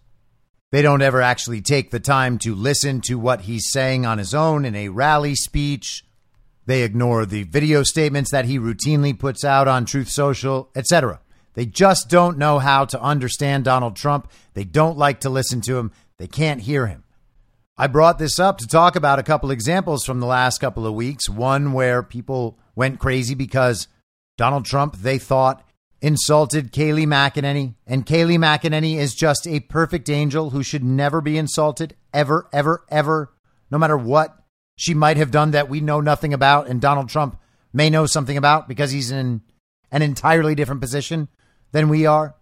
They 0.72 0.80
don't 0.80 1.02
ever 1.02 1.20
actually 1.20 1.60
take 1.60 1.90
the 1.90 2.00
time 2.00 2.38
to 2.38 2.54
listen 2.54 3.02
to 3.02 3.16
what 3.16 3.42
he's 3.42 3.70
saying 3.70 4.06
on 4.06 4.16
his 4.16 4.34
own 4.34 4.64
in 4.64 4.74
a 4.74 4.88
rally 4.88 5.34
speech. 5.34 6.02
They 6.64 6.82
ignore 6.82 7.26
the 7.26 7.42
video 7.42 7.82
statements 7.82 8.30
that 8.30 8.46
he 8.46 8.58
routinely 8.58 9.16
puts 9.16 9.44
out 9.44 9.68
on 9.68 9.84
Truth 9.84 10.08
Social, 10.08 10.70
etc. 10.74 11.20
They 11.52 11.66
just 11.66 12.08
don't 12.08 12.38
know 12.38 12.58
how 12.58 12.86
to 12.86 13.00
understand 13.00 13.64
Donald 13.64 13.96
Trump. 13.96 14.30
They 14.54 14.64
don't 14.64 14.96
like 14.96 15.20
to 15.20 15.30
listen 15.30 15.60
to 15.62 15.76
him. 15.76 15.92
They 16.16 16.26
can't 16.26 16.62
hear 16.62 16.86
him. 16.86 17.04
I 17.76 17.88
brought 17.88 18.18
this 18.18 18.38
up 18.38 18.56
to 18.58 18.66
talk 18.66 18.96
about 18.96 19.18
a 19.18 19.22
couple 19.22 19.50
examples 19.50 20.06
from 20.06 20.20
the 20.20 20.26
last 20.26 20.58
couple 20.58 20.86
of 20.86 20.94
weeks. 20.94 21.28
One 21.28 21.74
where 21.74 22.02
people 22.02 22.58
went 22.74 22.98
crazy 22.98 23.34
because 23.34 23.88
Donald 24.38 24.64
Trump, 24.64 24.96
they 24.96 25.18
thought, 25.18 25.65
insulted 26.00 26.72
Kayleigh 26.72 27.06
McEnany, 27.06 27.74
and 27.86 28.06
Kayleigh 28.06 28.38
McEnany 28.38 28.96
is 28.96 29.14
just 29.14 29.46
a 29.46 29.60
perfect 29.60 30.10
angel 30.10 30.50
who 30.50 30.62
should 30.62 30.84
never 30.84 31.20
be 31.20 31.38
insulted, 31.38 31.96
ever, 32.12 32.48
ever, 32.52 32.84
ever, 32.90 33.32
no 33.70 33.78
matter 33.78 33.96
what 33.96 34.36
she 34.76 34.92
might 34.94 35.16
have 35.16 35.30
done 35.30 35.52
that 35.52 35.68
we 35.68 35.80
know 35.80 36.00
nothing 36.00 36.34
about, 36.34 36.68
and 36.68 36.80
Donald 36.80 37.08
Trump 37.08 37.40
may 37.72 37.90
know 37.90 38.06
something 38.06 38.36
about 38.36 38.68
because 38.68 38.90
he's 38.90 39.10
in 39.10 39.42
an 39.90 40.02
entirely 40.02 40.54
different 40.54 40.80
position 40.80 41.28
than 41.72 41.88
we 41.88 42.06
are. 42.06 42.34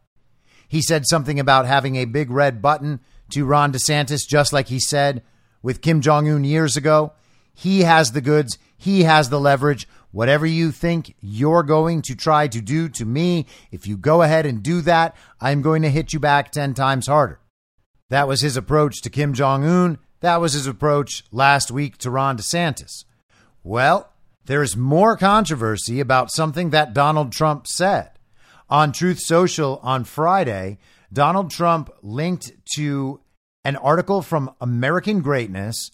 He 0.69 0.83
said 0.83 1.07
something 1.07 1.39
about 1.39 1.67
having 1.67 1.97
a 1.97 2.05
big 2.05 2.31
red 2.31 2.61
button 2.61 3.01
to 3.31 3.45
Ron 3.45 3.73
DeSantis, 3.73 4.27
just 4.29 4.53
like 4.53 4.69
he 4.69 4.81
said 4.81 5.23
with 5.63 5.81
Kim 5.81 6.01
Jong 6.01 6.29
un 6.29 6.45
years 6.45 6.77
ago. 6.77 7.13
He 7.55 7.81
has 7.81 8.13
the 8.13 8.21
goods, 8.21 8.59
he 8.77 9.05
has 9.05 9.29
the 9.29 9.41
leverage. 9.41 9.87
Whatever 10.15 10.47
you 10.47 10.71
think 10.71 11.17
you're 11.21 11.65
going 11.65 12.01
to 12.03 12.15
try 12.15 12.47
to 12.47 12.61
do 12.61 12.89
to 12.91 13.05
me, 13.05 13.47
if 13.73 13.89
you 13.89 13.97
go 13.97 14.23
ahead 14.23 14.47
and 14.47 14.63
do 14.63 14.81
that, 14.83 15.17
I'm 15.41 15.61
going 15.61 15.83
to 15.83 15.91
hit 15.91 16.13
you 16.13 16.21
back 16.21 16.53
10 16.53 16.75
times 16.75 17.09
harder. 17.09 17.41
That 18.11 18.29
was 18.29 18.41
his 18.41 18.57
approach 18.57 19.03
to 19.03 19.11
Kim 19.11 19.35
Jong 19.35 19.65
un. 19.65 19.99
That 20.21 20.41
was 20.41 20.53
his 20.53 20.69
approach 20.69 21.25
last 21.33 21.73
week 21.73 21.99
to 21.99 22.13
Ron 22.13 22.39
DeSantis. 22.39 23.07
Well, 23.65 24.09
there's 24.45 24.77
more 24.77 25.17
controversy 25.17 25.99
about 25.99 26.31
something 26.31 26.71
that 26.71 26.95
Donald 26.95 27.33
Trump 27.33 27.67
said. 27.67 28.11
On 28.71 28.93
Truth 28.93 29.19
Social 29.19 29.81
on 29.83 30.05
Friday, 30.05 30.79
Donald 31.13 31.51
Trump 31.51 31.91
linked 32.03 32.53
to 32.77 33.21
an 33.65 33.75
article 33.75 34.23
from 34.23 34.55
American 34.61 35.23
Greatness 35.23 35.91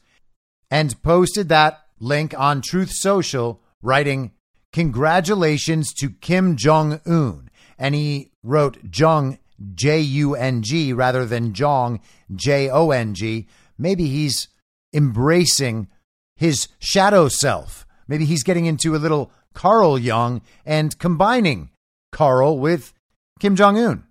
and 0.71 1.03
posted 1.03 1.49
that 1.49 1.87
link 2.01 2.39
on 2.39 2.61
Truth 2.61 2.91
Social 2.91 3.63
writing, 3.83 4.33
Congratulations 4.73 5.93
to 5.95 6.11
Kim 6.11 6.57
Jong 6.57 7.01
un. 7.07 7.51
And 7.79 7.95
he 7.95 8.31
wrote 8.43 8.79
Jung, 8.95 9.39
J 9.75 10.01
U 10.01 10.35
N 10.35 10.63
G, 10.63 10.93
rather 10.93 11.25
than 11.27 11.55
Jong, 11.55 12.01
J 12.35 12.71
O 12.71 12.91
N 12.91 13.15
G. 13.15 13.49
Maybe 13.77 14.07
he's 14.07 14.49
embracing 14.93 15.89
his 16.37 16.69
shadow 16.79 17.29
self. 17.29 17.87
Maybe 18.07 18.25
he's 18.25 18.43
getting 18.43 18.67
into 18.67 18.95
a 18.95 18.99
little 18.99 19.33
Carl 19.55 19.99
Jung 19.99 20.43
and 20.65 20.99
combining 20.99 21.71
Carl 22.13 22.59
with 22.59 22.93
Kim 23.39 23.57
Jong 23.57 23.79
un. 23.79 24.05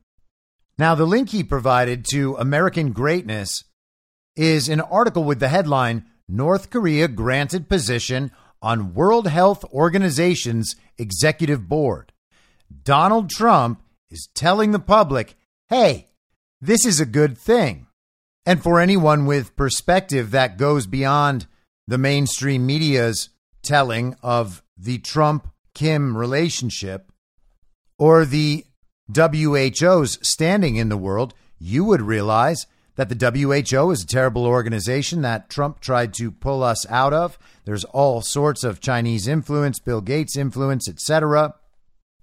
Now, 0.78 0.96
the 0.96 1.06
link 1.06 1.30
he 1.30 1.44
provided 1.44 2.06
to 2.12 2.36
American 2.38 2.92
Greatness 2.92 3.64
is 4.36 4.70
an 4.70 4.80
article 4.80 5.24
with 5.24 5.40
the 5.40 5.50
headline 5.50 6.06
North 6.28 6.70
Korea 6.70 7.08
granted 7.08 7.68
position 7.68 8.32
on 8.62 8.94
World 8.94 9.28
Health 9.28 9.64
Organization's 9.66 10.76
executive 10.98 11.68
board. 11.68 12.12
Donald 12.84 13.30
Trump 13.30 13.82
is 14.10 14.30
telling 14.34 14.72
the 14.72 14.80
public, 14.80 15.36
hey, 15.70 16.08
this 16.62 16.86
is 16.86 17.00
a 17.00 17.06
good 17.06 17.38
thing. 17.38 17.88
And 18.46 18.62
for 18.62 18.80
anyone 18.80 19.26
with 19.26 19.56
perspective 19.56 20.32
that 20.32 20.58
goes 20.58 20.88
beyond 20.88 21.48
the 21.88 21.98
mainstream 21.98 22.66
media's 22.66 23.30
telling 23.64 24.16
of 24.22 24.64
the 24.78 24.98
Trump 25.00 25.48
Kim 25.74 26.18
relationship 26.18 27.12
or 27.98 28.26
the 28.26 28.66
WHO's 29.14 30.20
standing 30.22 30.76
in 30.76 30.90
the 30.90 30.98
world, 30.98 31.34
you 31.58 31.84
would 31.84 32.02
realize 32.02 32.66
that 33.00 33.08
the 33.08 33.32
WHO 33.32 33.92
is 33.92 34.04
a 34.04 34.08
terrible 34.08 34.46
organization 34.46 35.22
that 35.22 35.50
Trump 35.50 35.80
tried 35.80 36.14
to 36.16 36.32
pull 36.32 36.62
us 36.64 36.86
out 36.90 37.14
of. 37.14 37.40
There's 37.64 37.86
all 37.86 38.22
sorts 38.22 38.66
of 38.66 38.82
Chinese 38.82 39.26
influence, 39.26 39.80
Bill 39.80 40.02
Gates 40.02 40.36
influence, 40.36 40.90
etc. 40.90 41.56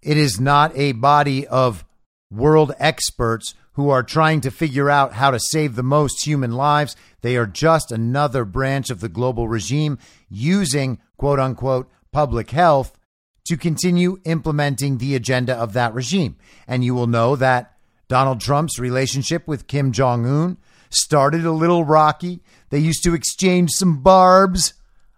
It 0.02 0.18
is 0.18 0.38
not 0.38 0.76
a 0.76 0.92
body 0.92 1.46
of 1.46 1.86
world 2.30 2.74
experts 2.78 3.54
who 3.72 3.88
are 3.88 4.02
trying 4.02 4.42
to 4.42 4.50
figure 4.50 4.90
out 4.90 5.14
how 5.14 5.30
to 5.30 5.40
save 5.40 5.76
the 5.76 5.82
most 5.82 6.26
human 6.26 6.52
lives. 6.52 6.94
They 7.22 7.36
are 7.36 7.46
just 7.46 7.90
another 7.90 8.44
branch 8.44 8.90
of 8.90 9.00
the 9.00 9.08
global 9.08 9.48
regime 9.48 9.98
using 10.28 10.98
quote 11.16 11.40
unquote 11.40 11.90
public 12.12 12.50
health 12.50 12.98
to 13.46 13.56
continue 13.56 14.18
implementing 14.24 14.98
the 14.98 15.14
agenda 15.14 15.54
of 15.54 15.72
that 15.72 15.94
regime. 15.94 16.36
And 16.66 16.84
you 16.84 16.94
will 16.94 17.06
know 17.06 17.36
that 17.36 17.75
Donald 18.08 18.40
Trump's 18.40 18.78
relationship 18.78 19.46
with 19.48 19.66
Kim 19.66 19.92
Jong 19.92 20.26
un 20.26 20.56
started 20.90 21.44
a 21.44 21.52
little 21.52 21.84
rocky. 21.84 22.40
They 22.70 22.78
used 22.78 23.02
to 23.04 23.14
exchange 23.14 23.70
some 23.72 24.02
barbs 24.02 24.74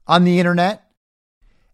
on 0.06 0.24
the 0.24 0.38
internet. 0.38 0.84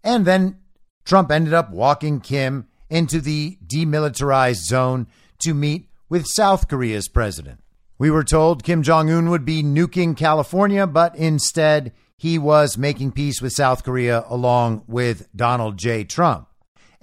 And 0.02 0.26
then 0.26 0.58
Trump 1.04 1.30
ended 1.30 1.54
up 1.54 1.70
walking 1.70 2.20
Kim 2.20 2.66
into 2.90 3.20
the 3.20 3.58
demilitarized 3.66 4.64
zone 4.64 5.06
to 5.40 5.54
meet 5.54 5.88
with 6.08 6.26
South 6.26 6.68
Korea's 6.68 7.08
president. 7.08 7.60
We 7.98 8.10
were 8.10 8.24
told 8.24 8.64
Kim 8.64 8.82
Jong 8.82 9.10
un 9.10 9.30
would 9.30 9.44
be 9.44 9.62
nuking 9.62 10.16
California, 10.16 10.86
but 10.86 11.14
instead 11.16 11.92
he 12.16 12.38
was 12.38 12.76
making 12.76 13.12
peace 13.12 13.40
with 13.40 13.52
South 13.52 13.84
Korea 13.84 14.24
along 14.28 14.84
with 14.86 15.28
Donald 15.34 15.76
J. 15.76 16.04
Trump. 16.04 16.48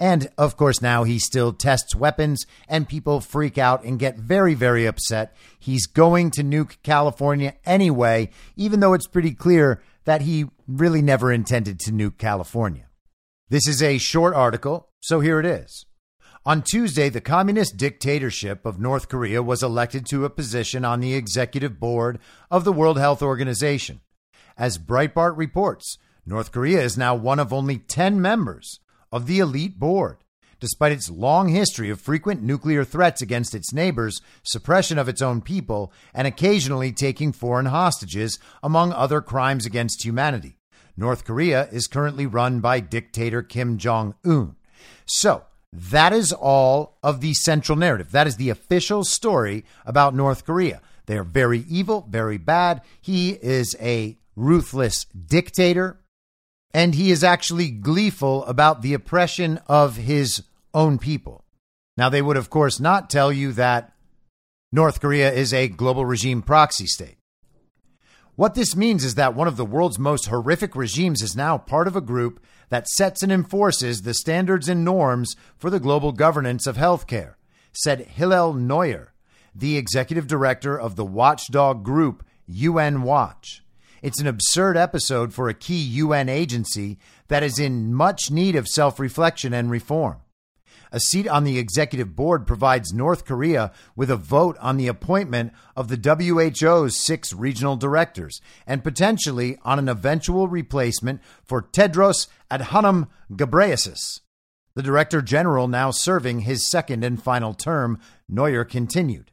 And 0.01 0.29
of 0.35 0.57
course, 0.57 0.81
now 0.81 1.03
he 1.03 1.19
still 1.19 1.53
tests 1.53 1.93
weapons 1.93 2.47
and 2.67 2.89
people 2.89 3.21
freak 3.21 3.59
out 3.59 3.83
and 3.83 3.99
get 3.99 4.17
very, 4.17 4.55
very 4.55 4.87
upset. 4.87 5.35
He's 5.59 5.85
going 5.85 6.31
to 6.31 6.43
nuke 6.43 6.77
California 6.81 7.53
anyway, 7.65 8.31
even 8.55 8.79
though 8.79 8.93
it's 8.93 9.05
pretty 9.05 9.35
clear 9.35 9.79
that 10.05 10.23
he 10.23 10.47
really 10.67 11.03
never 11.03 11.31
intended 11.31 11.79
to 11.81 11.91
nuke 11.91 12.17
California. 12.17 12.87
This 13.49 13.67
is 13.67 13.83
a 13.83 13.99
short 13.99 14.33
article, 14.33 14.89
so 15.01 15.19
here 15.19 15.39
it 15.39 15.45
is. 15.45 15.85
On 16.47 16.63
Tuesday, 16.63 17.09
the 17.09 17.21
communist 17.21 17.77
dictatorship 17.77 18.65
of 18.65 18.79
North 18.79 19.07
Korea 19.07 19.43
was 19.43 19.61
elected 19.61 20.07
to 20.07 20.25
a 20.25 20.31
position 20.31 20.83
on 20.83 20.99
the 20.99 21.13
executive 21.13 21.79
board 21.79 22.17
of 22.49 22.63
the 22.63 22.73
World 22.73 22.97
Health 22.97 23.21
Organization. 23.21 24.01
As 24.57 24.79
Breitbart 24.79 25.37
reports, 25.37 25.99
North 26.25 26.51
Korea 26.51 26.81
is 26.81 26.97
now 26.97 27.13
one 27.13 27.37
of 27.39 27.53
only 27.53 27.77
10 27.77 28.19
members 28.19 28.79
of 29.11 29.27
the 29.27 29.39
elite 29.39 29.79
board. 29.79 30.17
Despite 30.59 30.91
its 30.91 31.09
long 31.09 31.49
history 31.49 31.89
of 31.89 31.99
frequent 31.99 32.43
nuclear 32.43 32.83
threats 32.83 33.21
against 33.21 33.55
its 33.55 33.73
neighbors, 33.73 34.21
suppression 34.43 34.99
of 34.99 35.09
its 35.09 35.21
own 35.21 35.41
people, 35.41 35.91
and 36.13 36.27
occasionally 36.27 36.91
taking 36.91 37.31
foreign 37.31 37.65
hostages, 37.65 38.37
among 38.61 38.93
other 38.93 39.21
crimes 39.21 39.65
against 39.65 40.05
humanity. 40.05 40.57
North 40.95 41.25
Korea 41.25 41.67
is 41.71 41.87
currently 41.87 42.27
run 42.27 42.59
by 42.59 42.79
dictator 42.79 43.41
Kim 43.41 43.79
Jong 43.79 44.13
un. 44.23 44.55
So, 45.07 45.45
that 45.73 46.13
is 46.13 46.31
all 46.31 46.97
of 47.01 47.21
the 47.21 47.33
central 47.33 47.77
narrative. 47.77 48.11
That 48.11 48.27
is 48.27 48.35
the 48.35 48.49
official 48.49 49.03
story 49.03 49.65
about 49.85 50.13
North 50.13 50.45
Korea. 50.45 50.81
They 51.05 51.17
are 51.17 51.23
very 51.23 51.65
evil, 51.67 52.05
very 52.09 52.37
bad. 52.37 52.81
He 52.99 53.31
is 53.31 53.75
a 53.81 54.17
ruthless 54.35 55.05
dictator, 55.05 56.00
and 56.73 56.95
he 56.95 57.11
is 57.11 57.23
actually 57.23 57.69
gleeful 57.69 58.45
about 58.45 58.81
the 58.81 58.93
oppression 58.93 59.59
of 59.67 59.97
his 59.97 60.43
own 60.73 60.97
people. 60.97 61.43
Now, 61.97 62.09
they 62.09 62.21
would, 62.21 62.37
of 62.37 62.49
course, 62.49 62.79
not 62.79 63.09
tell 63.09 63.31
you 63.31 63.51
that 63.53 63.93
North 64.71 65.01
Korea 65.01 65.31
is 65.31 65.53
a 65.53 65.67
global 65.67 66.05
regime 66.05 66.41
proxy 66.41 66.85
state. 66.85 67.17
What 68.35 68.55
this 68.55 68.75
means 68.75 69.03
is 69.03 69.15
that 69.15 69.35
one 69.35 69.47
of 69.47 69.57
the 69.57 69.65
world's 69.65 69.99
most 69.99 70.27
horrific 70.27 70.75
regimes 70.75 71.21
is 71.21 71.35
now 71.35 71.57
part 71.57 71.87
of 71.87 71.95
a 71.95 72.01
group 72.01 72.41
that 72.69 72.87
sets 72.87 73.21
and 73.21 73.31
enforces 73.31 74.01
the 74.01 74.13
standards 74.13 74.69
and 74.69 74.85
norms 74.85 75.35
for 75.57 75.69
the 75.69 75.79
global 75.79 76.13
governance 76.13 76.65
of 76.65 76.77
healthcare, 76.77 77.35
said 77.73 77.99
Hillel 77.99 78.53
Neuer, 78.53 79.13
the 79.53 79.77
executive 79.77 80.27
director 80.27 80.79
of 80.79 80.95
the 80.95 81.05
watchdog 81.05 81.83
group 81.83 82.25
UN 82.47 83.03
Watch. 83.03 83.61
It's 84.01 84.19
an 84.19 84.25
absurd 84.25 84.77
episode 84.77 85.31
for 85.31 85.47
a 85.47 85.53
key 85.53 85.79
UN 85.79 86.27
agency 86.27 86.97
that 87.27 87.43
is 87.43 87.59
in 87.59 87.93
much 87.93 88.31
need 88.31 88.55
of 88.55 88.67
self 88.67 88.99
reflection 88.99 89.53
and 89.53 89.69
reform. 89.69 90.17
A 90.91 90.99
seat 90.99 91.27
on 91.27 91.43
the 91.43 91.59
executive 91.59 92.15
board 92.15 92.47
provides 92.47 92.91
North 92.91 93.25
Korea 93.25 93.71
with 93.95 94.09
a 94.09 94.17
vote 94.17 94.57
on 94.59 94.77
the 94.77 94.87
appointment 94.87 95.53
of 95.75 95.87
the 95.87 95.97
WHO's 95.97 96.97
six 96.97 97.31
regional 97.31 97.77
directors 97.77 98.41
and 98.65 98.83
potentially 98.83 99.57
on 99.61 99.77
an 99.77 99.87
eventual 99.87 100.47
replacement 100.47 101.21
for 101.43 101.61
Tedros 101.61 102.27
Adhanom 102.49 103.07
Ghebreyesus. 103.31 104.21
The 104.73 104.83
director 104.83 105.21
general 105.21 105.67
now 105.67 105.91
serving 105.91 106.41
his 106.41 106.69
second 106.69 107.03
and 107.03 107.21
final 107.21 107.53
term, 107.53 107.99
Neuer 108.27 108.65
continued. 108.65 109.31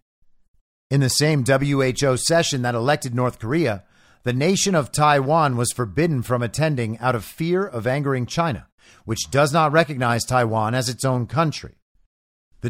In 0.91 1.01
the 1.01 1.09
same 1.09 1.45
WHO 1.45 2.17
session 2.19 2.63
that 2.63 2.75
elected 2.75 3.15
North 3.15 3.39
Korea, 3.39 3.85
the 4.29 4.33
nation 4.35 4.75
of 4.75 4.93
Taiwan 4.93 5.57
was 5.57 5.73
forbidden 5.73 6.23
from 6.23 6.43
attending 6.43 6.99
out 6.99 7.15
of 7.15 7.25
fear 7.25 7.67
of 7.67 7.87
angering 7.87 8.27
China 8.27 8.69
which 9.09 9.31
does 9.31 9.55
not 9.55 9.73
recognize 9.73 10.23
Taiwan 10.23 10.75
as 10.75 10.91
its 10.91 11.03
own 11.03 11.27
country. 11.27 11.77
The 12.61 12.69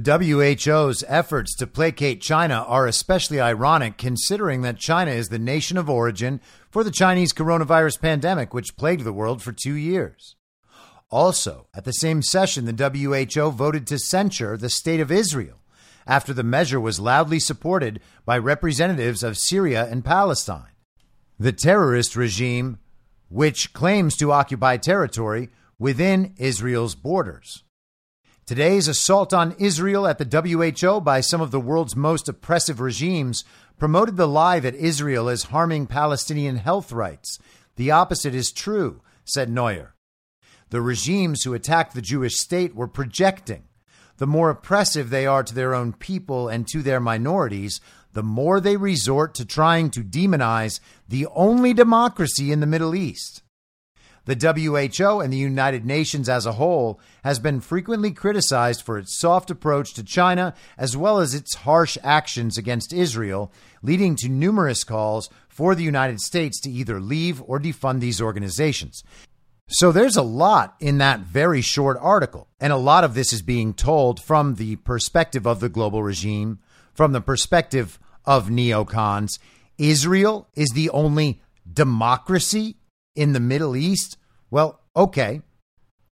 WHO's 0.64 1.02
efforts 1.08 1.56
to 1.56 1.66
placate 1.66 2.20
China 2.20 2.64
are 2.68 2.86
especially 2.86 3.40
ironic 3.40 3.96
considering 3.98 4.62
that 4.62 4.78
China 4.78 5.10
is 5.10 5.30
the 5.30 5.38
nation 5.40 5.76
of 5.76 5.90
origin 5.90 6.40
for 6.70 6.84
the 6.84 6.92
Chinese 6.92 7.32
coronavirus 7.32 8.00
pandemic, 8.00 8.54
which 8.54 8.76
plagued 8.76 9.02
the 9.02 9.12
world 9.12 9.42
for 9.42 9.50
two 9.50 9.74
years. 9.74 10.36
Also, 11.10 11.66
at 11.74 11.84
the 11.84 11.90
same 11.90 12.22
session, 12.22 12.66
the 12.66 13.24
WHO 13.26 13.50
voted 13.50 13.84
to 13.88 13.98
censure 13.98 14.56
the 14.56 14.70
State 14.70 15.00
of 15.00 15.10
Israel 15.10 15.58
after 16.06 16.32
the 16.32 16.44
measure 16.44 16.78
was 16.78 17.00
loudly 17.00 17.40
supported 17.40 17.98
by 18.24 18.38
representatives 18.38 19.24
of 19.24 19.36
Syria 19.36 19.88
and 19.90 20.04
Palestine. 20.04 20.70
The 21.40 21.52
terrorist 21.52 22.16
regime, 22.16 22.78
which 23.28 23.72
claims 23.72 24.16
to 24.16 24.32
occupy 24.32 24.76
territory, 24.76 25.50
within 25.78 26.34
Israel's 26.36 26.96
borders. 26.96 27.62
Today's 28.44 28.88
assault 28.88 29.32
on 29.32 29.54
Israel 29.58 30.08
at 30.08 30.18
the 30.18 30.24
WHO 30.24 31.00
by 31.00 31.20
some 31.20 31.40
of 31.40 31.52
the 31.52 31.60
world's 31.60 31.94
most 31.94 32.28
oppressive 32.28 32.80
regimes 32.80 33.44
promoted 33.78 34.16
the 34.16 34.26
lie 34.26 34.58
that 34.58 34.74
Israel 34.74 35.28
is 35.28 35.44
harming 35.44 35.86
Palestinian 35.86 36.56
health 36.56 36.90
rights. 36.90 37.38
The 37.76 37.92
opposite 37.92 38.34
is 38.34 38.50
true, 38.50 39.02
said 39.24 39.48
Neuer. 39.48 39.94
The 40.70 40.80
regimes 40.80 41.44
who 41.44 41.54
attacked 41.54 41.94
the 41.94 42.02
Jewish 42.02 42.34
state 42.34 42.74
were 42.74 42.88
projecting. 42.88 43.62
The 44.16 44.26
more 44.26 44.50
oppressive 44.50 45.10
they 45.10 45.26
are 45.26 45.44
to 45.44 45.54
their 45.54 45.72
own 45.72 45.92
people 45.92 46.48
and 46.48 46.66
to 46.68 46.82
their 46.82 46.98
minorities, 46.98 47.80
the 48.18 48.22
more 48.24 48.58
they 48.60 48.76
resort 48.76 49.32
to 49.32 49.44
trying 49.44 49.90
to 49.90 50.02
demonize 50.02 50.80
the 51.08 51.24
only 51.36 51.72
democracy 51.72 52.50
in 52.50 52.58
the 52.58 52.66
Middle 52.66 52.96
East. 52.96 53.44
The 54.24 54.34
WHO 54.34 55.20
and 55.20 55.32
the 55.32 55.36
United 55.36 55.86
Nations 55.86 56.28
as 56.28 56.44
a 56.44 56.54
whole 56.54 56.98
has 57.22 57.38
been 57.38 57.60
frequently 57.60 58.10
criticized 58.10 58.82
for 58.82 58.98
its 58.98 59.16
soft 59.20 59.52
approach 59.52 59.94
to 59.94 60.02
China 60.02 60.52
as 60.76 60.96
well 60.96 61.20
as 61.20 61.32
its 61.32 61.54
harsh 61.54 61.96
actions 62.02 62.58
against 62.58 62.92
Israel, 62.92 63.52
leading 63.84 64.16
to 64.16 64.28
numerous 64.28 64.82
calls 64.82 65.30
for 65.48 65.76
the 65.76 65.84
United 65.84 66.18
States 66.18 66.58
to 66.62 66.70
either 66.70 66.98
leave 66.98 67.40
or 67.46 67.60
defund 67.60 68.00
these 68.00 68.20
organizations. 68.20 69.04
So 69.68 69.92
there's 69.92 70.16
a 70.16 70.22
lot 70.22 70.74
in 70.80 70.98
that 70.98 71.20
very 71.20 71.60
short 71.60 71.96
article. 72.00 72.48
And 72.58 72.72
a 72.72 72.76
lot 72.76 73.04
of 73.04 73.14
this 73.14 73.32
is 73.32 73.42
being 73.42 73.74
told 73.74 74.20
from 74.20 74.56
the 74.56 74.74
perspective 74.74 75.46
of 75.46 75.60
the 75.60 75.68
global 75.68 76.02
regime, 76.02 76.58
from 76.94 77.12
the 77.12 77.20
perspective 77.20 78.00
of 78.28 78.48
neocons. 78.48 79.38
Israel 79.78 80.46
is 80.54 80.68
the 80.74 80.90
only 80.90 81.40
democracy 81.70 82.76
in 83.16 83.32
the 83.32 83.40
Middle 83.40 83.74
East? 83.74 84.18
Well, 84.50 84.80
okay. 84.94 85.40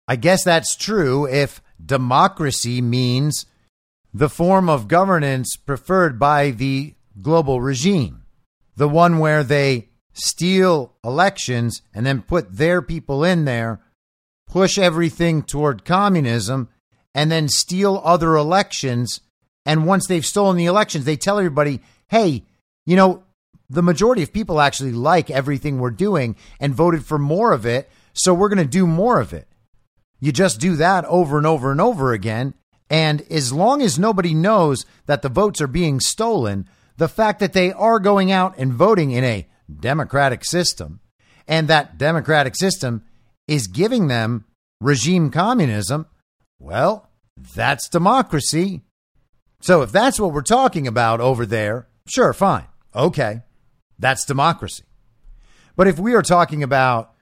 I 0.08 0.16
guess 0.16 0.44
that's 0.44 0.76
true 0.76 1.28
if 1.28 1.60
democracy 1.84 2.82
means 2.82 3.48
the 4.14 4.30
form 4.30 4.70
of 4.70 4.88
governance 4.88 5.58
preferred 5.58 6.20
by 6.20 6.52
the 6.52 6.94
global 7.20 7.62
regime, 7.62 8.24
the 8.76 8.88
one 8.88 9.18
where 9.18 9.44
they 9.44 9.90
steal 10.14 10.94
elections 11.04 11.82
and 11.96 12.06
then 12.06 12.22
put 12.22 12.58
their 12.58 12.84
people 12.84 13.24
in 13.24 13.46
there, 13.46 13.82
push 14.48 14.78
everything 14.78 15.42
toward 15.42 15.84
communism, 15.84 16.70
and 17.16 17.32
then 17.32 17.50
steal 17.50 18.00
other 18.04 18.36
elections. 18.36 19.20
And 19.66 19.88
once 19.88 20.06
they've 20.06 20.26
stolen 20.26 20.58
the 20.58 20.66
elections, 20.66 21.06
they 21.06 21.16
tell 21.16 21.40
everybody, 21.40 21.82
hey, 22.14 22.44
you 22.86 22.96
know, 22.96 23.24
the 23.72 23.82
majority 23.82 24.22
of 24.22 24.32
people 24.32 24.62
actually 24.62 24.92
like 24.92 25.32
everything 25.32 25.80
we're 25.80 25.90
doing 25.90 26.36
and 26.60 26.76
voted 26.76 27.04
for 27.04 27.18
more 27.18 27.52
of 27.54 27.66
it. 27.66 27.90
So 28.14 28.36
we're 28.36 28.50
going 28.50 28.60
to 28.60 28.66
do 28.66 28.86
more 28.86 29.20
of 29.20 29.34
it. 29.34 29.48
You 30.20 30.32
just 30.32 30.60
do 30.60 30.76
that 30.76 31.06
over 31.06 31.40
and 31.40 31.48
over 31.48 31.72
and 31.72 31.82
over 31.82 32.14
again. 32.14 32.54
And 32.88 33.24
as 33.32 33.52
long 33.52 33.82
as 33.82 33.98
nobody 33.98 34.36
knows 34.36 34.86
that 35.08 35.24
the 35.24 35.30
votes 35.30 35.60
are 35.60 35.68
being 35.68 36.00
stolen, 36.00 36.70
the 36.98 37.08
fact 37.08 37.40
that 37.40 37.54
they 37.54 37.74
are 37.74 38.00
going 38.00 38.32
out 38.32 38.54
and 38.60 38.72
voting 38.72 39.10
in 39.10 39.24
a 39.24 39.48
democratic 39.80 40.46
system 40.46 41.00
and 41.48 41.68
that 41.68 41.98
democratic 41.98 42.56
system 42.56 43.04
is 43.48 43.66
giving 43.66 44.08
them 44.08 44.46
regime 44.80 45.32
communism, 45.32 46.06
well, 46.60 47.10
that's 47.56 47.90
democracy. 47.90 48.82
So 49.62 49.82
if 49.82 49.92
that's 49.92 50.20
what 50.20 50.32
we're 50.32 50.44
talking 50.44 50.86
about 50.86 51.20
over 51.20 51.48
there, 51.48 51.88
sure, 52.08 52.34
fine. 52.34 52.66
Okay. 52.96 53.42
That's 54.00 54.26
democracy. 54.26 54.84
But 55.76 55.88
if 55.88 55.98
we 55.98 56.14
are 56.14 56.22
talking 56.22 56.64
about 56.64 57.14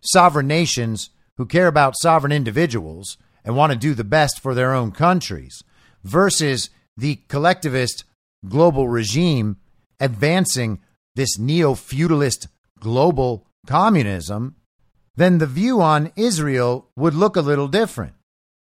sovereign 0.00 0.46
nations 0.46 1.10
who 1.36 1.46
care 1.46 1.66
about 1.66 1.94
sovereign 1.98 2.32
individuals 2.32 3.18
and 3.44 3.56
want 3.56 3.72
to 3.72 3.78
do 3.78 3.94
the 3.94 4.04
best 4.04 4.40
for 4.40 4.54
their 4.54 4.74
own 4.74 4.92
countries 4.92 5.62
versus 6.02 6.70
the 6.96 7.16
collectivist 7.28 8.04
global 8.48 8.88
regime 8.88 9.56
advancing 9.98 10.80
this 11.14 11.38
neo 11.38 11.74
feudalist 11.74 12.48
global 12.78 13.46
communism, 13.66 14.56
then 15.16 15.38
the 15.38 15.46
view 15.46 15.80
on 15.80 16.12
Israel 16.16 16.88
would 16.96 17.14
look 17.14 17.36
a 17.36 17.42
little 17.42 17.68
different. 17.68 18.14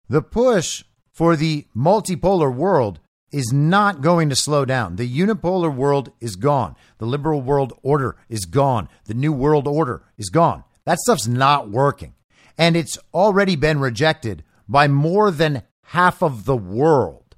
The 0.07 0.21
push 0.21 0.83
for 1.11 1.35
the 1.35 1.65
multipolar 1.75 2.53
world 2.53 2.99
is 3.33 3.51
not 3.51 4.01
going 4.01 4.29
to 4.29 4.35
slow 4.35 4.63
down. 4.63 4.95
The 4.95 5.09
unipolar 5.09 5.73
world 5.75 6.11
is 6.21 6.35
gone. 6.35 6.75
The 6.99 7.05
liberal 7.05 7.41
world 7.41 7.73
order 7.81 8.15
is 8.29 8.45
gone. 8.45 8.87
The 9.05 9.15
new 9.15 9.33
world 9.33 9.67
order 9.67 10.03
is 10.17 10.29
gone. 10.29 10.63
That 10.85 10.99
stuff's 10.99 11.27
not 11.27 11.69
working. 11.69 12.13
And 12.57 12.77
it's 12.77 12.99
already 13.13 13.55
been 13.55 13.79
rejected 13.79 14.43
by 14.69 14.87
more 14.87 15.31
than 15.31 15.63
half 15.87 16.21
of 16.21 16.45
the 16.45 16.55
world. 16.55 17.35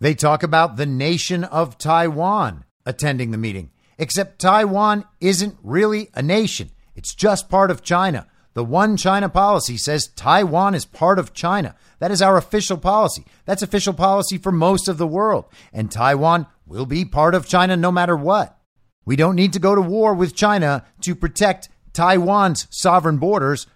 They 0.00 0.14
talk 0.14 0.42
about 0.42 0.76
the 0.76 0.86
nation 0.86 1.44
of 1.44 1.78
Taiwan 1.78 2.64
attending 2.84 3.30
the 3.30 3.38
meeting, 3.38 3.70
except 3.98 4.40
Taiwan 4.40 5.04
isn't 5.20 5.56
really 5.62 6.10
a 6.14 6.22
nation. 6.22 6.70
It's 6.94 7.14
just 7.14 7.48
part 7.48 7.70
of 7.70 7.82
China. 7.82 8.26
The 8.54 8.64
one 8.64 8.98
China 8.98 9.28
policy 9.30 9.78
says 9.78 10.08
Taiwan 10.08 10.74
is 10.74 10.84
part 10.84 11.18
of 11.18 11.32
China. 11.32 11.74
That 12.02 12.10
is 12.10 12.20
our 12.20 12.36
official 12.36 12.78
policy. 12.78 13.24
That's 13.44 13.62
official 13.62 13.92
policy 13.92 14.36
for 14.36 14.50
most 14.50 14.88
of 14.88 14.98
the 14.98 15.06
world. 15.06 15.44
And 15.72 15.88
Taiwan 15.88 16.48
will 16.66 16.84
be 16.84 17.04
part 17.04 17.32
of 17.32 17.46
China 17.46 17.76
no 17.76 17.92
matter 17.92 18.16
what. 18.16 18.58
We 19.04 19.14
don't 19.14 19.36
need 19.36 19.52
to 19.52 19.60
go 19.60 19.76
to 19.76 19.80
war 19.80 20.12
with 20.12 20.34
China 20.34 20.84
to 21.02 21.14
protect 21.14 21.68
Taiwan's 21.92 22.66
sovereign 22.70 23.18
borders 23.18 23.68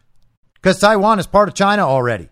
because 0.55 0.81
Taiwan 0.81 1.21
is 1.21 1.29
part 1.29 1.49
of 1.49 1.55
China 1.55 1.83
already. 1.83 2.29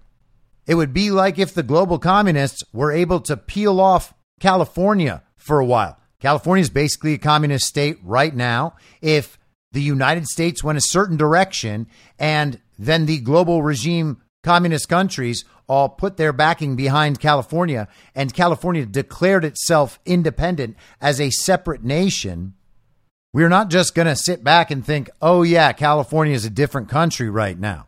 It 0.66 0.74
would 0.74 0.92
be 0.92 1.12
like 1.12 1.38
if 1.38 1.55
the 1.55 1.62
global 1.62 2.01
communists 2.01 2.64
were 2.72 2.90
able 2.90 3.20
to 3.20 3.36
peel 3.36 3.80
off 3.80 4.14
California 4.40 5.22
for 5.36 5.61
a 5.61 5.64
while. 5.64 5.97
California 6.18 6.62
is 6.62 6.70
basically 6.70 7.14
a 7.14 7.18
communist 7.18 7.66
state 7.66 7.99
right 8.03 8.34
now. 8.34 8.74
If 9.01 9.38
the 9.70 9.80
United 9.80 10.26
States 10.26 10.64
went 10.64 10.76
a 10.76 10.88
certain 10.88 11.16
direction 11.16 11.86
and 12.18 12.61
then 12.80 13.07
the 13.07 13.20
global 13.20 13.62
regime 13.62 14.20
communist 14.45 14.88
countries 14.88 15.45
all 15.66 15.88
put 15.88 16.16
their 16.16 16.32
backing 16.32 16.76
behind 16.76 17.20
California 17.20 17.88
and 18.14 18.34
California 18.34 18.86
declared 18.86 19.44
itself 19.44 19.98
independent 20.04 20.76
as 21.00 21.20
a 21.20 21.30
separate 21.30 21.82
nation, 21.82 22.54
we're 23.32 23.48
not 23.48 23.70
just 23.70 23.94
going 23.94 24.06
to 24.06 24.16
sit 24.16 24.44
back 24.44 24.70
and 24.70 24.84
think, 24.84 25.10
oh, 25.20 25.42
yeah, 25.42 25.72
California 25.72 26.34
is 26.34 26.44
a 26.44 26.50
different 26.50 26.88
country 26.88 27.28
right 27.28 27.58
now. 27.58 27.86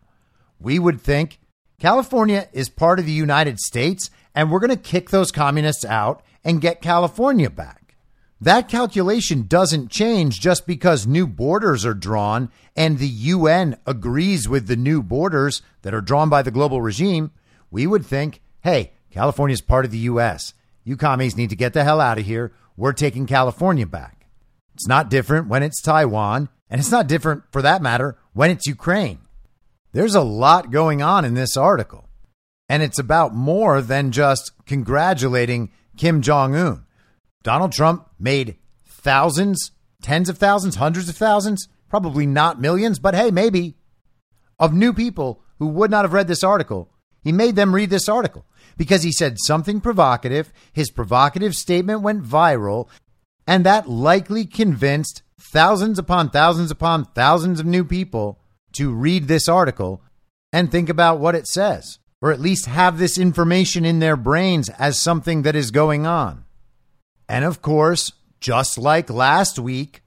We 0.58 0.78
would 0.78 1.00
think 1.00 1.38
California 1.78 2.48
is 2.52 2.68
part 2.68 2.98
of 2.98 3.06
the 3.06 3.12
United 3.12 3.60
States 3.60 4.10
and 4.34 4.50
we're 4.50 4.60
going 4.60 4.70
to 4.70 4.76
kick 4.76 5.10
those 5.10 5.30
communists 5.30 5.84
out 5.84 6.22
and 6.44 6.60
get 6.60 6.82
California 6.82 7.50
back. 7.50 7.86
That 8.40 8.68
calculation 8.68 9.46
doesn't 9.46 9.90
change 9.90 10.40
just 10.40 10.66
because 10.66 11.06
new 11.06 11.26
borders 11.26 11.86
are 11.86 11.94
drawn 11.94 12.50
and 12.76 12.98
the 12.98 13.08
UN 13.08 13.78
agrees 13.86 14.46
with 14.46 14.66
the 14.66 14.76
new 14.76 15.02
borders 15.02 15.62
that 15.82 15.94
are 15.94 16.02
drawn 16.02 16.28
by 16.28 16.42
the 16.42 16.50
global 16.50 16.82
regime. 16.82 17.30
We 17.70 17.86
would 17.86 18.04
think, 18.04 18.40
hey, 18.60 18.92
California 19.10 19.54
is 19.54 19.60
part 19.60 19.84
of 19.84 19.90
the 19.90 19.98
US. 19.98 20.54
You 20.84 20.96
commies 20.96 21.36
need 21.36 21.50
to 21.50 21.56
get 21.56 21.72
the 21.72 21.84
hell 21.84 22.00
out 22.00 22.18
of 22.18 22.26
here. 22.26 22.52
We're 22.76 22.92
taking 22.92 23.26
California 23.26 23.86
back. 23.86 24.26
It's 24.74 24.86
not 24.86 25.08
different 25.08 25.48
when 25.48 25.62
it's 25.62 25.80
Taiwan, 25.80 26.48
and 26.68 26.80
it's 26.80 26.90
not 26.90 27.06
different, 27.06 27.44
for 27.50 27.62
that 27.62 27.82
matter, 27.82 28.18
when 28.34 28.50
it's 28.50 28.66
Ukraine. 28.66 29.20
There's 29.92 30.14
a 30.14 30.20
lot 30.20 30.70
going 30.70 31.00
on 31.00 31.24
in 31.24 31.34
this 31.34 31.56
article, 31.56 32.10
and 32.68 32.82
it's 32.82 32.98
about 32.98 33.34
more 33.34 33.80
than 33.80 34.12
just 34.12 34.52
congratulating 34.66 35.70
Kim 35.96 36.20
Jong 36.20 36.54
un. 36.54 36.84
Donald 37.42 37.72
Trump 37.72 38.08
made 38.18 38.56
thousands, 38.84 39.70
tens 40.02 40.28
of 40.28 40.36
thousands, 40.36 40.76
hundreds 40.76 41.08
of 41.08 41.16
thousands, 41.16 41.68
probably 41.88 42.26
not 42.26 42.60
millions, 42.60 42.98
but 42.98 43.14
hey, 43.14 43.30
maybe, 43.30 43.76
of 44.58 44.74
new 44.74 44.92
people 44.92 45.42
who 45.58 45.68
would 45.68 45.90
not 45.90 46.04
have 46.04 46.12
read 46.12 46.28
this 46.28 46.44
article. 46.44 46.90
He 47.26 47.32
made 47.32 47.56
them 47.56 47.74
read 47.74 47.90
this 47.90 48.08
article 48.08 48.46
because 48.76 49.02
he 49.02 49.10
said 49.10 49.36
something 49.40 49.80
provocative. 49.80 50.52
His 50.72 50.92
provocative 50.92 51.56
statement 51.56 52.02
went 52.02 52.22
viral, 52.22 52.88
and 53.48 53.66
that 53.66 53.88
likely 53.88 54.44
convinced 54.44 55.22
thousands 55.36 55.98
upon 55.98 56.30
thousands 56.30 56.70
upon 56.70 57.04
thousands 57.04 57.58
of 57.58 57.66
new 57.66 57.84
people 57.84 58.38
to 58.74 58.92
read 58.92 59.26
this 59.26 59.48
article 59.48 60.02
and 60.52 60.70
think 60.70 60.88
about 60.88 61.18
what 61.18 61.34
it 61.34 61.48
says, 61.48 61.98
or 62.22 62.30
at 62.30 62.38
least 62.38 62.66
have 62.66 62.96
this 62.96 63.18
information 63.18 63.84
in 63.84 63.98
their 63.98 64.16
brains 64.16 64.68
as 64.78 65.02
something 65.02 65.42
that 65.42 65.56
is 65.56 65.72
going 65.72 66.06
on. 66.06 66.44
And 67.28 67.44
of 67.44 67.60
course, 67.60 68.12
just 68.38 68.78
like 68.78 69.10
last 69.10 69.58
week, 69.58 70.04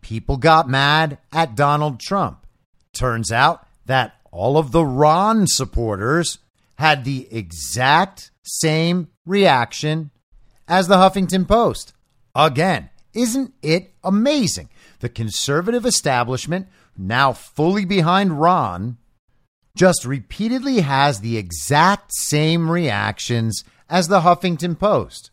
people 0.00 0.38
got 0.38 0.66
mad 0.66 1.18
at 1.30 1.56
Donald 1.56 2.00
Trump. 2.00 2.46
Turns 2.94 3.30
out 3.30 3.66
that 3.84 4.14
all 4.32 4.56
of 4.56 4.72
the 4.72 4.86
Ron 4.86 5.46
supporters 5.46 6.38
had 6.76 7.04
the 7.04 7.28
exact 7.30 8.30
same 8.42 9.08
reaction 9.24 10.10
as 10.66 10.88
the 10.88 10.96
Huffington 10.96 11.46
Post. 11.46 11.92
Again, 12.34 12.90
isn't 13.12 13.54
it 13.62 13.94
amazing? 14.02 14.68
The 15.00 15.08
conservative 15.08 15.86
establishment, 15.86 16.68
now 16.96 17.32
fully 17.32 17.84
behind 17.84 18.40
Ron, 18.40 18.98
just 19.76 20.04
repeatedly 20.04 20.80
has 20.80 21.20
the 21.20 21.36
exact 21.36 22.10
same 22.14 22.70
reactions 22.70 23.64
as 23.88 24.08
the 24.08 24.20
Huffington 24.20 24.78
Post 24.78 25.30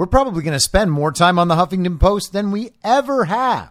we're 0.00 0.06
probably 0.06 0.42
going 0.42 0.54
to 0.54 0.60
spend 0.60 0.90
more 0.90 1.12
time 1.12 1.38
on 1.38 1.48
the 1.48 1.56
Huffington 1.56 2.00
Post 2.00 2.32
than 2.32 2.50
we 2.50 2.70
ever 2.82 3.26
have. 3.26 3.70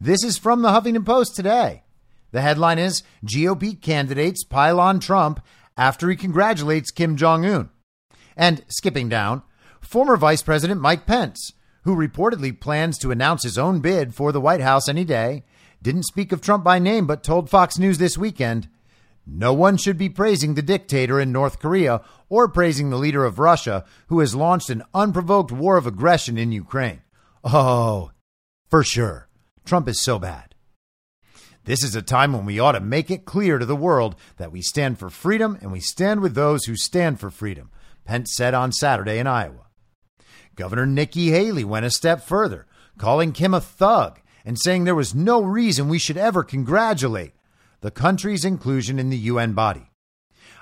This 0.00 0.24
is 0.24 0.38
from 0.38 0.62
the 0.62 0.70
Huffington 0.70 1.06
Post 1.06 1.36
today. 1.36 1.84
The 2.32 2.40
headline 2.40 2.80
is 2.80 3.04
GOP 3.24 3.80
candidates 3.80 4.42
pile 4.44 4.80
on 4.80 4.98
Trump 4.98 5.40
after 5.76 6.08
he 6.10 6.16
congratulates 6.16 6.90
Kim 6.90 7.16
Jong 7.16 7.44
un. 7.44 7.70
And 8.36 8.64
skipping 8.68 9.08
down, 9.08 9.42
former 9.80 10.16
Vice 10.16 10.42
President 10.42 10.80
Mike 10.80 11.06
Pence, 11.06 11.52
who 11.84 11.96
reportedly 11.96 12.58
plans 12.58 12.98
to 12.98 13.10
announce 13.10 13.42
his 13.42 13.58
own 13.58 13.80
bid 13.80 14.14
for 14.14 14.32
the 14.32 14.40
White 14.40 14.60
House 14.60 14.88
any 14.88 15.04
day, 15.04 15.44
didn't 15.82 16.04
speak 16.04 16.32
of 16.32 16.40
Trump 16.40 16.64
by 16.64 16.78
name 16.78 17.06
but 17.06 17.22
told 17.22 17.48
Fox 17.48 17.78
News 17.78 17.98
this 17.98 18.18
weekend 18.18 18.68
no 19.26 19.52
one 19.52 19.76
should 19.76 19.98
be 19.98 20.08
praising 20.08 20.54
the 20.54 20.62
dictator 20.62 21.18
in 21.18 21.32
North 21.32 21.58
Korea 21.58 22.00
or 22.28 22.48
praising 22.48 22.90
the 22.90 22.96
leader 22.96 23.24
of 23.24 23.40
Russia 23.40 23.84
who 24.06 24.20
has 24.20 24.36
launched 24.36 24.70
an 24.70 24.84
unprovoked 24.94 25.50
war 25.50 25.76
of 25.76 25.86
aggression 25.86 26.38
in 26.38 26.52
Ukraine. 26.52 27.02
Oh, 27.42 28.12
for 28.68 28.84
sure. 28.84 29.28
Trump 29.64 29.88
is 29.88 30.00
so 30.00 30.20
bad. 30.20 30.45
This 31.66 31.82
is 31.82 31.96
a 31.96 32.02
time 32.02 32.32
when 32.32 32.46
we 32.46 32.60
ought 32.60 32.72
to 32.72 32.80
make 32.80 33.10
it 33.10 33.24
clear 33.24 33.58
to 33.58 33.66
the 33.66 33.74
world 33.74 34.14
that 34.36 34.52
we 34.52 34.62
stand 34.62 35.00
for 35.00 35.10
freedom 35.10 35.58
and 35.60 35.72
we 35.72 35.80
stand 35.80 36.20
with 36.20 36.36
those 36.36 36.64
who 36.64 36.76
stand 36.76 37.18
for 37.18 37.28
freedom, 37.28 37.70
Pence 38.04 38.34
said 38.36 38.54
on 38.54 38.70
Saturday 38.70 39.18
in 39.18 39.26
Iowa. 39.26 39.66
Governor 40.54 40.86
Nikki 40.86 41.30
Haley 41.30 41.64
went 41.64 41.84
a 41.84 41.90
step 41.90 42.22
further, 42.22 42.66
calling 42.98 43.32
Kim 43.32 43.52
a 43.52 43.60
thug 43.60 44.20
and 44.44 44.56
saying 44.56 44.84
there 44.84 44.94
was 44.94 45.12
no 45.12 45.42
reason 45.42 45.88
we 45.88 45.98
should 45.98 46.16
ever 46.16 46.44
congratulate 46.44 47.32
the 47.80 47.90
country's 47.90 48.44
inclusion 48.44 49.00
in 49.00 49.10
the 49.10 49.18
UN 49.18 49.52
body. 49.52 49.90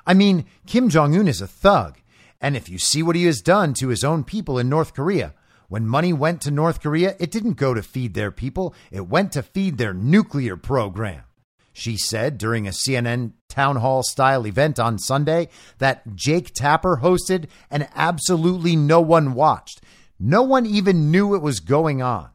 I 0.07 0.15
mean, 0.15 0.47
Kim 0.67 0.89
Jong 0.89 1.15
un 1.15 1.29
is 1.29 1.43
a 1.43 1.47
thug. 1.47 1.99
And 2.41 2.57
if 2.57 2.71
you 2.71 2.79
see 2.79 3.03
what 3.03 3.17
he 3.17 3.27
has 3.27 3.43
done 3.43 3.75
to 3.75 3.89
his 3.89 4.05
own 4.05 4.25
people 4.25 4.59
in 4.59 4.71
North 4.71 4.95
Korea, 4.95 5.35
when 5.69 5.87
money 5.87 6.13
went 6.13 6.41
to 6.43 6.51
North 6.51 6.81
Korea, 6.81 7.17
it 7.19 7.31
didn't 7.31 7.55
go 7.55 7.75
to 7.75 7.83
feed 7.83 8.15
their 8.15 8.31
people, 8.31 8.75
it 8.91 9.09
went 9.09 9.33
to 9.33 9.43
feed 9.43 9.79
their 9.79 9.95
nuclear 9.95 10.57
program. 10.57 11.25
She 11.73 11.97
said 11.97 12.39
during 12.39 12.67
a 12.67 12.71
CNN 12.71 13.33
town 13.49 13.77
hall 13.77 14.03
style 14.05 14.47
event 14.47 14.79
on 14.79 14.99
Sunday 14.99 15.49
that 15.79 16.15
Jake 16.15 16.55
Tapper 16.55 17.01
hosted 17.03 17.49
and 17.69 17.89
absolutely 17.97 18.77
no 18.77 19.01
one 19.01 19.35
watched. 19.35 19.81
No 20.19 20.43
one 20.43 20.67
even 20.67 21.11
knew 21.11 21.35
it 21.35 21.43
was 21.43 21.59
going 21.59 22.01
on. 22.01 22.31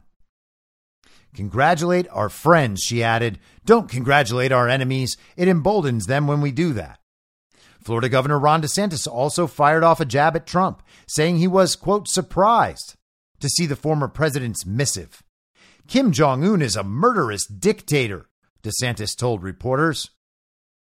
Congratulate 1.34 2.06
our 2.10 2.28
friends, 2.28 2.82
she 2.82 3.02
added. 3.02 3.38
Don't 3.64 3.88
congratulate 3.88 4.52
our 4.52 4.68
enemies. 4.68 5.16
It 5.36 5.48
emboldens 5.48 6.06
them 6.06 6.26
when 6.26 6.42
we 6.42 6.52
do 6.52 6.74
that. 6.74 6.98
Florida 7.82 8.10
Governor 8.10 8.38
Ron 8.38 8.60
DeSantis 8.60 9.08
also 9.10 9.46
fired 9.46 9.82
off 9.82 10.00
a 10.00 10.04
jab 10.04 10.36
at 10.36 10.46
Trump, 10.46 10.82
saying 11.08 11.38
he 11.38 11.48
was, 11.48 11.76
quote, 11.76 12.08
surprised 12.08 12.96
to 13.40 13.48
see 13.48 13.66
the 13.66 13.76
former 13.76 14.08
president's 14.08 14.64
missive. 14.64 15.22
Kim 15.88 16.12
Jong 16.12 16.44
un 16.44 16.62
is 16.62 16.76
a 16.76 16.84
murderous 16.84 17.46
dictator, 17.46 18.28
DeSantis 18.62 19.16
told 19.16 19.42
reporters. 19.42 20.10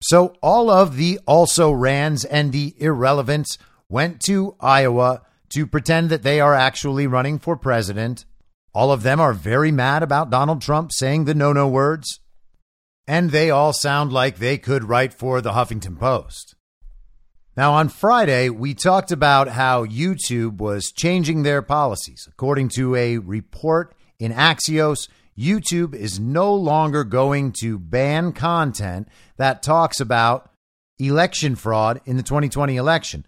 So 0.01 0.35
all 0.41 0.69
of 0.69 0.97
the 0.97 1.19
also 1.25 1.71
rans 1.71 2.25
and 2.25 2.51
the 2.51 2.75
irrelevants 2.77 3.57
went 3.89 4.19
to 4.25 4.55
Iowa 4.59 5.21
to 5.49 5.65
pretend 5.65 6.09
that 6.09 6.23
they 6.23 6.39
are 6.39 6.53
actually 6.53 7.07
running 7.07 7.39
for 7.39 7.55
president. 7.55 8.25
All 8.73 8.91
of 8.91 9.03
them 9.03 9.19
are 9.19 9.33
very 9.33 9.71
mad 9.71 10.03
about 10.03 10.29
Donald 10.29 10.61
Trump 10.61 10.91
saying 10.91 11.25
the 11.25 11.33
no 11.33 11.53
no 11.53 11.67
words. 11.67 12.19
And 13.07 13.31
they 13.31 13.49
all 13.49 13.71
sound 13.71 14.11
like 14.11 14.37
they 14.37 14.57
could 14.57 14.83
write 14.83 15.13
for 15.13 15.39
the 15.39 15.53
Huffington 15.53 15.97
Post. 15.97 16.56
Now, 17.57 17.73
on 17.73 17.89
Friday, 17.89 18.51
we 18.51 18.75
talked 18.75 19.11
about 19.11 19.47
how 19.47 19.83
YouTube 19.83 20.57
was 20.57 20.91
changing 20.91 21.41
their 21.41 21.63
policies. 21.63 22.27
According 22.31 22.69
to 22.75 22.95
a 22.95 23.17
report 23.17 23.95
in 24.19 24.31
Axios, 24.31 25.09
YouTube 25.35 25.95
is 25.95 26.19
no 26.19 26.53
longer 26.53 27.03
going 27.03 27.51
to 27.53 27.79
ban 27.79 28.31
content 28.33 29.07
that 29.37 29.63
talks 29.63 29.99
about 29.99 30.51
election 30.99 31.55
fraud 31.55 31.99
in 32.05 32.15
the 32.15 32.21
2020 32.21 32.75
election. 32.75 33.25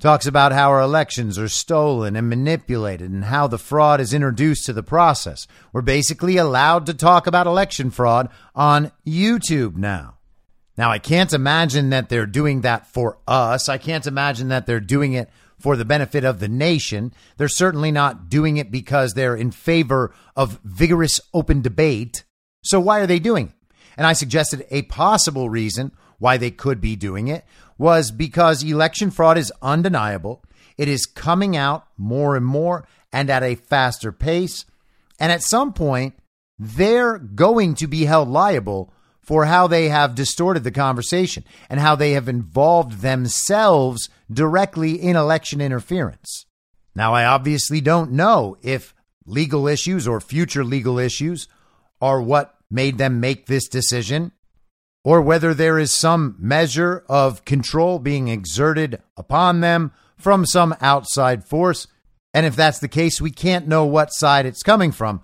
Talks 0.00 0.26
about 0.26 0.52
how 0.52 0.70
our 0.70 0.80
elections 0.80 1.36
are 1.36 1.48
stolen 1.48 2.14
and 2.14 2.28
manipulated 2.28 3.10
and 3.10 3.24
how 3.24 3.48
the 3.48 3.58
fraud 3.58 4.00
is 4.00 4.14
introduced 4.14 4.66
to 4.66 4.72
the 4.72 4.84
process. 4.84 5.48
We're 5.72 5.82
basically 5.82 6.36
allowed 6.36 6.86
to 6.86 6.94
talk 6.94 7.26
about 7.26 7.48
election 7.48 7.90
fraud 7.90 8.28
on 8.54 8.92
YouTube 9.04 9.74
now. 9.74 10.13
Now, 10.76 10.90
I 10.90 10.98
can't 10.98 11.32
imagine 11.32 11.90
that 11.90 12.08
they're 12.08 12.26
doing 12.26 12.62
that 12.62 12.86
for 12.86 13.18
us. 13.26 13.68
I 13.68 13.78
can't 13.78 14.06
imagine 14.06 14.48
that 14.48 14.66
they're 14.66 14.80
doing 14.80 15.12
it 15.12 15.30
for 15.58 15.76
the 15.76 15.84
benefit 15.84 16.24
of 16.24 16.40
the 16.40 16.48
nation. 16.48 17.12
They're 17.36 17.48
certainly 17.48 17.92
not 17.92 18.28
doing 18.28 18.56
it 18.56 18.70
because 18.70 19.14
they're 19.14 19.36
in 19.36 19.52
favor 19.52 20.14
of 20.36 20.60
vigorous 20.64 21.20
open 21.32 21.62
debate. 21.62 22.24
So 22.62 22.80
why 22.80 23.00
are 23.00 23.06
they 23.06 23.18
doing 23.18 23.48
it? 23.48 23.54
And 23.96 24.06
I 24.06 24.12
suggested 24.12 24.66
a 24.70 24.82
possible 24.82 25.48
reason 25.48 25.92
why 26.18 26.36
they 26.36 26.50
could 26.50 26.80
be 26.80 26.96
doing 26.96 27.28
it 27.28 27.44
was 27.78 28.10
because 28.10 28.62
election 28.62 29.10
fraud 29.10 29.38
is 29.38 29.52
undeniable. 29.62 30.42
It 30.76 30.88
is 30.88 31.06
coming 31.06 31.56
out 31.56 31.86
more 31.96 32.36
and 32.36 32.44
more 32.44 32.86
and 33.12 33.30
at 33.30 33.42
a 33.42 33.54
faster 33.54 34.10
pace. 34.10 34.64
And 35.20 35.30
at 35.30 35.42
some 35.42 35.72
point, 35.72 36.14
they're 36.58 37.18
going 37.18 37.74
to 37.76 37.86
be 37.86 38.04
held 38.04 38.28
liable 38.28 38.92
for 39.24 39.46
how 39.46 39.66
they 39.66 39.88
have 39.88 40.14
distorted 40.14 40.64
the 40.64 40.70
conversation 40.70 41.44
and 41.68 41.80
how 41.80 41.96
they 41.96 42.12
have 42.12 42.28
involved 42.28 43.00
themselves 43.00 44.08
directly 44.30 44.92
in 44.92 45.16
election 45.16 45.60
interference. 45.60 46.46
Now, 46.94 47.14
I 47.14 47.24
obviously 47.24 47.80
don't 47.80 48.12
know 48.12 48.56
if 48.62 48.94
legal 49.26 49.66
issues 49.66 50.06
or 50.06 50.20
future 50.20 50.64
legal 50.64 50.98
issues 50.98 51.48
are 52.00 52.20
what 52.20 52.54
made 52.70 52.98
them 52.98 53.20
make 53.20 53.46
this 53.46 53.68
decision 53.68 54.32
or 55.02 55.20
whether 55.20 55.52
there 55.52 55.78
is 55.78 55.92
some 55.92 56.36
measure 56.38 57.04
of 57.08 57.44
control 57.44 57.98
being 57.98 58.28
exerted 58.28 59.00
upon 59.16 59.60
them 59.60 59.92
from 60.16 60.46
some 60.46 60.74
outside 60.80 61.44
force. 61.44 61.86
And 62.32 62.46
if 62.46 62.56
that's 62.56 62.78
the 62.78 62.88
case, 62.88 63.20
we 63.20 63.30
can't 63.30 63.68
know 63.68 63.84
what 63.84 64.12
side 64.12 64.46
it's 64.46 64.62
coming 64.62 64.92
from. 64.92 65.20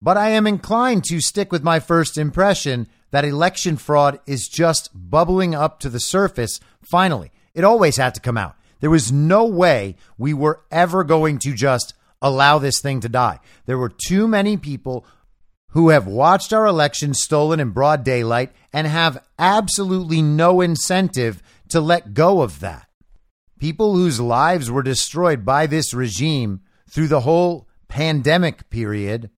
But 0.00 0.16
I 0.16 0.30
am 0.30 0.46
inclined 0.46 1.04
to 1.04 1.20
stick 1.20 1.50
with 1.50 1.64
my 1.64 1.80
first 1.80 2.16
impression 2.16 2.86
that 3.14 3.24
election 3.24 3.76
fraud 3.76 4.18
is 4.26 4.48
just 4.48 4.90
bubbling 4.92 5.54
up 5.54 5.78
to 5.78 5.88
the 5.88 6.00
surface 6.00 6.58
finally. 6.82 7.30
It 7.54 7.62
always 7.62 7.96
had 7.96 8.12
to 8.16 8.20
come 8.20 8.36
out. 8.36 8.56
There 8.80 8.90
was 8.90 9.12
no 9.12 9.44
way 9.44 9.94
we 10.18 10.34
were 10.34 10.62
ever 10.72 11.04
going 11.04 11.38
to 11.38 11.54
just 11.54 11.94
allow 12.20 12.58
this 12.58 12.80
thing 12.80 12.98
to 13.00 13.08
die. 13.08 13.38
There 13.66 13.78
were 13.78 13.92
too 14.08 14.26
many 14.26 14.56
people 14.56 15.06
who 15.68 15.90
have 15.90 16.08
watched 16.08 16.52
our 16.52 16.66
elections 16.66 17.22
stolen 17.22 17.60
in 17.60 17.70
broad 17.70 18.02
daylight 18.02 18.50
and 18.72 18.88
have 18.88 19.22
absolutely 19.38 20.20
no 20.20 20.60
incentive 20.60 21.40
to 21.68 21.80
let 21.80 22.14
go 22.14 22.42
of 22.42 22.58
that. 22.60 22.88
People 23.60 23.94
whose 23.94 24.20
lives 24.20 24.72
were 24.72 24.82
destroyed 24.82 25.44
by 25.44 25.66
this 25.66 25.94
regime 25.94 26.62
through 26.90 27.08
the 27.08 27.20
whole 27.20 27.68
pandemic 27.86 28.70
period 28.70 29.30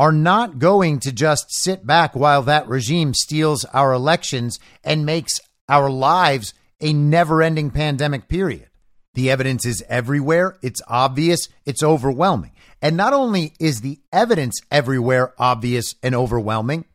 are 0.00 0.12
not 0.12 0.58
going 0.58 0.98
to 0.98 1.12
just 1.12 1.44
sit 1.50 1.86
back 1.86 2.16
while 2.16 2.40
that 2.40 2.66
regime 2.66 3.12
steals 3.12 3.66
our 3.66 3.92
elections 3.92 4.58
and 4.82 5.04
makes 5.04 5.38
our 5.68 5.90
lives 5.90 6.54
a 6.80 6.90
never 6.90 7.42
ending 7.42 7.70
pandemic 7.70 8.26
period. 8.26 8.66
The 9.12 9.30
evidence 9.30 9.66
is 9.66 9.84
everywhere. 9.90 10.56
It's 10.62 10.80
obvious. 10.88 11.48
It's 11.66 11.82
overwhelming. 11.82 12.52
And 12.80 12.96
not 12.96 13.12
only 13.12 13.52
is 13.60 13.82
the 13.82 14.00
evidence 14.10 14.58
everywhere 14.70 15.34
obvious 15.36 15.94
and 16.02 16.14
overwhelming, 16.14 16.86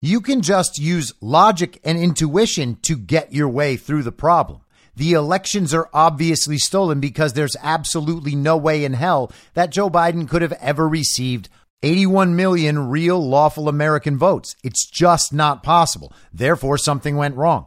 you 0.00 0.20
can 0.20 0.40
just 0.40 0.78
use 0.78 1.12
logic 1.20 1.80
and 1.82 1.98
intuition 1.98 2.76
to 2.82 2.96
get 2.96 3.32
your 3.32 3.48
way 3.48 3.76
through 3.76 4.04
the 4.04 4.12
problem. 4.12 4.60
The 4.94 5.14
elections 5.14 5.74
are 5.74 5.90
obviously 5.92 6.58
stolen 6.58 7.00
because 7.00 7.32
there's 7.32 7.56
absolutely 7.60 8.36
no 8.36 8.56
way 8.56 8.84
in 8.84 8.92
hell 8.92 9.32
that 9.54 9.70
Joe 9.70 9.90
Biden 9.90 10.28
could 10.28 10.42
have 10.42 10.54
ever 10.60 10.88
received 10.88 11.48
81 11.82 12.34
million 12.34 12.88
real 12.88 13.24
lawful 13.24 13.68
American 13.68 14.18
votes. 14.18 14.56
It's 14.64 14.88
just 14.88 15.32
not 15.32 15.62
possible. 15.62 16.12
Therefore, 16.32 16.78
something 16.78 17.16
went 17.16 17.36
wrong. 17.36 17.66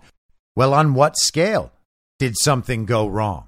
Well, 0.55 0.73
on 0.73 0.93
what 0.93 1.17
scale 1.17 1.71
did 2.19 2.37
something 2.37 2.85
go 2.85 3.07
wrong? 3.07 3.47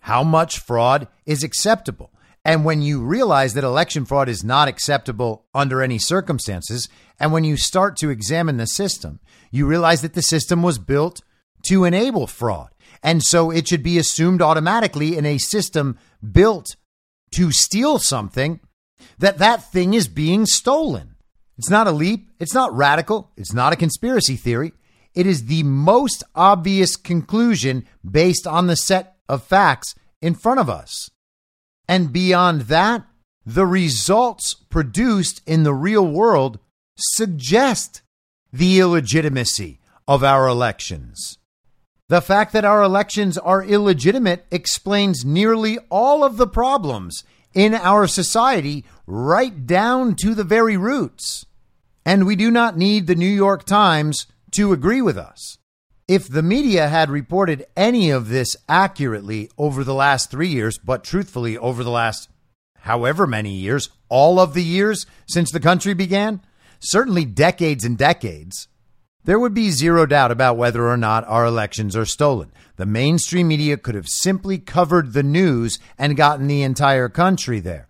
How 0.00 0.24
much 0.24 0.58
fraud 0.58 1.08
is 1.26 1.42
acceptable? 1.42 2.12
And 2.44 2.64
when 2.64 2.82
you 2.82 3.02
realize 3.02 3.54
that 3.54 3.64
election 3.64 4.04
fraud 4.04 4.28
is 4.28 4.42
not 4.42 4.68
acceptable 4.68 5.44
under 5.54 5.82
any 5.82 5.98
circumstances, 5.98 6.88
and 7.20 7.32
when 7.32 7.44
you 7.44 7.56
start 7.56 7.96
to 7.98 8.10
examine 8.10 8.56
the 8.56 8.66
system, 8.66 9.20
you 9.50 9.66
realize 9.66 10.02
that 10.02 10.14
the 10.14 10.22
system 10.22 10.62
was 10.62 10.78
built 10.78 11.20
to 11.66 11.84
enable 11.84 12.26
fraud. 12.26 12.70
And 13.02 13.22
so 13.22 13.50
it 13.50 13.68
should 13.68 13.82
be 13.82 13.98
assumed 13.98 14.42
automatically 14.42 15.16
in 15.16 15.26
a 15.26 15.38
system 15.38 15.98
built 16.32 16.76
to 17.32 17.52
steal 17.52 17.98
something 17.98 18.60
that 19.18 19.38
that 19.38 19.70
thing 19.70 19.94
is 19.94 20.08
being 20.08 20.46
stolen. 20.46 21.16
It's 21.56 21.70
not 21.70 21.86
a 21.86 21.92
leap. 21.92 22.30
It's 22.38 22.54
not 22.54 22.74
radical. 22.74 23.30
It's 23.36 23.52
not 23.52 23.72
a 23.72 23.76
conspiracy 23.76 24.36
theory. 24.36 24.72
It 25.14 25.26
is 25.26 25.46
the 25.46 25.64
most 25.64 26.22
obvious 26.34 26.96
conclusion 26.96 27.86
based 28.08 28.46
on 28.46 28.66
the 28.66 28.76
set 28.76 29.16
of 29.28 29.42
facts 29.42 29.94
in 30.22 30.34
front 30.34 30.60
of 30.60 30.70
us. 30.70 31.10
And 31.88 32.12
beyond 32.12 32.62
that, 32.62 33.04
the 33.44 33.66
results 33.66 34.54
produced 34.54 35.40
in 35.46 35.62
the 35.62 35.74
real 35.74 36.06
world 36.06 36.58
suggest 36.96 38.02
the 38.52 38.78
illegitimacy 38.78 39.80
of 40.06 40.22
our 40.22 40.46
elections. 40.46 41.38
The 42.08 42.22
fact 42.22 42.52
that 42.52 42.64
our 42.64 42.82
elections 42.82 43.36
are 43.36 43.62
illegitimate 43.62 44.46
explains 44.50 45.24
nearly 45.24 45.78
all 45.90 46.24
of 46.24 46.36
the 46.36 46.46
problems 46.46 47.24
in 47.58 47.74
our 47.74 48.06
society 48.06 48.84
right 49.04 49.66
down 49.66 50.14
to 50.14 50.32
the 50.32 50.44
very 50.44 50.76
roots. 50.76 51.44
And 52.06 52.24
we 52.24 52.36
do 52.36 52.52
not 52.52 52.76
need 52.76 53.08
the 53.08 53.16
New 53.16 53.26
York 53.26 53.64
Times 53.64 54.28
to 54.52 54.72
agree 54.72 55.02
with 55.02 55.18
us. 55.18 55.58
If 56.06 56.28
the 56.28 56.42
media 56.42 56.86
had 56.86 57.10
reported 57.10 57.66
any 57.76 58.10
of 58.10 58.28
this 58.28 58.54
accurately 58.68 59.50
over 59.58 59.82
the 59.82 59.92
last 59.92 60.30
three 60.30 60.46
years, 60.46 60.78
but 60.78 61.02
truthfully 61.02 61.58
over 61.58 61.82
the 61.82 61.90
last 61.90 62.28
however 62.76 63.26
many 63.26 63.50
years, 63.50 63.90
all 64.08 64.38
of 64.38 64.54
the 64.54 64.62
years 64.62 65.04
since 65.26 65.50
the 65.50 65.58
country 65.58 65.94
began, 65.94 66.40
certainly 66.78 67.24
decades 67.24 67.84
and 67.84 67.98
decades, 67.98 68.68
there 69.24 69.40
would 69.40 69.52
be 69.52 69.72
zero 69.72 70.06
doubt 70.06 70.30
about 70.30 70.56
whether 70.56 70.88
or 70.88 70.96
not 70.96 71.26
our 71.26 71.44
elections 71.44 71.96
are 71.96 72.06
stolen. 72.06 72.52
The 72.78 72.86
mainstream 72.86 73.48
media 73.48 73.76
could 73.76 73.96
have 73.96 74.08
simply 74.08 74.56
covered 74.56 75.12
the 75.12 75.24
news 75.24 75.80
and 75.98 76.16
gotten 76.16 76.46
the 76.46 76.62
entire 76.62 77.08
country 77.08 77.58
there. 77.58 77.88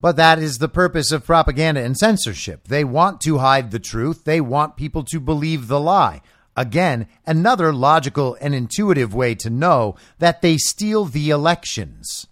But 0.00 0.14
that 0.14 0.38
is 0.38 0.58
the 0.58 0.68
purpose 0.68 1.10
of 1.10 1.26
propaganda 1.26 1.82
and 1.82 1.98
censorship. 1.98 2.68
They 2.68 2.84
want 2.84 3.20
to 3.22 3.38
hide 3.38 3.72
the 3.72 3.80
truth. 3.80 4.22
They 4.22 4.40
want 4.40 4.76
people 4.76 5.02
to 5.06 5.18
believe 5.18 5.66
the 5.66 5.80
lie. 5.80 6.22
Again, 6.56 7.08
another 7.26 7.72
logical 7.72 8.36
and 8.40 8.54
intuitive 8.54 9.12
way 9.12 9.34
to 9.34 9.50
know 9.50 9.96
that 10.20 10.40
they 10.40 10.56
steal 10.56 11.04
the 11.04 11.30
elections. 11.30 12.28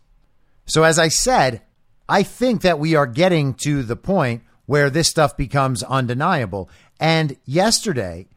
So, 0.65 0.85
as 0.85 1.01
I 1.01 1.09
said, 1.09 1.63
I 2.09 2.23
think 2.23 2.63
that 2.63 2.79
we 2.79 2.95
are 2.95 3.09
getting 3.09 3.55
to 3.65 3.83
the 3.83 3.97
point 3.97 4.43
where 4.67 4.91
this 4.91 5.09
stuff 5.09 5.37
becomes 5.37 5.83
undeniable. 5.83 6.71
And 7.01 7.37
yesterday, 7.45 8.29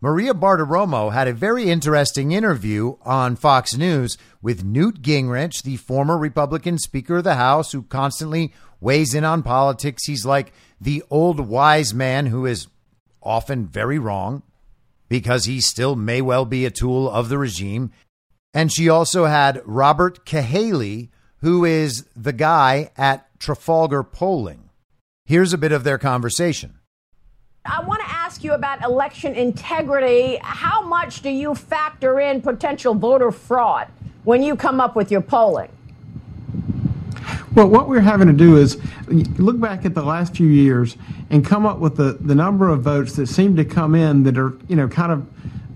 Maria 0.00 0.32
Bartiromo 0.32 1.12
had 1.12 1.26
a 1.26 1.32
very 1.32 1.68
interesting 1.68 2.30
interview 2.30 2.94
on 3.02 3.34
Fox 3.34 3.76
News 3.76 4.16
with 4.40 4.62
Newt 4.62 5.02
Gingrich, 5.02 5.64
the 5.64 5.76
former 5.76 6.16
Republican 6.16 6.78
Speaker 6.78 7.16
of 7.16 7.24
the 7.24 7.34
House, 7.34 7.72
who 7.72 7.82
constantly 7.82 8.52
weighs 8.80 9.12
in 9.12 9.24
on 9.24 9.42
politics. 9.42 10.04
He's 10.06 10.24
like 10.24 10.52
the 10.80 11.02
old 11.10 11.40
wise 11.40 11.92
man 11.92 12.26
who 12.26 12.46
is 12.46 12.68
often 13.20 13.66
very 13.66 13.98
wrong 13.98 14.44
because 15.08 15.46
he 15.46 15.60
still 15.60 15.96
may 15.96 16.20
well 16.22 16.44
be 16.44 16.64
a 16.64 16.70
tool 16.70 17.10
of 17.10 17.28
the 17.28 17.38
regime. 17.38 17.90
And 18.54 18.72
she 18.72 18.88
also 18.88 19.24
had 19.24 19.60
Robert 19.64 20.24
Cahaly, 20.24 21.08
who 21.38 21.64
is 21.64 22.06
the 22.14 22.32
guy 22.32 22.92
at 22.96 23.26
Trafalgar 23.40 24.04
Polling. 24.04 24.70
Here's 25.24 25.52
a 25.52 25.58
bit 25.58 25.72
of 25.72 25.82
their 25.82 25.98
conversation. 25.98 26.77
I 27.70 27.82
want 27.82 28.00
to 28.00 28.08
ask 28.08 28.42
you 28.42 28.52
about 28.52 28.82
election 28.82 29.34
integrity. 29.34 30.38
How 30.40 30.80
much 30.80 31.20
do 31.20 31.28
you 31.28 31.54
factor 31.54 32.18
in 32.18 32.40
potential 32.40 32.94
voter 32.94 33.30
fraud 33.30 33.88
when 34.24 34.42
you 34.42 34.56
come 34.56 34.80
up 34.80 34.96
with 34.96 35.10
your 35.10 35.20
polling? 35.20 35.68
Well, 37.54 37.68
what 37.68 37.88
we're 37.88 38.00
having 38.00 38.26
to 38.28 38.32
do 38.32 38.56
is 38.56 38.80
look 39.08 39.60
back 39.60 39.84
at 39.84 39.94
the 39.94 40.02
last 40.02 40.34
few 40.34 40.46
years 40.46 40.96
and 41.28 41.44
come 41.44 41.66
up 41.66 41.78
with 41.78 41.96
the, 41.96 42.16
the 42.20 42.34
number 42.34 42.68
of 42.68 42.82
votes 42.82 43.16
that 43.16 43.26
seem 43.26 43.54
to 43.56 43.64
come 43.66 43.94
in 43.94 44.22
that 44.22 44.38
are, 44.38 44.56
you 44.68 44.76
know, 44.76 44.88
kind 44.88 45.12
of 45.12 45.26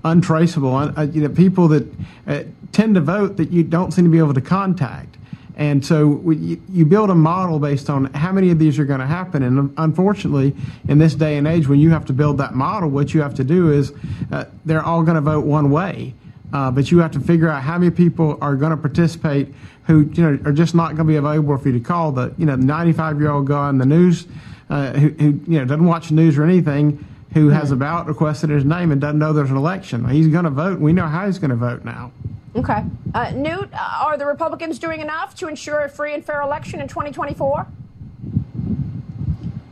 untraceable. 0.05 0.75
Uh, 0.75 1.03
you 1.13 1.21
know, 1.21 1.29
people 1.29 1.69
that 1.69 1.87
uh, 2.27 2.45
tend 2.73 2.95
to 2.95 3.03
vote 3.03 3.37
that 3.37 3.51
you 3.51 3.63
don't 3.63 3.93
seem 3.93 4.05
to 4.07 4.11
be 4.11 4.19
able 4.19 4.35
to 4.35 4.41
contact. 4.41 5.19
And 5.63 5.87
so 5.87 6.29
you 6.29 6.85
build 6.85 7.09
a 7.09 7.15
model 7.15 7.61
based 7.61 7.89
on 7.89 8.07
how 8.15 8.33
many 8.33 8.51
of 8.51 8.59
these 8.59 8.81
are 8.81 8.85
going 8.85 8.99
to 8.99 9.07
happen. 9.07 9.45
And 9.45 9.73
unfortunately, 9.77 10.57
in 10.89 10.99
this 10.99 11.15
day 11.15 11.37
and 11.37 11.47
age, 11.47 11.69
when 11.69 11.79
you 11.79 11.91
have 11.91 12.05
to 12.07 12.13
build 12.13 12.39
that 12.39 12.53
model, 12.53 12.89
what 12.89 13.15
you 13.15 13.23
have 13.23 13.35
to 13.35 13.45
do 13.45 13.71
is 13.71 13.93
uh, 14.33 14.47
they're 14.65 14.83
all 14.83 15.05
going 15.05 15.15
to 15.15 15.21
vote 15.21 15.45
one 15.45 15.71
way. 15.71 16.15
Uh, 16.53 16.73
but 16.73 16.91
you 16.91 16.99
have 16.99 17.13
to 17.13 17.21
figure 17.21 17.49
out 17.49 17.63
how 17.63 17.79
many 17.79 17.93
people 17.93 18.39
are 18.41 18.57
going 18.57 18.73
to 18.73 18.77
participate 18.77 19.55
who 19.85 20.01
you 20.13 20.23
know 20.25 20.37
are 20.45 20.53
just 20.53 20.75
not 20.75 20.89
going 20.97 20.97
to 20.97 21.05
be 21.05 21.15
available 21.15 21.57
for 21.57 21.69
you 21.69 21.79
to 21.79 21.85
call. 21.85 22.11
The 22.11 22.35
you 22.37 22.45
know 22.45 22.57
95 22.57 23.21
year 23.21 23.31
old 23.31 23.47
guy 23.47 23.71
in 23.71 23.79
the 23.79 23.87
news 23.87 24.27
uh, 24.69 24.95
who, 24.95 25.11
who 25.11 25.41
you 25.47 25.61
know 25.61 25.65
doesn't 25.65 25.87
watch 25.87 26.09
the 26.09 26.15
news 26.15 26.37
or 26.39 26.43
anything 26.43 27.07
who 27.35 27.49
has 27.49 27.71
a 27.71 27.77
ballot 27.77 28.07
requested 28.07 28.51
his 28.51 28.65
name 28.65 28.93
and 28.93 29.01
doesn't 29.01 29.19
know 29.19 29.33
there's 29.33 29.51
an 29.51 29.57
election. 29.57 30.07
He's 30.09 30.29
going 30.29 30.45
to 30.45 30.51
vote. 30.51 30.79
We 30.79 30.93
know 30.93 31.07
how 31.07 31.27
he's 31.27 31.39
going 31.39 31.51
to 31.51 31.57
vote 31.57 31.85
now. 31.85 32.13
Okay. 32.55 32.85
Uh, 33.15 33.31
Newt, 33.31 33.71
uh, 33.73 33.99
are 34.03 34.19
the 34.19 34.27
Republicans 34.27 34.79
doing 34.79 35.01
enough 35.01 35.35
to 35.37 35.49
ensure 35.49 35.81
a 35.81 35.89
free 35.89 36.13
and 36.13 36.25
fair 36.25 36.43
election 36.43 36.81
in 36.81 36.89
2024? 36.89 37.67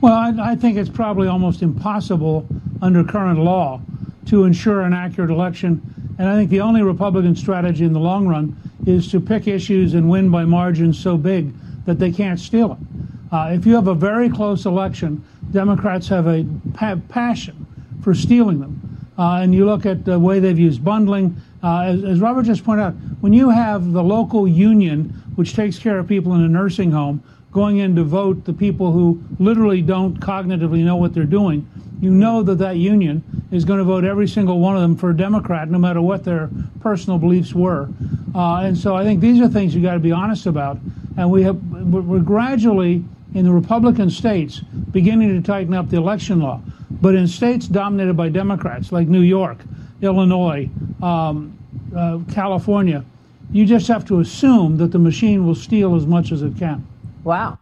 Well, 0.00 0.12
I, 0.14 0.52
I, 0.52 0.54
think 0.56 0.78
it's 0.78 0.88
probably 0.88 1.28
almost 1.28 1.60
impossible 1.60 2.46
under 2.80 3.04
current 3.04 3.38
law 3.38 3.82
to 4.26 4.44
ensure 4.44 4.80
an 4.80 4.94
accurate 4.94 5.30
election. 5.30 6.14
And 6.18 6.26
I 6.26 6.36
think 6.36 6.48
the 6.48 6.62
only 6.62 6.82
Republican 6.82 7.36
strategy 7.36 7.84
in 7.84 7.92
the 7.92 8.00
long 8.00 8.26
run 8.26 8.56
is 8.86 9.10
to 9.10 9.20
pick 9.20 9.46
issues 9.46 9.92
and 9.92 10.08
win 10.08 10.30
by 10.30 10.46
margins 10.46 10.98
so 10.98 11.18
big 11.18 11.52
that 11.84 11.98
they 11.98 12.10
can't 12.10 12.40
steal 12.40 12.72
it. 12.72 12.99
Uh, 13.32 13.52
if 13.52 13.64
you 13.64 13.74
have 13.74 13.86
a 13.86 13.94
very 13.94 14.28
close 14.28 14.66
election, 14.66 15.24
Democrats 15.52 16.08
have 16.08 16.26
a 16.26 16.44
have 16.78 17.06
passion 17.08 17.66
for 18.02 18.14
stealing 18.14 18.60
them. 18.60 19.06
Uh, 19.18 19.40
and 19.42 19.54
you 19.54 19.66
look 19.66 19.84
at 19.86 20.04
the 20.04 20.18
way 20.18 20.40
they've 20.40 20.58
used 20.58 20.82
bundling, 20.82 21.36
uh, 21.62 21.82
as, 21.82 22.02
as, 22.04 22.20
Robert 22.20 22.44
just 22.44 22.64
pointed 22.64 22.82
out, 22.82 22.94
when 23.20 23.34
you 23.34 23.50
have 23.50 23.92
the 23.92 24.02
local 24.02 24.48
union, 24.48 25.10
which 25.36 25.54
takes 25.54 25.78
care 25.78 25.98
of 25.98 26.08
people 26.08 26.34
in 26.34 26.40
a 26.40 26.48
nursing 26.48 26.90
home, 26.90 27.22
going 27.52 27.78
in 27.78 27.94
to 27.96 28.02
vote 28.02 28.44
the 28.46 28.52
people 28.52 28.92
who 28.92 29.22
literally 29.38 29.82
don't 29.82 30.18
cognitively 30.20 30.82
know 30.82 30.96
what 30.96 31.12
they're 31.12 31.24
doing, 31.24 31.68
you 32.00 32.10
know 32.10 32.42
that 32.42 32.56
that 32.56 32.76
union 32.76 33.22
is 33.50 33.64
going 33.64 33.78
to 33.78 33.84
vote 33.84 34.04
every 34.04 34.26
single 34.26 34.58
one 34.58 34.74
of 34.74 34.80
them 34.80 34.96
for 34.96 35.10
a 35.10 35.16
Democrat, 35.16 35.70
no 35.70 35.78
matter 35.78 36.00
what 36.00 36.24
their 36.24 36.48
personal 36.80 37.18
beliefs 37.18 37.52
were. 37.52 37.88
Uh, 38.34 38.60
and 38.60 38.78
so 38.78 38.96
I 38.96 39.04
think 39.04 39.20
these 39.20 39.38
are 39.40 39.48
things 39.48 39.74
you 39.74 39.82
got 39.82 39.94
to 39.94 40.00
be 40.00 40.12
honest 40.12 40.46
about. 40.46 40.78
And 41.18 41.30
we 41.30 41.42
have 41.42 41.62
we're 41.72 42.20
gradually 42.20 43.04
in 43.34 43.44
the 43.44 43.52
Republican 43.52 44.10
states 44.10 44.60
beginning 44.90 45.40
to 45.40 45.46
tighten 45.46 45.74
up 45.74 45.88
the 45.88 45.96
election 45.96 46.40
law, 46.40 46.60
but 46.90 47.14
in 47.14 47.28
states 47.28 47.66
dominated 47.66 48.16
by 48.16 48.28
Democrats 48.28 48.92
like 48.92 49.08
New 49.08 49.20
York, 49.20 49.58
Illinois, 50.02 50.68
um, 51.02 51.56
uh, 51.96 52.18
California, 52.32 53.04
you 53.52 53.66
just 53.66 53.88
have 53.88 54.06
to 54.06 54.20
assume 54.20 54.76
that 54.78 54.92
the 54.92 54.98
machine 54.98 55.46
will 55.46 55.54
steal 55.54 55.96
as 55.96 56.06
much 56.06 56.32
as 56.32 56.42
it 56.42 56.56
can. 56.56 56.86
Wow. 57.24 57.58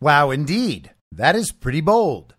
Wow, 0.00 0.30
indeed. 0.30 0.90
That 1.12 1.36
is 1.36 1.52
pretty 1.52 1.80
bold. 1.80 2.34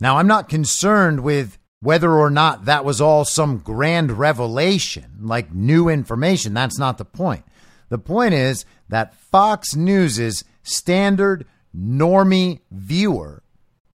Now, 0.00 0.18
I'm 0.18 0.26
not 0.26 0.48
concerned 0.48 1.20
with 1.20 1.58
whether 1.80 2.12
or 2.12 2.30
not 2.30 2.64
that 2.64 2.84
was 2.84 3.00
all 3.00 3.24
some 3.24 3.58
grand 3.58 4.12
revelation, 4.12 5.18
like 5.20 5.52
new 5.52 5.88
information. 5.88 6.54
That's 6.54 6.78
not 6.78 6.98
the 6.98 7.04
point. 7.04 7.44
The 7.90 7.98
point 7.98 8.34
is 8.34 8.64
that 8.88 9.14
Fox 9.14 9.76
News's 9.76 10.44
standard 10.62 11.46
normie 11.76 12.60
viewer, 12.70 13.42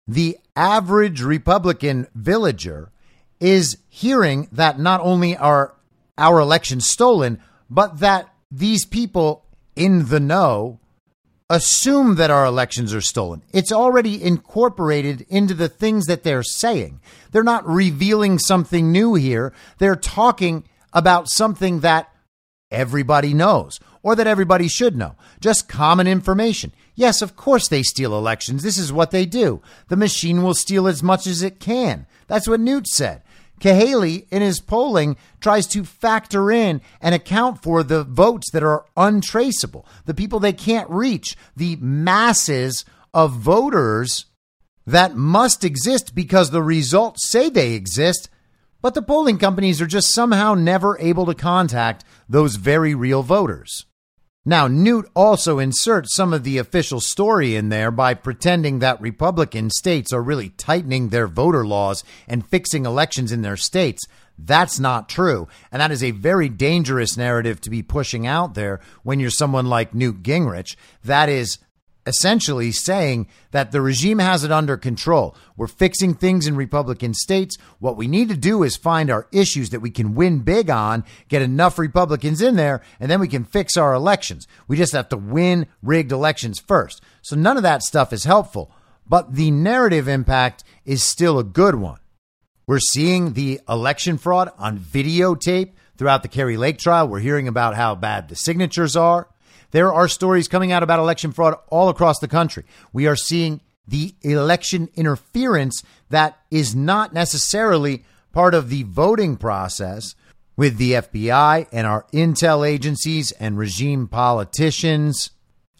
the 0.06 0.38
average 0.56 1.22
Republican 1.22 2.06
villager, 2.14 2.90
is 3.40 3.78
hearing 3.88 4.48
that 4.52 4.78
not 4.78 5.00
only 5.00 5.36
are 5.36 5.74
our 6.16 6.40
elections 6.40 6.88
stolen, 6.88 7.40
but 7.70 8.00
that 8.00 8.28
these 8.50 8.84
people 8.84 9.44
in 9.76 10.08
the 10.08 10.20
know 10.20 10.80
assume 11.50 12.16
that 12.16 12.30
our 12.30 12.44
elections 12.44 12.92
are 12.92 13.00
stolen. 13.00 13.42
It's 13.52 13.72
already 13.72 14.22
incorporated 14.22 15.24
into 15.28 15.54
the 15.54 15.68
things 15.68 16.06
that 16.06 16.22
they're 16.22 16.42
saying. 16.42 17.00
They're 17.30 17.42
not 17.42 17.66
revealing 17.66 18.38
something 18.38 18.92
new 18.92 19.14
here. 19.14 19.54
They're 19.78 19.96
talking 19.96 20.64
about 20.92 21.28
something 21.30 21.80
that 21.80 22.12
everybody 22.70 23.32
knows 23.32 23.80
or 24.02 24.14
that 24.16 24.26
everybody 24.26 24.68
should 24.68 24.96
know. 24.96 25.14
Just 25.40 25.68
common 25.68 26.06
information. 26.06 26.72
Yes, 26.98 27.22
of 27.22 27.36
course 27.36 27.68
they 27.68 27.84
steal 27.84 28.18
elections. 28.18 28.64
This 28.64 28.76
is 28.76 28.92
what 28.92 29.12
they 29.12 29.24
do. 29.24 29.62
The 29.86 29.94
machine 29.94 30.42
will 30.42 30.52
steal 30.52 30.88
as 30.88 31.00
much 31.00 31.28
as 31.28 31.42
it 31.42 31.60
can. 31.60 32.08
That's 32.26 32.48
what 32.48 32.58
Newt 32.58 32.88
said. 32.88 33.22
Cahaly, 33.60 34.26
in 34.32 34.42
his 34.42 34.58
polling, 34.58 35.16
tries 35.40 35.68
to 35.68 35.84
factor 35.84 36.50
in 36.50 36.80
and 37.00 37.14
account 37.14 37.62
for 37.62 37.84
the 37.84 38.02
votes 38.02 38.50
that 38.50 38.64
are 38.64 38.84
untraceable, 38.96 39.86
the 40.06 40.14
people 40.14 40.40
they 40.40 40.52
can't 40.52 40.90
reach, 40.90 41.36
the 41.54 41.76
masses 41.76 42.84
of 43.14 43.30
voters 43.30 44.26
that 44.84 45.14
must 45.14 45.62
exist 45.62 46.16
because 46.16 46.50
the 46.50 46.64
results 46.64 47.28
say 47.28 47.48
they 47.48 47.74
exist, 47.74 48.28
but 48.82 48.94
the 48.94 49.02
polling 49.02 49.38
companies 49.38 49.80
are 49.80 49.86
just 49.86 50.12
somehow 50.12 50.54
never 50.54 50.98
able 50.98 51.26
to 51.26 51.34
contact 51.34 52.02
those 52.28 52.56
very 52.56 52.92
real 52.92 53.22
voters. 53.22 53.86
Now, 54.48 54.66
Newt 54.66 55.10
also 55.14 55.58
inserts 55.58 56.16
some 56.16 56.32
of 56.32 56.42
the 56.42 56.56
official 56.56 57.00
story 57.00 57.54
in 57.54 57.68
there 57.68 57.90
by 57.90 58.14
pretending 58.14 58.78
that 58.78 58.98
Republican 58.98 59.68
states 59.68 60.10
are 60.10 60.22
really 60.22 60.48
tightening 60.48 61.10
their 61.10 61.26
voter 61.26 61.66
laws 61.66 62.02
and 62.26 62.48
fixing 62.48 62.86
elections 62.86 63.30
in 63.30 63.42
their 63.42 63.58
states. 63.58 64.06
That's 64.38 64.80
not 64.80 65.10
true. 65.10 65.48
And 65.70 65.82
that 65.82 65.90
is 65.90 66.02
a 66.02 66.12
very 66.12 66.48
dangerous 66.48 67.14
narrative 67.14 67.60
to 67.60 67.68
be 67.68 67.82
pushing 67.82 68.26
out 68.26 68.54
there 68.54 68.80
when 69.02 69.20
you're 69.20 69.28
someone 69.28 69.66
like 69.66 69.92
Newt 69.92 70.22
Gingrich. 70.22 70.76
That 71.04 71.28
is 71.28 71.58
essentially 72.08 72.72
saying 72.72 73.28
that 73.50 73.70
the 73.70 73.80
regime 73.80 74.18
has 74.18 74.42
it 74.42 74.50
under 74.50 74.76
control. 74.76 75.36
We're 75.56 75.66
fixing 75.66 76.14
things 76.14 76.46
in 76.46 76.56
Republican 76.56 77.12
states. 77.14 77.56
What 77.78 77.96
we 77.96 78.08
need 78.08 78.30
to 78.30 78.36
do 78.36 78.62
is 78.62 78.76
find 78.76 79.10
our 79.10 79.28
issues 79.30 79.70
that 79.70 79.80
we 79.80 79.90
can 79.90 80.14
win 80.14 80.40
big 80.40 80.70
on, 80.70 81.04
get 81.28 81.42
enough 81.42 81.78
Republicans 81.78 82.40
in 82.40 82.56
there, 82.56 82.82
and 82.98 83.10
then 83.10 83.20
we 83.20 83.28
can 83.28 83.44
fix 83.44 83.76
our 83.76 83.94
elections. 83.94 84.48
We 84.66 84.76
just 84.76 84.94
have 84.94 85.10
to 85.10 85.16
win 85.16 85.66
rigged 85.82 86.10
elections 86.10 86.58
first. 86.58 87.02
So 87.22 87.36
none 87.36 87.56
of 87.56 87.62
that 87.62 87.82
stuff 87.82 88.12
is 88.12 88.24
helpful, 88.24 88.72
but 89.06 89.34
the 89.34 89.50
narrative 89.50 90.08
impact 90.08 90.64
is 90.84 91.02
still 91.02 91.38
a 91.38 91.44
good 91.44 91.74
one. 91.74 91.98
We're 92.66 92.80
seeing 92.80 93.34
the 93.34 93.60
election 93.68 94.18
fraud 94.18 94.50
on 94.58 94.78
videotape 94.78 95.72
throughout 95.96 96.22
the 96.22 96.28
Kari 96.28 96.56
Lake 96.56 96.78
trial. 96.78 97.08
We're 97.08 97.20
hearing 97.20 97.48
about 97.48 97.74
how 97.74 97.94
bad 97.94 98.28
the 98.28 98.36
signatures 98.36 98.96
are. 98.96 99.28
There 99.70 99.92
are 99.92 100.08
stories 100.08 100.48
coming 100.48 100.72
out 100.72 100.82
about 100.82 100.98
election 100.98 101.32
fraud 101.32 101.54
all 101.68 101.88
across 101.88 102.18
the 102.18 102.28
country. 102.28 102.64
We 102.92 103.06
are 103.06 103.16
seeing 103.16 103.60
the 103.86 104.14
election 104.22 104.88
interference 104.94 105.82
that 106.10 106.38
is 106.50 106.74
not 106.74 107.12
necessarily 107.12 108.04
part 108.32 108.54
of 108.54 108.70
the 108.70 108.82
voting 108.84 109.36
process 109.36 110.14
with 110.56 110.76
the 110.76 110.92
FBI 110.92 111.66
and 111.72 111.86
our 111.86 112.06
intel 112.12 112.68
agencies 112.68 113.32
and 113.32 113.56
regime 113.56 114.08
politicians 114.08 115.30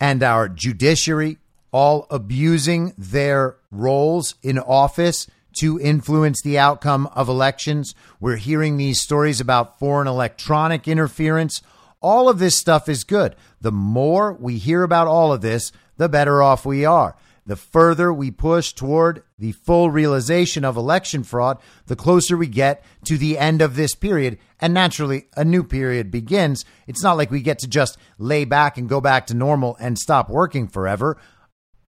and 0.00 0.22
our 0.22 0.48
judiciary 0.48 1.38
all 1.70 2.06
abusing 2.10 2.94
their 2.96 3.56
roles 3.70 4.34
in 4.42 4.58
office 4.58 5.26
to 5.58 5.78
influence 5.80 6.40
the 6.42 6.58
outcome 6.58 7.06
of 7.08 7.28
elections. 7.28 7.94
We're 8.20 8.36
hearing 8.36 8.76
these 8.76 9.00
stories 9.00 9.40
about 9.40 9.78
foreign 9.78 10.06
electronic 10.06 10.88
interference 10.88 11.60
all 12.00 12.28
of 12.28 12.38
this 12.38 12.56
stuff 12.56 12.88
is 12.88 13.04
good. 13.04 13.34
The 13.60 13.72
more 13.72 14.32
we 14.32 14.58
hear 14.58 14.82
about 14.82 15.08
all 15.08 15.32
of 15.32 15.40
this, 15.40 15.72
the 15.96 16.08
better 16.08 16.42
off 16.42 16.64
we 16.64 16.84
are. 16.84 17.16
The 17.46 17.56
further 17.56 18.12
we 18.12 18.30
push 18.30 18.74
toward 18.74 19.22
the 19.38 19.52
full 19.52 19.90
realization 19.90 20.66
of 20.66 20.76
election 20.76 21.24
fraud, 21.24 21.58
the 21.86 21.96
closer 21.96 22.36
we 22.36 22.46
get 22.46 22.84
to 23.06 23.16
the 23.16 23.38
end 23.38 23.62
of 23.62 23.74
this 23.74 23.94
period. 23.94 24.38
And 24.60 24.74
naturally, 24.74 25.28
a 25.34 25.46
new 25.46 25.64
period 25.64 26.10
begins. 26.10 26.66
It's 26.86 27.02
not 27.02 27.16
like 27.16 27.30
we 27.30 27.40
get 27.40 27.58
to 27.60 27.66
just 27.66 27.96
lay 28.18 28.44
back 28.44 28.76
and 28.76 28.86
go 28.86 29.00
back 29.00 29.26
to 29.28 29.34
normal 29.34 29.78
and 29.80 29.98
stop 29.98 30.28
working 30.28 30.68
forever. 30.68 31.16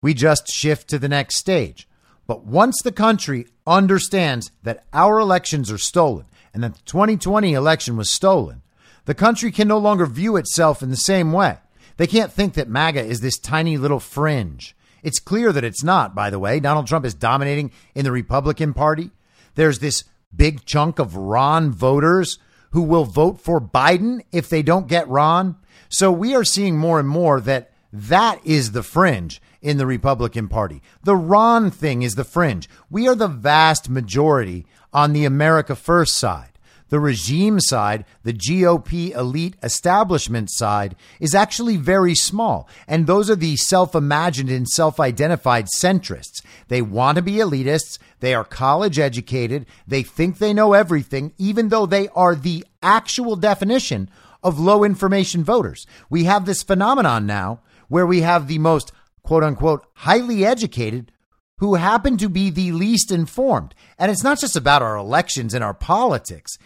We 0.00 0.14
just 0.14 0.48
shift 0.48 0.88
to 0.88 0.98
the 0.98 1.10
next 1.10 1.36
stage. 1.36 1.86
But 2.26 2.46
once 2.46 2.80
the 2.82 2.92
country 2.92 3.46
understands 3.66 4.50
that 4.62 4.86
our 4.94 5.18
elections 5.18 5.70
are 5.70 5.78
stolen 5.78 6.24
and 6.54 6.62
that 6.62 6.74
the 6.74 6.82
2020 6.86 7.52
election 7.52 7.98
was 7.98 8.10
stolen, 8.10 8.62
the 9.10 9.14
country 9.14 9.50
can 9.50 9.66
no 9.66 9.76
longer 9.76 10.06
view 10.06 10.36
itself 10.36 10.84
in 10.84 10.90
the 10.90 10.96
same 10.96 11.32
way. 11.32 11.58
They 11.96 12.06
can't 12.06 12.30
think 12.30 12.54
that 12.54 12.68
MAGA 12.68 13.04
is 13.04 13.20
this 13.20 13.40
tiny 13.40 13.76
little 13.76 13.98
fringe. 13.98 14.76
It's 15.02 15.18
clear 15.18 15.52
that 15.52 15.64
it's 15.64 15.82
not, 15.82 16.14
by 16.14 16.30
the 16.30 16.38
way. 16.38 16.60
Donald 16.60 16.86
Trump 16.86 17.04
is 17.04 17.12
dominating 17.12 17.72
in 17.92 18.04
the 18.04 18.12
Republican 18.12 18.72
Party. 18.72 19.10
There's 19.56 19.80
this 19.80 20.04
big 20.32 20.64
chunk 20.64 21.00
of 21.00 21.16
Ron 21.16 21.72
voters 21.72 22.38
who 22.70 22.82
will 22.82 23.04
vote 23.04 23.40
for 23.40 23.60
Biden 23.60 24.20
if 24.30 24.48
they 24.48 24.62
don't 24.62 24.86
get 24.86 25.08
Ron. 25.08 25.56
So 25.88 26.12
we 26.12 26.36
are 26.36 26.44
seeing 26.44 26.78
more 26.78 27.00
and 27.00 27.08
more 27.08 27.40
that 27.40 27.72
that 27.92 28.40
is 28.46 28.70
the 28.70 28.84
fringe 28.84 29.42
in 29.60 29.76
the 29.76 29.86
Republican 29.86 30.46
Party. 30.46 30.82
The 31.02 31.16
Ron 31.16 31.72
thing 31.72 32.02
is 32.02 32.14
the 32.14 32.22
fringe. 32.22 32.70
We 32.88 33.08
are 33.08 33.16
the 33.16 33.26
vast 33.26 33.88
majority 33.90 34.66
on 34.92 35.14
the 35.14 35.24
America 35.24 35.74
First 35.74 36.14
side. 36.14 36.49
The 36.90 37.00
regime 37.00 37.60
side, 37.60 38.04
the 38.24 38.32
GOP 38.32 39.14
elite 39.14 39.56
establishment 39.62 40.50
side, 40.50 40.96
is 41.20 41.34
actually 41.34 41.76
very 41.76 42.14
small. 42.14 42.68
And 42.86 43.06
those 43.06 43.30
are 43.30 43.36
the 43.36 43.56
self 43.56 43.94
imagined 43.94 44.50
and 44.50 44.68
self 44.68 45.00
identified 45.00 45.66
centrists. 45.80 46.42
They 46.68 46.82
want 46.82 47.16
to 47.16 47.22
be 47.22 47.34
elitists. 47.34 47.98
They 48.18 48.34
are 48.34 48.44
college 48.44 48.98
educated. 48.98 49.66
They 49.86 50.02
think 50.02 50.38
they 50.38 50.52
know 50.52 50.72
everything, 50.72 51.32
even 51.38 51.68
though 51.68 51.86
they 51.86 52.08
are 52.08 52.34
the 52.34 52.66
actual 52.82 53.36
definition 53.36 54.10
of 54.42 54.58
low 54.58 54.84
information 54.84 55.44
voters. 55.44 55.86
We 56.08 56.24
have 56.24 56.44
this 56.44 56.62
phenomenon 56.62 57.24
now 57.24 57.60
where 57.88 58.06
we 58.06 58.22
have 58.22 58.48
the 58.48 58.58
most 58.58 58.92
quote 59.22 59.44
unquote 59.44 59.86
highly 59.94 60.44
educated 60.44 61.12
who 61.58 61.74
happen 61.74 62.16
to 62.16 62.28
be 62.28 62.48
the 62.48 62.72
least 62.72 63.12
informed. 63.12 63.74
And 63.98 64.10
it's 64.10 64.24
not 64.24 64.40
just 64.40 64.56
about 64.56 64.80
our 64.80 64.96
elections 64.96 65.52
and 65.52 65.62
our 65.62 65.74
politics. 65.74 66.56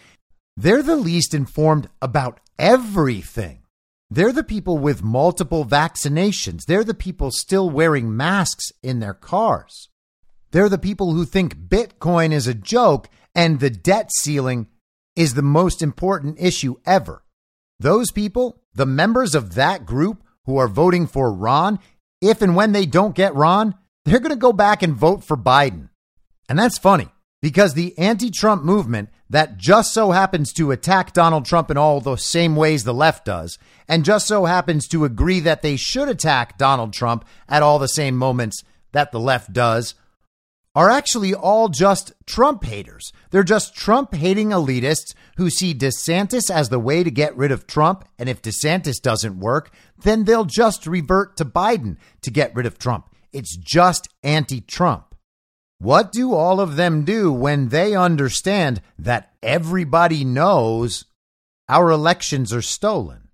They're 0.57 0.83
the 0.83 0.95
least 0.95 1.33
informed 1.33 1.89
about 2.01 2.39
everything. 2.57 3.63
They're 4.09 4.31
the 4.31 4.43
people 4.43 4.77
with 4.77 5.03
multiple 5.03 5.65
vaccinations. 5.65 6.65
They're 6.65 6.83
the 6.83 6.93
people 6.93 7.31
still 7.31 7.69
wearing 7.69 8.15
masks 8.15 8.71
in 8.81 8.99
their 8.99 9.13
cars. 9.13 9.89
They're 10.51 10.69
the 10.69 10.77
people 10.77 11.13
who 11.13 11.25
think 11.25 11.57
Bitcoin 11.57 12.31
is 12.31 12.47
a 12.47 12.53
joke 12.53 13.09
and 13.33 13.59
the 13.59 13.69
debt 13.69 14.09
ceiling 14.15 14.67
is 15.15 15.33
the 15.33 15.41
most 15.41 15.81
important 15.81 16.37
issue 16.39 16.75
ever. 16.85 17.23
Those 17.79 18.11
people, 18.11 18.61
the 18.73 18.85
members 18.85 19.35
of 19.35 19.55
that 19.55 19.85
group 19.85 20.23
who 20.45 20.57
are 20.57 20.67
voting 20.67 21.07
for 21.07 21.33
Ron, 21.33 21.79
if 22.21 22.41
and 22.41 22.55
when 22.55 22.71
they 22.71 22.85
don't 22.85 23.15
get 23.15 23.35
Ron, 23.35 23.75
they're 24.05 24.19
going 24.19 24.29
to 24.29 24.37
go 24.37 24.53
back 24.53 24.81
and 24.81 24.95
vote 24.95 25.23
for 25.23 25.35
Biden. 25.35 25.89
And 26.47 26.57
that's 26.57 26.77
funny 26.77 27.09
because 27.41 27.73
the 27.73 27.97
anti 27.97 28.29
Trump 28.29 28.63
movement 28.63 29.09
that 29.29 29.57
just 29.57 29.93
so 29.93 30.11
happens 30.11 30.53
to 30.53 30.71
attack 30.71 31.13
Donald 31.13 31.45
Trump 31.45 31.71
in 31.71 31.77
all 31.77 31.99
the 31.99 32.15
same 32.15 32.55
ways 32.55 32.83
the 32.83 32.93
left 32.93 33.25
does, 33.25 33.57
and 33.87 34.05
just 34.05 34.27
so 34.27 34.45
happens 34.45 34.87
to 34.87 35.05
agree 35.05 35.39
that 35.39 35.61
they 35.61 35.75
should 35.75 36.09
attack 36.09 36.57
Donald 36.57 36.93
Trump 36.93 37.25
at 37.49 37.63
all 37.63 37.79
the 37.79 37.87
same 37.87 38.15
moments 38.15 38.63
that 38.91 39.11
the 39.11 39.19
left 39.19 39.51
does, 39.51 39.95
are 40.75 40.89
actually 40.89 41.33
all 41.33 41.69
just 41.69 42.11
Trump 42.25 42.65
haters. 42.65 43.13
They're 43.31 43.43
just 43.43 43.75
Trump 43.75 44.13
hating 44.13 44.49
elitists 44.49 45.13
who 45.37 45.49
see 45.49 45.73
DeSantis 45.73 46.51
as 46.51 46.67
the 46.67 46.79
way 46.79 47.03
to 47.03 47.09
get 47.09 47.35
rid 47.37 47.51
of 47.51 47.65
Trump. 47.65 48.05
And 48.19 48.27
if 48.27 48.41
DeSantis 48.41 49.01
doesn't 49.01 49.39
work, 49.39 49.71
then 49.97 50.25
they'll 50.25 50.45
just 50.45 50.85
revert 50.85 51.37
to 51.37 51.45
Biden 51.45 51.95
to 52.21 52.29
get 52.29 52.53
rid 52.53 52.65
of 52.65 52.77
Trump. 52.77 53.09
It's 53.31 53.55
just 53.55 54.09
anti 54.21 54.59
Trump. 54.59 55.14
What 55.79 56.11
do 56.11 56.33
all 56.33 56.61
of 56.61 56.77
them 56.77 57.03
do 57.03 57.33
when 57.33 57.69
they 57.69 57.95
understand 57.95 58.81
that 58.97 59.33
everybody 59.43 60.23
knows 60.23 61.05
our 61.67 61.91
elections 61.91 62.53
are 62.53 62.61
stolen? 62.61 63.25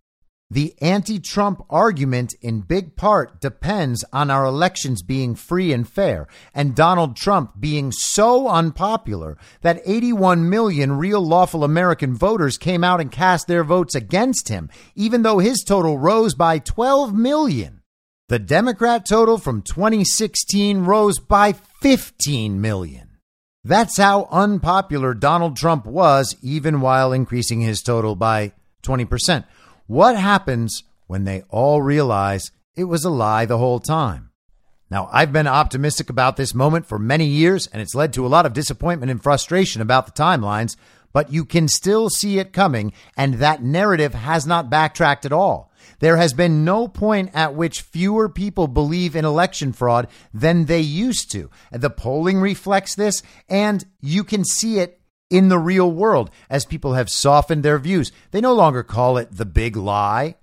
The 0.49 0.75
anti 0.81 1.17
Trump 1.19 1.63
argument 1.69 2.33
in 2.41 2.59
big 2.59 2.97
part 2.97 3.39
depends 3.39 4.03
on 4.11 4.29
our 4.29 4.43
elections 4.43 5.01
being 5.01 5.33
free 5.33 5.71
and 5.71 5.87
fair, 5.87 6.27
and 6.53 6.75
Donald 6.75 7.15
Trump 7.15 7.61
being 7.61 7.93
so 7.93 8.49
unpopular 8.49 9.37
that 9.61 9.81
81 9.85 10.49
million 10.49 10.97
real 10.97 11.21
lawful 11.21 11.63
American 11.63 12.13
voters 12.13 12.57
came 12.57 12.83
out 12.83 12.99
and 12.99 13.13
cast 13.13 13.47
their 13.47 13.63
votes 13.63 13.95
against 13.95 14.49
him, 14.49 14.69
even 14.93 15.21
though 15.21 15.39
his 15.39 15.63
total 15.63 15.97
rose 15.97 16.35
by 16.35 16.59
12 16.59 17.13
million. 17.13 17.81
The 18.27 18.39
Democrat 18.39 19.05
total 19.05 19.37
from 19.37 19.61
2016 19.61 20.79
rose 20.79 21.17
by 21.19 21.53
15 21.81 22.61
million. 22.61 23.17
That's 23.63 23.97
how 23.97 24.27
unpopular 24.31 25.15
Donald 25.15 25.57
Trump 25.57 25.85
was, 25.85 26.35
even 26.41 26.79
while 26.79 27.11
increasing 27.11 27.61
his 27.61 27.81
total 27.81 28.15
by 28.15 28.53
20%. 28.83 29.45
What 29.87 30.15
happens 30.15 30.83
when 31.07 31.25
they 31.25 31.43
all 31.49 31.81
realize 31.81 32.51
it 32.75 32.83
was 32.85 33.03
a 33.03 33.09
lie 33.09 33.45
the 33.45 33.57
whole 33.57 33.79
time? 33.79 34.29
Now, 34.91 35.09
I've 35.11 35.33
been 35.33 35.47
optimistic 35.47 36.09
about 36.09 36.37
this 36.37 36.53
moment 36.53 36.85
for 36.85 36.99
many 36.99 37.25
years, 37.25 37.65
and 37.67 37.81
it's 37.81 37.95
led 37.95 38.13
to 38.13 38.25
a 38.25 38.29
lot 38.29 38.45
of 38.45 38.53
disappointment 38.53 39.09
and 39.09 39.21
frustration 39.21 39.81
about 39.81 40.05
the 40.05 40.11
timelines, 40.11 40.75
but 41.13 41.33
you 41.33 41.45
can 41.45 41.67
still 41.67 42.09
see 42.09 42.37
it 42.37 42.53
coming, 42.53 42.93
and 43.17 43.35
that 43.35 43.63
narrative 43.63 44.13
has 44.13 44.45
not 44.45 44.69
backtracked 44.69 45.25
at 45.25 45.33
all. 45.33 45.70
There 46.01 46.17
has 46.17 46.33
been 46.33 46.65
no 46.65 46.87
point 46.87 47.29
at 47.33 47.55
which 47.55 47.81
fewer 47.81 48.27
people 48.27 48.67
believe 48.67 49.15
in 49.15 49.23
election 49.23 49.71
fraud 49.71 50.07
than 50.33 50.65
they 50.65 50.81
used 50.81 51.31
to. 51.31 51.49
The 51.71 51.91
polling 51.91 52.39
reflects 52.41 52.95
this, 52.95 53.23
and 53.47 53.85
you 54.01 54.23
can 54.23 54.43
see 54.43 54.79
it 54.79 54.99
in 55.29 55.49
the 55.49 55.59
real 55.59 55.89
world 55.89 56.31
as 56.49 56.65
people 56.65 56.95
have 56.95 57.09
softened 57.09 57.63
their 57.63 57.77
views. 57.77 58.11
They 58.31 58.41
no 58.41 58.53
longer 58.53 58.83
call 58.83 59.17
it 59.17 59.37
the 59.37 59.45
big 59.45 59.77
lie. 59.77 60.35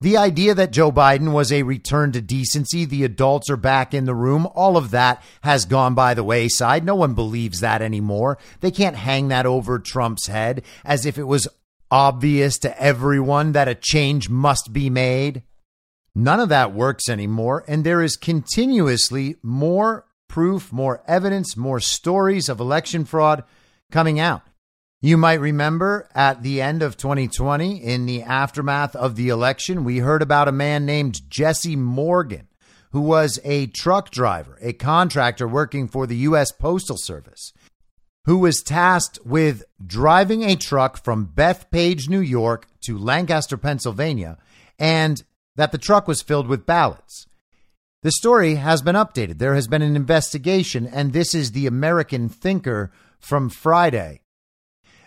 The 0.00 0.16
idea 0.16 0.54
that 0.54 0.72
Joe 0.72 0.90
Biden 0.90 1.32
was 1.32 1.52
a 1.52 1.62
return 1.62 2.12
to 2.12 2.20
decency, 2.20 2.84
the 2.84 3.04
adults 3.04 3.48
are 3.48 3.56
back 3.56 3.94
in 3.94 4.06
the 4.06 4.14
room, 4.14 4.46
all 4.54 4.76
of 4.76 4.90
that 4.90 5.22
has 5.42 5.66
gone 5.66 5.94
by 5.94 6.14
the 6.14 6.24
wayside. 6.24 6.84
No 6.84 6.94
one 6.94 7.14
believes 7.14 7.60
that 7.60 7.80
anymore. 7.80 8.36
They 8.60 8.70
can't 8.70 8.96
hang 8.96 9.28
that 9.28 9.46
over 9.46 9.78
Trump's 9.78 10.26
head 10.26 10.62
as 10.84 11.06
if 11.06 11.16
it 11.16 11.24
was 11.24 11.46
obvious 11.94 12.58
to 12.58 12.82
everyone 12.82 13.52
that 13.52 13.68
a 13.68 13.74
change 13.76 14.28
must 14.28 14.72
be 14.72 14.90
made. 14.90 15.44
None 16.12 16.40
of 16.40 16.48
that 16.48 16.74
works 16.74 17.08
anymore, 17.08 17.64
and 17.68 17.84
there 17.84 18.02
is 18.02 18.16
continuously 18.16 19.36
more 19.44 20.04
proof, 20.26 20.72
more 20.72 21.04
evidence, 21.06 21.56
more 21.56 21.78
stories 21.78 22.48
of 22.48 22.58
election 22.58 23.04
fraud 23.04 23.44
coming 23.92 24.18
out. 24.18 24.42
You 25.02 25.16
might 25.16 25.38
remember 25.38 26.08
at 26.16 26.42
the 26.42 26.60
end 26.60 26.82
of 26.82 26.96
2020, 26.96 27.76
in 27.76 28.06
the 28.06 28.22
aftermath 28.22 28.96
of 28.96 29.14
the 29.14 29.28
election, 29.28 29.84
we 29.84 29.98
heard 29.98 30.20
about 30.20 30.48
a 30.48 30.52
man 30.52 30.84
named 30.84 31.30
Jesse 31.30 31.76
Morgan, 31.76 32.48
who 32.90 33.02
was 33.02 33.38
a 33.44 33.68
truck 33.68 34.10
driver, 34.10 34.58
a 34.60 34.72
contractor 34.72 35.46
working 35.46 35.86
for 35.86 36.08
the 36.08 36.16
U.S. 36.16 36.50
Postal 36.50 36.96
Service, 36.96 37.52
who 38.24 38.38
was 38.38 38.62
tasked 38.62 39.18
with 39.24 39.64
driving 39.84 40.42
a 40.42 40.56
truck 40.56 41.02
from 41.02 41.26
Bethpage, 41.26 42.08
New 42.08 42.20
York 42.20 42.66
to 42.84 42.98
Lancaster, 42.98 43.56
Pennsylvania, 43.56 44.38
and 44.78 45.22
that 45.56 45.72
the 45.72 45.78
truck 45.78 46.08
was 46.08 46.22
filled 46.22 46.48
with 46.48 46.66
ballots. 46.66 47.26
The 48.02 48.12
story 48.12 48.56
has 48.56 48.82
been 48.82 48.96
updated. 48.96 49.38
There 49.38 49.54
has 49.54 49.66
been 49.66 49.82
an 49.82 49.96
investigation, 49.96 50.86
and 50.86 51.12
this 51.12 51.34
is 51.34 51.52
the 51.52 51.66
American 51.66 52.28
Thinker 52.28 52.92
from 53.18 53.48
Friday. 53.48 54.20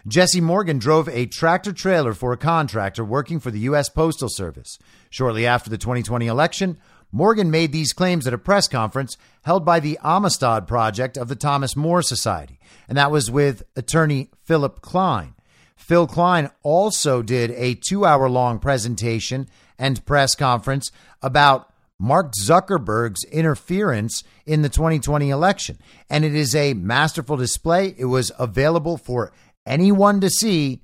Jesse 0.08 0.42
Morgan 0.42 0.80
drove 0.80 1.10
a 1.10 1.26
tractor 1.26 1.74
trailer 1.74 2.14
for 2.14 2.32
a 2.32 2.38
contractor 2.38 3.04
working 3.04 3.40
for 3.40 3.52
the 3.52 3.60
U.S. 3.62 3.90
Postal 3.90 4.30
Service. 4.30 4.80
Shortly 5.10 5.46
after 5.46 5.70
the 5.70 5.78
2020 5.78 6.28
election, 6.28 6.78
Morgan 7.12 7.52
made 7.52 7.72
these 7.72 7.94
claims 7.94 8.26
at 8.26 8.34
a 8.34 8.38
press 8.38 8.68
conference 8.68 9.18
held 9.44 9.64
by 9.64 9.80
the 9.80 10.00
Amistad 10.04 10.66
Project 10.66 11.18
of 11.18 11.28
the 11.28 11.36
Thomas 11.36 11.76
More 11.76 12.02
Society, 12.02 12.60
and 12.88 12.98
that 12.98 13.12
was 13.12 13.30
with 13.30 13.64
attorney 13.76 14.30
Philip 14.46 14.82
Kline. 14.82 15.36
Phil 15.76 16.08
Kline 16.08 16.50
also 16.64 17.22
did 17.22 17.52
a 17.52 17.76
two 17.76 18.06
hour 18.06 18.30
long 18.30 18.60
presentation 18.60 19.48
and 19.78 20.06
press 20.06 20.36
conference 20.36 20.92
about 21.22 21.72
Mark 22.00 22.34
Zuckerberg's 22.44 23.24
interference 23.26 24.24
in 24.46 24.62
the 24.62 24.70
2020 24.70 25.30
election. 25.30 25.78
And 26.10 26.24
it 26.24 26.36
is 26.36 26.56
a 26.56 26.74
masterful 26.74 27.38
display. 27.38 27.96
It 27.98 28.06
was 28.06 28.32
available 28.38 28.98
for 28.98 29.32
anyone 29.66 30.22
to 30.22 30.30
see 30.30 30.82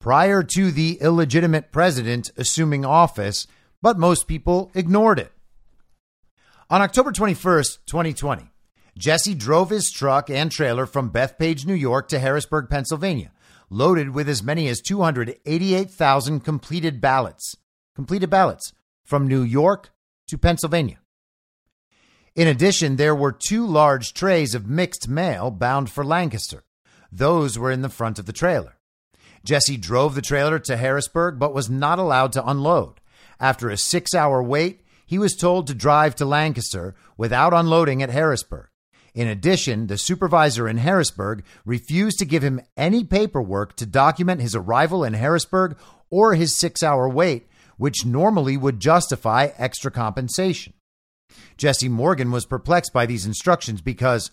prior 0.00 0.42
to 0.42 0.70
the 0.70 0.98
illegitimate 1.00 1.72
president 1.72 2.30
assuming 2.36 2.84
office, 2.84 3.46
but 3.82 3.98
most 3.98 4.28
people 4.28 4.70
ignored 4.74 5.18
it. 5.18 5.32
On 6.70 6.82
October 6.82 7.12
21st, 7.12 7.78
2020, 7.86 8.50
Jesse 8.98 9.34
drove 9.34 9.68
his 9.68 9.90
truck 9.90 10.30
and 10.30 10.50
trailer 10.50 10.86
from 10.86 11.10
Bethpage, 11.10 11.66
New 11.66 11.74
York 11.74 12.08
to 12.08 12.18
Harrisburg, 12.18 12.70
Pennsylvania, 12.70 13.30
loaded 13.68 14.10
with 14.10 14.26
as 14.26 14.42
many 14.42 14.68
as 14.68 14.80
288,000 14.80 16.40
completed 16.40 17.00
ballots. 17.00 17.56
Completed 17.94 18.30
ballots 18.30 18.72
from 19.04 19.28
New 19.28 19.42
York 19.42 19.90
to 20.28 20.38
Pennsylvania. 20.38 20.98
In 22.34 22.48
addition, 22.48 22.96
there 22.96 23.14
were 23.14 23.32
two 23.32 23.66
large 23.66 24.14
trays 24.14 24.54
of 24.54 24.66
mixed 24.66 25.08
mail 25.08 25.50
bound 25.50 25.90
for 25.90 26.04
Lancaster. 26.04 26.64
Those 27.12 27.58
were 27.58 27.70
in 27.70 27.82
the 27.82 27.88
front 27.88 28.18
of 28.18 28.26
the 28.26 28.32
trailer. 28.32 28.76
Jesse 29.44 29.76
drove 29.76 30.14
the 30.14 30.22
trailer 30.22 30.58
to 30.60 30.76
Harrisburg 30.76 31.38
but 31.38 31.54
was 31.54 31.70
not 31.70 31.98
allowed 31.98 32.32
to 32.32 32.46
unload. 32.46 33.00
After 33.38 33.68
a 33.68 33.76
six 33.76 34.14
hour 34.14 34.42
wait, 34.42 34.80
he 35.06 35.18
was 35.18 35.36
told 35.36 35.66
to 35.66 35.74
drive 35.74 36.14
to 36.16 36.24
Lancaster 36.24 36.94
without 37.16 37.54
unloading 37.54 38.02
at 38.02 38.10
Harrisburg. 38.10 38.68
In 39.16 39.28
addition, 39.28 39.86
the 39.86 39.96
supervisor 39.96 40.68
in 40.68 40.76
Harrisburg 40.76 41.42
refused 41.64 42.18
to 42.18 42.26
give 42.26 42.44
him 42.44 42.60
any 42.76 43.02
paperwork 43.02 43.74
to 43.76 43.86
document 43.86 44.42
his 44.42 44.54
arrival 44.54 45.02
in 45.02 45.14
Harrisburg 45.14 45.78
or 46.10 46.34
his 46.34 46.54
six 46.54 46.82
hour 46.82 47.08
wait, 47.08 47.48
which 47.78 48.04
normally 48.04 48.58
would 48.58 48.78
justify 48.78 49.48
extra 49.56 49.90
compensation. 49.90 50.74
Jesse 51.56 51.88
Morgan 51.88 52.30
was 52.30 52.44
perplexed 52.44 52.92
by 52.92 53.06
these 53.06 53.24
instructions 53.24 53.80
because 53.80 54.30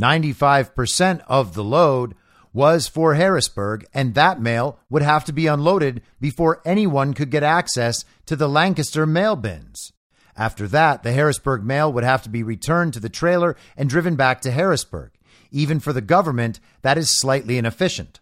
95% 0.00 1.22
of 1.26 1.52
the 1.52 1.62
load 1.62 2.14
was 2.54 2.88
for 2.88 3.14
Harrisburg, 3.14 3.84
and 3.92 4.14
that 4.14 4.40
mail 4.40 4.78
would 4.88 5.02
have 5.02 5.26
to 5.26 5.32
be 5.32 5.46
unloaded 5.46 6.00
before 6.22 6.62
anyone 6.64 7.12
could 7.12 7.30
get 7.30 7.42
access 7.42 8.06
to 8.24 8.34
the 8.34 8.48
Lancaster 8.48 9.04
mail 9.04 9.36
bins. 9.36 9.92
After 10.36 10.66
that, 10.68 11.02
the 11.02 11.12
Harrisburg 11.12 11.62
mail 11.62 11.92
would 11.92 12.04
have 12.04 12.22
to 12.22 12.30
be 12.30 12.42
returned 12.42 12.94
to 12.94 13.00
the 13.00 13.08
trailer 13.08 13.56
and 13.76 13.88
driven 13.88 14.16
back 14.16 14.40
to 14.42 14.50
Harrisburg. 14.50 15.12
Even 15.50 15.80
for 15.80 15.92
the 15.92 16.00
government, 16.00 16.58
that 16.80 16.96
is 16.96 17.18
slightly 17.18 17.58
inefficient. 17.58 18.20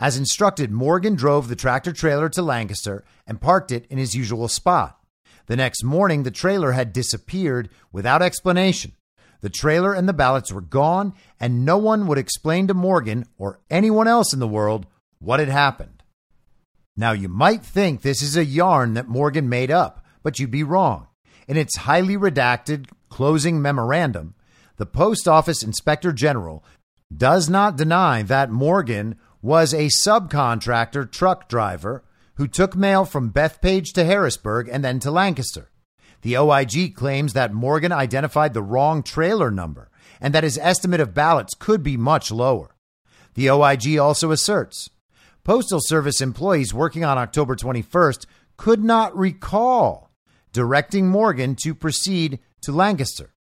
As 0.00 0.16
instructed, 0.16 0.72
Morgan 0.72 1.14
drove 1.14 1.48
the 1.48 1.56
tractor 1.56 1.92
trailer 1.92 2.28
to 2.30 2.42
Lancaster 2.42 3.04
and 3.26 3.40
parked 3.40 3.70
it 3.70 3.86
in 3.90 3.98
his 3.98 4.16
usual 4.16 4.48
spot. 4.48 4.98
The 5.46 5.56
next 5.56 5.84
morning, 5.84 6.22
the 6.22 6.30
trailer 6.30 6.72
had 6.72 6.92
disappeared 6.92 7.68
without 7.92 8.22
explanation. 8.22 8.92
The 9.40 9.50
trailer 9.50 9.94
and 9.94 10.08
the 10.08 10.12
ballots 10.12 10.52
were 10.52 10.60
gone, 10.60 11.14
and 11.38 11.64
no 11.64 11.78
one 11.78 12.06
would 12.06 12.18
explain 12.18 12.66
to 12.66 12.74
Morgan 12.74 13.26
or 13.38 13.60
anyone 13.70 14.08
else 14.08 14.32
in 14.32 14.40
the 14.40 14.48
world 14.48 14.86
what 15.18 15.40
had 15.40 15.48
happened. 15.48 16.02
Now, 16.96 17.12
you 17.12 17.28
might 17.28 17.64
think 17.64 18.02
this 18.02 18.22
is 18.22 18.36
a 18.36 18.44
yarn 18.44 18.94
that 18.94 19.08
Morgan 19.08 19.48
made 19.48 19.70
up, 19.70 20.04
but 20.22 20.38
you'd 20.38 20.50
be 20.50 20.62
wrong. 20.62 21.06
In 21.50 21.56
its 21.56 21.78
highly 21.78 22.16
redacted 22.16 22.90
closing 23.08 23.60
memorandum, 23.60 24.36
the 24.76 24.86
Post 24.86 25.26
Office 25.26 25.64
Inspector 25.64 26.12
General 26.12 26.62
does 27.12 27.50
not 27.50 27.76
deny 27.76 28.22
that 28.22 28.52
Morgan 28.52 29.16
was 29.42 29.74
a 29.74 29.90
subcontractor 30.06 31.10
truck 31.10 31.48
driver 31.48 32.04
who 32.34 32.46
took 32.46 32.76
mail 32.76 33.04
from 33.04 33.32
Bethpage 33.32 33.92
to 33.94 34.04
Harrisburg 34.04 34.68
and 34.70 34.84
then 34.84 35.00
to 35.00 35.10
Lancaster. 35.10 35.72
The 36.22 36.36
OIG 36.36 36.94
claims 36.94 37.32
that 37.32 37.52
Morgan 37.52 37.90
identified 37.90 38.54
the 38.54 38.62
wrong 38.62 39.02
trailer 39.02 39.50
number 39.50 39.90
and 40.20 40.32
that 40.32 40.44
his 40.44 40.56
estimate 40.56 41.00
of 41.00 41.14
ballots 41.14 41.54
could 41.54 41.82
be 41.82 41.96
much 41.96 42.30
lower. 42.30 42.76
The 43.34 43.50
OIG 43.50 43.98
also 43.98 44.30
asserts 44.30 44.88
Postal 45.42 45.80
Service 45.80 46.20
employees 46.20 46.72
working 46.72 47.02
on 47.02 47.18
October 47.18 47.56
21st 47.56 48.26
could 48.56 48.84
not 48.84 49.16
recall 49.18 50.09
directing 50.52 51.08
Morgan 51.08 51.56
to 51.62 51.74
proceed 51.74 52.38
to 52.62 52.72
Lancaster. 52.72 53.34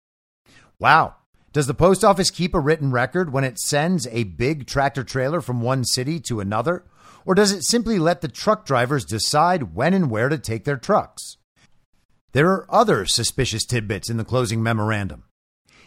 Wow. 0.79 1.15
Does 1.53 1.67
the 1.67 1.73
post 1.73 2.03
office 2.03 2.29
keep 2.29 2.53
a 2.53 2.59
written 2.59 2.91
record 2.91 3.34
when 3.34 3.43
it 3.43 3.59
sends 3.59 4.05
a 4.07 4.25
big 4.25 4.67
tractor 4.67 5.03
trailer 5.03 5.41
from 5.41 5.61
one 5.61 5.84
city 5.85 6.19
to 6.21 6.39
another? 6.39 6.84
Or 7.25 7.35
does 7.35 7.51
it 7.51 7.63
simply 7.63 7.99
let 7.99 8.21
the 8.21 8.27
truck 8.27 8.65
drivers 8.65 9.05
decide 9.05 9.75
when 9.75 9.93
and 9.93 10.11
where 10.11 10.29
to 10.29 10.38
take 10.38 10.65
their 10.65 10.77
trucks? 10.77 11.38
There 12.34 12.49
are 12.51 12.67
other 12.69 13.05
suspicious 13.05 13.65
tidbits 13.65 14.09
in 14.09 14.17
the 14.17 14.25
closing 14.25 14.61
memorandum. 14.61 15.23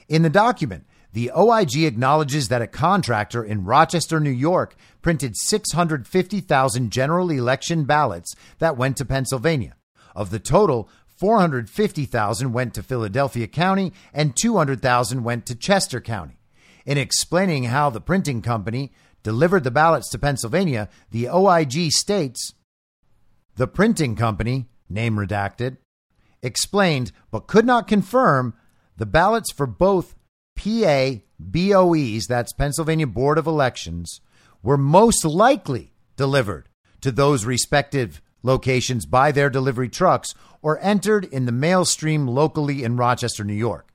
In 0.09 0.23
the 0.23 0.31
document, 0.31 0.87
the 1.13 1.31
OIG 1.37 1.85
acknowledges 1.85 2.49
that 2.49 2.63
a 2.63 2.67
contractor 2.67 3.45
in 3.45 3.65
Rochester, 3.65 4.21
New 4.21 4.31
York, 4.31 4.75
printed 5.03 5.37
650,000 5.37 6.91
general 6.91 7.31
election 7.31 7.85
ballots 7.85 8.35
that 8.59 8.77
went 8.77 8.97
to 8.97 9.05
Pennsylvania. 9.05 9.77
Of 10.15 10.31
the 10.31 10.41
total, 10.41 10.89
450,000 11.21 12.53
went 12.53 12.73
to 12.73 12.83
Philadelphia 12.83 13.47
County 13.47 13.93
and 14.15 14.35
200,000 14.35 15.23
went 15.23 15.45
to 15.47 15.55
Chester 15.55 16.01
County. 16.01 16.41
In 16.87 16.97
explaining 16.97 17.65
how 17.65 17.91
the 17.91 18.01
printing 18.01 18.41
company 18.41 18.91
delivered 19.23 19.63
the 19.63 19.71
ballots 19.71 20.09
to 20.11 20.19
Pennsylvania, 20.19 20.89
the 21.11 21.29
OIG 21.29 21.91
states 21.91 22.55
the 23.57 23.67
printing 23.67 24.17
company, 24.17 24.71
name 24.89 25.17
redacted, 25.17 25.77
explained 26.43 27.13
but 27.31 27.47
could 27.47 27.67
not 27.67 27.87
confirm 27.87 28.55
the 28.97 29.05
ballots 29.05 29.53
for 29.53 29.67
both 29.67 30.15
PA 30.57 31.17
BOEs, 31.39 32.27
that's 32.27 32.55
Pennsylvania 32.55 33.07
Board 33.07 33.37
of 33.37 33.47
Elections, 33.47 34.23
were 34.63 34.79
most 34.79 35.27
likely 35.27 35.93
delivered 36.17 36.71
to 37.03 37.11
those 37.11 37.45
respective 37.45 38.23
locations 38.43 39.07
by 39.07 39.33
their 39.33 39.51
delivery 39.51 39.89
trucks 39.89 40.35
or 40.63 40.79
entered 40.81 41.25
in 41.25 41.47
the 41.47 41.53
mail 41.53 41.85
stream 41.85 42.27
locally 42.27 42.83
in 42.83 42.97
Rochester, 42.97 43.45
New 43.45 43.55
York. 43.55 43.89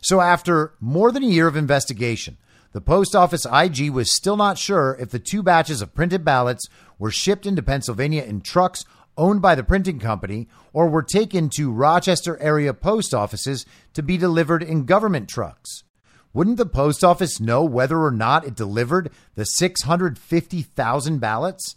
So, 0.00 0.20
after 0.20 0.74
more 0.80 1.10
than 1.10 1.22
a 1.22 1.28
year 1.28 1.46
of 1.46 1.56
investigation, 1.56 2.36
the 2.72 2.80
Post 2.80 3.14
Office 3.14 3.46
IG 3.46 3.90
was 3.90 4.14
still 4.14 4.36
not 4.36 4.58
sure 4.58 4.96
if 4.98 5.10
the 5.10 5.18
two 5.18 5.42
batches 5.42 5.80
of 5.80 5.94
printed 5.94 6.24
ballots 6.24 6.66
were 6.98 7.10
shipped 7.10 7.46
into 7.46 7.62
Pennsylvania 7.62 8.22
in 8.22 8.40
trucks 8.40 8.84
owned 9.16 9.40
by 9.40 9.54
the 9.54 9.64
printing 9.64 9.98
company 9.98 10.48
or 10.72 10.88
were 10.88 11.02
taken 11.02 11.48
to 11.50 11.72
Rochester 11.72 12.36
area 12.40 12.74
post 12.74 13.14
offices 13.14 13.64
to 13.92 14.02
be 14.02 14.16
delivered 14.16 14.62
in 14.62 14.84
government 14.84 15.28
trucks. 15.28 15.84
Wouldn't 16.32 16.56
the 16.56 16.66
post 16.66 17.04
office 17.04 17.38
know 17.38 17.64
whether 17.64 18.02
or 18.02 18.10
not 18.10 18.44
it 18.44 18.56
delivered 18.56 19.10
the 19.36 19.44
650,000 19.44 21.18
ballots? 21.20 21.76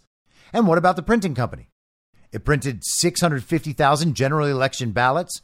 And 0.52 0.66
what 0.66 0.78
about 0.78 0.96
the 0.96 1.02
printing 1.02 1.36
company? 1.36 1.68
It 2.32 2.44
printed 2.44 2.84
650,000 2.84 4.14
general 4.14 4.46
election 4.46 4.92
ballots, 4.92 5.40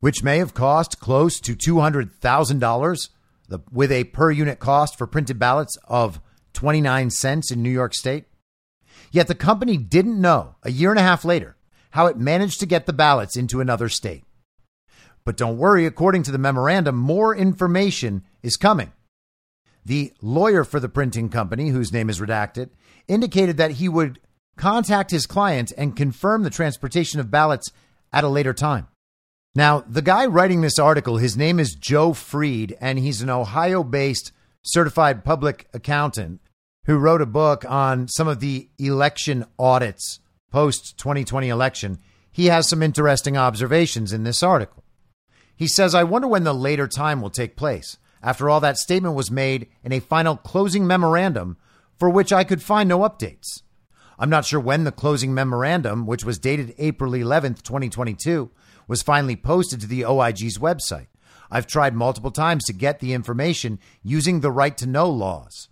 which 0.00 0.22
may 0.22 0.38
have 0.38 0.54
cost 0.54 1.00
close 1.00 1.40
to 1.40 1.56
$200,000 1.56 3.08
with 3.72 3.90
a 3.90 4.04
per 4.04 4.30
unit 4.30 4.58
cost 4.58 4.96
for 4.96 5.06
printed 5.06 5.38
ballots 5.38 5.76
of 5.84 6.20
29 6.52 7.10
cents 7.10 7.50
in 7.50 7.62
New 7.62 7.70
York 7.70 7.94
State. 7.94 8.26
Yet 9.10 9.26
the 9.26 9.34
company 9.34 9.76
didn't 9.76 10.20
know 10.20 10.54
a 10.62 10.70
year 10.70 10.90
and 10.90 10.98
a 10.98 11.02
half 11.02 11.24
later 11.24 11.56
how 11.90 12.06
it 12.06 12.16
managed 12.16 12.60
to 12.60 12.66
get 12.66 12.86
the 12.86 12.92
ballots 12.92 13.36
into 13.36 13.60
another 13.60 13.88
state. 13.88 14.22
But 15.24 15.36
don't 15.36 15.58
worry, 15.58 15.84
according 15.84 16.22
to 16.24 16.30
the 16.30 16.38
memorandum, 16.38 16.96
more 16.96 17.34
information 17.34 18.22
is 18.42 18.56
coming. 18.56 18.92
The 19.84 20.12
lawyer 20.22 20.64
for 20.64 20.78
the 20.78 20.88
printing 20.88 21.28
company, 21.28 21.70
whose 21.70 21.92
name 21.92 22.08
is 22.08 22.20
redacted, 22.20 22.70
indicated 23.08 23.56
that 23.56 23.72
he 23.72 23.88
would 23.88 24.20
contact 24.60 25.10
his 25.10 25.26
client 25.26 25.72
and 25.78 25.96
confirm 25.96 26.42
the 26.42 26.50
transportation 26.50 27.18
of 27.18 27.30
ballots 27.30 27.72
at 28.12 28.24
a 28.24 28.28
later 28.28 28.52
time. 28.52 28.86
Now, 29.54 29.80
the 29.80 30.02
guy 30.02 30.26
writing 30.26 30.60
this 30.60 30.78
article, 30.78 31.16
his 31.16 31.36
name 31.36 31.58
is 31.58 31.74
Joe 31.74 32.12
Fried, 32.12 32.76
and 32.80 32.98
he's 32.98 33.22
an 33.22 33.30
Ohio 33.30 33.82
based 33.82 34.32
certified 34.62 35.24
public 35.24 35.66
accountant 35.72 36.40
who 36.84 36.98
wrote 36.98 37.22
a 37.22 37.26
book 37.26 37.64
on 37.68 38.06
some 38.08 38.28
of 38.28 38.40
the 38.40 38.68
election 38.78 39.46
audits 39.58 40.20
post 40.52 40.98
2020 40.98 41.48
election. 41.48 41.98
He 42.30 42.46
has 42.46 42.68
some 42.68 42.82
interesting 42.82 43.36
observations 43.36 44.12
in 44.12 44.24
this 44.24 44.42
article. 44.42 44.84
He 45.56 45.66
says, 45.66 45.94
I 45.94 46.04
wonder 46.04 46.28
when 46.28 46.44
the 46.44 46.52
later 46.52 46.86
time 46.86 47.22
will 47.22 47.30
take 47.30 47.56
place. 47.56 47.96
After 48.22 48.50
all, 48.50 48.60
that 48.60 48.76
statement 48.76 49.14
was 49.14 49.30
made 49.30 49.68
in 49.82 49.92
a 49.92 50.00
final 50.00 50.36
closing 50.36 50.86
memorandum 50.86 51.56
for 51.98 52.10
which 52.10 52.32
I 52.32 52.44
could 52.44 52.62
find 52.62 52.88
no 52.88 53.00
updates. 53.00 53.62
I'm 54.20 54.28
not 54.28 54.44
sure 54.44 54.60
when 54.60 54.84
the 54.84 54.92
closing 54.92 55.32
memorandum, 55.32 56.04
which 56.06 56.26
was 56.26 56.38
dated 56.38 56.74
April 56.76 57.12
11th, 57.12 57.62
2022, 57.62 58.50
was 58.86 59.00
finally 59.00 59.34
posted 59.34 59.80
to 59.80 59.86
the 59.86 60.04
OIG's 60.04 60.58
website. 60.58 61.06
I've 61.50 61.66
tried 61.66 61.94
multiple 61.94 62.30
times 62.30 62.64
to 62.64 62.74
get 62.74 63.00
the 63.00 63.14
information 63.14 63.78
using 64.02 64.40
the 64.40 64.52
right 64.52 64.76
to 64.76 64.86
know 64.86 65.08
laws. 65.08 65.70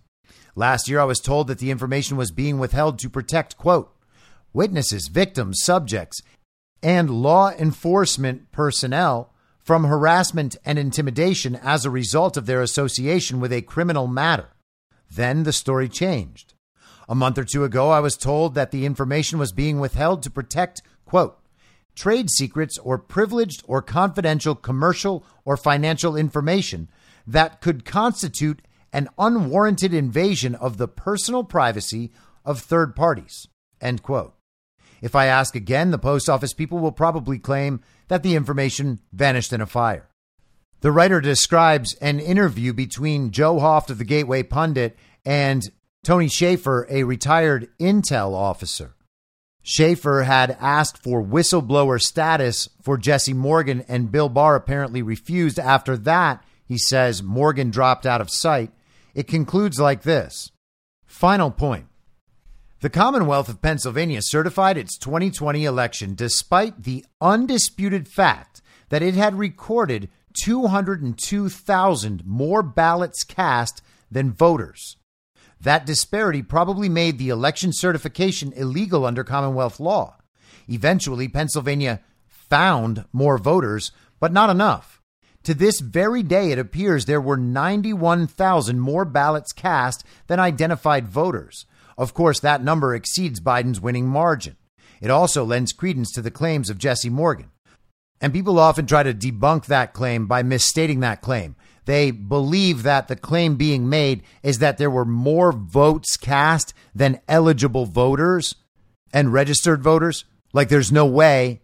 Last 0.55 0.89
year, 0.89 0.99
I 0.99 1.03
was 1.03 1.19
told 1.19 1.45
that 1.47 1.59
the 1.59 1.69
information 1.69 2.17
was 2.17 2.31
being 2.31 2.57
withheld 2.57 2.97
to 2.99 3.09
protect, 3.09 3.55
quote, 3.55 3.95
witnesses, 4.51 5.09
victims, 5.09 5.59
subjects, 5.61 6.19
and 6.81 7.21
law 7.21 7.51
enforcement 7.51 8.51
personnel 8.51 9.31
from 9.59 9.83
harassment 9.83 10.55
and 10.65 10.79
intimidation 10.79 11.55
as 11.55 11.85
a 11.85 11.91
result 11.91 12.35
of 12.35 12.47
their 12.47 12.63
association 12.63 13.39
with 13.39 13.53
a 13.53 13.61
criminal 13.61 14.07
matter. 14.07 14.55
Then 15.07 15.43
the 15.43 15.53
story 15.53 15.87
changed. 15.87 16.55
A 17.09 17.15
month 17.15 17.39
or 17.39 17.43
two 17.43 17.63
ago, 17.63 17.89
I 17.89 18.01
was 18.01 18.15
told 18.15 18.53
that 18.53 18.69
the 18.69 18.85
information 18.85 19.39
was 19.39 19.51
being 19.51 19.79
withheld 19.79 20.21
to 20.23 20.29
protect, 20.29 20.83
quote, 21.05 21.39
trade 21.95 22.29
secrets 22.29 22.77
or 22.77 22.99
privileged 22.99 23.63
or 23.65 23.81
confidential 23.81 24.53
commercial 24.53 25.25
or 25.43 25.57
financial 25.57 26.15
information 26.15 26.87
that 27.25 27.61
could 27.61 27.83
constitute 27.83 28.61
an 28.93 29.09
unwarranted 29.17 29.91
invasion 29.91 30.53
of 30.53 30.77
the 30.77 30.87
personal 30.87 31.43
privacy 31.43 32.11
of 32.45 32.59
third 32.59 32.95
parties, 32.95 33.47
end 33.81 34.03
quote. 34.03 34.35
If 35.01 35.15
I 35.15 35.25
ask 35.25 35.55
again, 35.55 35.89
the 35.89 35.97
post 35.97 36.29
office 36.29 36.53
people 36.53 36.77
will 36.77 36.91
probably 36.91 37.39
claim 37.39 37.81
that 38.07 38.21
the 38.21 38.35
information 38.35 38.99
vanished 39.11 39.51
in 39.51 39.61
a 39.61 39.65
fire. 39.65 40.09
The 40.81 40.91
writer 40.91 41.21
describes 41.21 41.95
an 41.95 42.19
interview 42.19 42.71
between 42.71 43.31
Joe 43.31 43.55
Hoft 43.57 43.89
of 43.89 43.97
the 43.97 44.05
Gateway 44.05 44.43
Pundit 44.43 44.95
and 45.25 45.69
Tony 46.03 46.27
Shaffer, 46.27 46.87
a 46.89 47.03
retired 47.03 47.69
intel 47.79 48.33
officer. 48.33 48.95
Shaffer 49.61 50.23
had 50.23 50.57
asked 50.59 51.03
for 51.03 51.23
whistleblower 51.23 52.01
status 52.01 52.69
for 52.81 52.97
Jesse 52.97 53.33
Morgan, 53.33 53.83
and 53.87 54.11
Bill 54.11 54.29
Barr 54.29 54.55
apparently 54.55 55.01
refused. 55.01 55.59
After 55.59 55.97
that, 55.97 56.43
he 56.65 56.77
says 56.77 57.21
Morgan 57.21 57.69
dropped 57.69 58.05
out 58.05 58.21
of 58.21 58.29
sight. 58.29 58.71
It 59.13 59.27
concludes 59.27 59.79
like 59.79 60.03
this 60.03 60.51
Final 61.05 61.51
point. 61.51 61.87
The 62.81 62.89
Commonwealth 62.89 63.49
of 63.49 63.61
Pennsylvania 63.61 64.21
certified 64.21 64.77
its 64.77 64.97
2020 64.97 65.65
election 65.65 66.15
despite 66.15 66.83
the 66.83 67.05
undisputed 67.19 68.07
fact 68.07 68.61
that 68.87 69.01
it 69.01 69.15
had 69.15 69.37
recorded 69.37 70.09
202,000 70.43 72.25
more 72.25 72.63
ballots 72.63 73.23
cast 73.23 73.81
than 74.09 74.31
voters. 74.31 74.95
That 75.61 75.85
disparity 75.85 76.41
probably 76.41 76.87
made 76.89 77.17
the 77.17 77.29
election 77.29 77.71
certification 77.73 78.53
illegal 78.53 79.05
under 79.05 79.23
Commonwealth 79.23 79.79
law. 79.79 80.15
Eventually, 80.67 81.27
Pennsylvania 81.27 82.01
found 82.27 83.05
more 83.11 83.37
voters, 83.37 83.91
but 84.19 84.31
not 84.31 84.49
enough. 84.49 85.01
To 85.43 85.53
this 85.53 85.79
very 85.79 86.23
day, 86.23 86.51
it 86.51 86.59
appears 86.59 87.05
there 87.05 87.21
were 87.21 87.37
91,000 87.37 88.79
more 88.79 89.05
ballots 89.05 89.51
cast 89.51 90.03
than 90.27 90.39
identified 90.39 91.07
voters. 91.07 91.65
Of 91.97 92.13
course, 92.13 92.39
that 92.39 92.63
number 92.63 92.93
exceeds 92.93 93.39
Biden's 93.39 93.81
winning 93.81 94.07
margin. 94.07 94.57
It 95.01 95.09
also 95.09 95.43
lends 95.43 95.73
credence 95.73 96.11
to 96.13 96.21
the 96.21 96.31
claims 96.31 96.69
of 96.69 96.77
Jesse 96.77 97.09
Morgan. 97.09 97.51
And 98.21 98.33
people 98.33 98.59
often 98.59 98.85
try 98.85 99.03
to 99.03 99.13
debunk 99.13 99.65
that 99.65 99.93
claim 99.93 100.27
by 100.27 100.43
misstating 100.43 100.99
that 101.01 101.21
claim. 101.21 101.55
They 101.85 102.11
believe 102.11 102.83
that 102.83 103.07
the 103.07 103.15
claim 103.15 103.55
being 103.55 103.89
made 103.89 104.23
is 104.43 104.59
that 104.59 104.77
there 104.77 104.91
were 104.91 105.05
more 105.05 105.51
votes 105.51 106.17
cast 106.17 106.73
than 106.93 107.21
eligible 107.27 107.85
voters 107.85 108.55
and 109.13 109.33
registered 109.33 109.81
voters. 109.81 110.25
Like 110.53 110.69
there's 110.69 110.91
no 110.91 111.05
way 111.05 111.61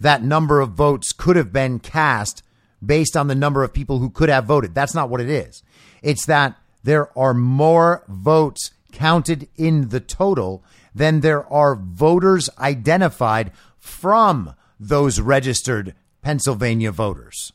that 0.00 0.22
number 0.22 0.60
of 0.60 0.70
votes 0.70 1.12
could 1.12 1.36
have 1.36 1.52
been 1.52 1.78
cast 1.78 2.42
based 2.84 3.16
on 3.16 3.26
the 3.26 3.34
number 3.34 3.62
of 3.62 3.72
people 3.72 3.98
who 3.98 4.10
could 4.10 4.28
have 4.28 4.44
voted. 4.44 4.74
That's 4.74 4.94
not 4.94 5.08
what 5.08 5.20
it 5.20 5.30
is. 5.30 5.62
It's 6.02 6.26
that 6.26 6.56
there 6.84 7.16
are 7.18 7.34
more 7.34 8.04
votes 8.08 8.70
counted 8.92 9.48
in 9.56 9.88
the 9.88 10.00
total 10.00 10.64
than 10.94 11.20
there 11.20 11.50
are 11.52 11.76
voters 11.76 12.48
identified 12.58 13.52
from 13.78 14.54
those 14.78 15.20
registered 15.20 15.94
Pennsylvania 16.22 16.90
voters. 16.90 17.52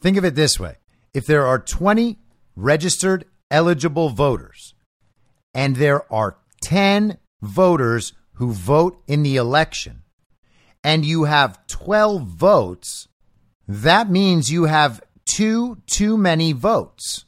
Think 0.00 0.16
of 0.16 0.24
it 0.24 0.34
this 0.34 0.58
way 0.60 0.76
if 1.14 1.26
there 1.26 1.46
are 1.46 1.58
20 1.58 2.18
registered 2.56 3.24
eligible 3.50 4.10
voters 4.10 4.74
and 5.54 5.76
there 5.76 6.10
are 6.12 6.38
10 6.64 7.18
voters 7.42 8.12
who 8.34 8.52
vote 8.52 9.02
in 9.06 9.22
the 9.22 9.36
election, 9.36 10.02
and 10.82 11.04
you 11.04 11.24
have 11.24 11.66
12 11.66 12.22
votes, 12.22 13.08
that 13.68 14.10
means 14.10 14.50
you 14.50 14.64
have 14.64 15.02
two 15.24 15.78
too 15.86 16.16
many 16.16 16.52
votes. 16.52 17.24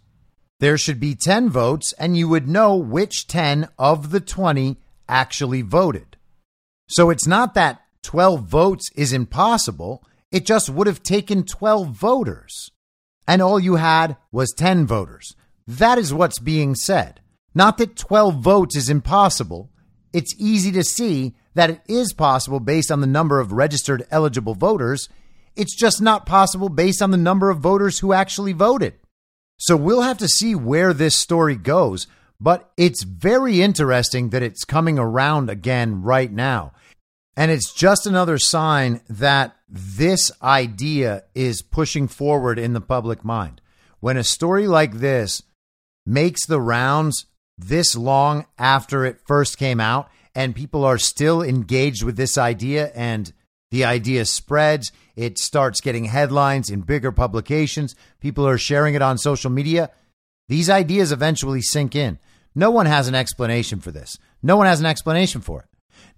There 0.61 0.79
should 0.79 0.99
be 0.99 1.15
10 1.15 1.51
votes, 1.51 1.93
and 1.99 2.17
you 2.17 2.29
would 2.29 2.49
know 2.49 2.77
which 2.77 3.27
10 3.27 3.69
of 3.79 4.11
the 4.11 4.21
20 4.21 4.79
actually 5.09 5.63
voted. 5.63 6.17
So 6.89 7.11
it's 7.11 7.27
not 7.27 7.55
that 7.55 7.83
12 8.03 8.45
votes 8.45 8.91
is 8.95 9.13
impossible, 9.13 10.05
it 10.31 10.47
just 10.47 10.71
would 10.71 10.87
have 10.87 11.03
taken 11.03 11.45
12 11.45 11.89
voters. 11.89 12.71
And 13.27 13.41
all 13.41 13.59
you 13.59 13.77
had 13.77 14.17
was 14.33 14.53
10 14.53 14.87
voters. 14.87 15.35
That 15.67 15.99
is 15.99 16.13
what's 16.13 16.39
being 16.39 16.75
said. 16.75 17.21
Not 17.55 17.79
that 17.79 17.97
12 17.97 18.37
votes 18.37 18.77
is 18.77 18.91
impossible. 18.91 19.71
It's 20.13 20.35
easy 20.39 20.73
to 20.73 20.85
see 20.85 21.35
that 21.55 21.71
it 21.71 21.81
is 21.89 22.13
possible 22.13 22.61
based 22.61 22.91
on 22.91 23.01
the 23.01 23.07
number 23.07 23.41
of 23.41 23.53
registered 23.53 24.07
eligible 24.11 24.55
voters. 24.55 25.09
It's 25.57 25.75
just 25.75 26.03
not 26.03 26.27
possible 26.27 26.69
based 26.69 27.01
on 27.01 27.11
the 27.11 27.17
number 27.17 27.51
of 27.51 27.59
voters 27.59 28.01
who 28.01 28.13
actually 28.13 28.53
voted. 28.53 28.95
So 29.57 29.77
we'll 29.77 30.03
have 30.03 30.19
to 30.19 30.29
see 30.29 30.55
where 30.55 30.93
this 30.93 31.17
story 31.17 31.55
goes, 31.57 32.07
but 32.41 32.73
it's 32.77 33.05
very 33.05 33.63
interesting 33.63 34.31
that 34.31 34.43
it's 34.43 34.65
coming 34.65 34.99
around 34.99 35.49
again 35.49 36.03
right 36.03 36.31
now. 36.31 36.73
And 37.37 37.51
it's 37.51 37.73
just 37.73 38.07
another 38.07 38.39
sign 38.39 39.01
that 39.09 39.57
this 39.75 40.31
idea 40.41 41.25
is 41.35 41.61
pushing 41.61 42.07
forward 42.07 42.61
in 42.61 42.75
the 42.75 42.81
public 42.81 43.25
mind. 43.25 43.61
When 43.99 44.17
a 44.17 44.23
story 44.23 44.69
like 44.69 44.95
this 44.95 45.43
makes 46.07 46.47
the 46.47 46.61
rounds 46.61 47.27
this 47.59 47.97
long 47.97 48.47
after 48.57 49.05
it 49.05 49.21
first 49.27 49.59
came 49.59 49.81
out, 49.81 50.09
and 50.33 50.55
people 50.55 50.85
are 50.85 50.99
still 50.99 51.43
engaged 51.43 52.05
with 52.05 52.17
this 52.17 52.39
idea, 52.39 52.93
and 52.95 53.33
the 53.73 53.85
idea 53.85 54.27
spreads, 54.27 54.93
it 55.17 55.39
starts 55.39 55.81
getting 55.81 56.05
headlines 56.05 56.71
in 56.71 56.83
bigger 56.83 57.11
publications, 57.11 57.97
people 58.21 58.47
are 58.47 58.59
sharing 58.59 58.95
it 58.95 59.03
on 59.03 59.19
social 59.19 59.51
media. 59.51 59.91
These 60.49 60.71
ideas 60.71 61.11
eventually 61.11 61.63
sink 61.63 61.97
in. 61.97 62.21
No 62.55 62.71
one 62.71 62.87
has 62.87 63.09
an 63.09 63.17
explanation 63.17 63.81
for 63.81 63.91
this. 63.91 64.19
No 64.41 64.57
one 64.57 64.67
has 64.67 64.79
an 64.79 64.87
explanation 64.87 65.41
for 65.41 65.63
it. 65.63 65.67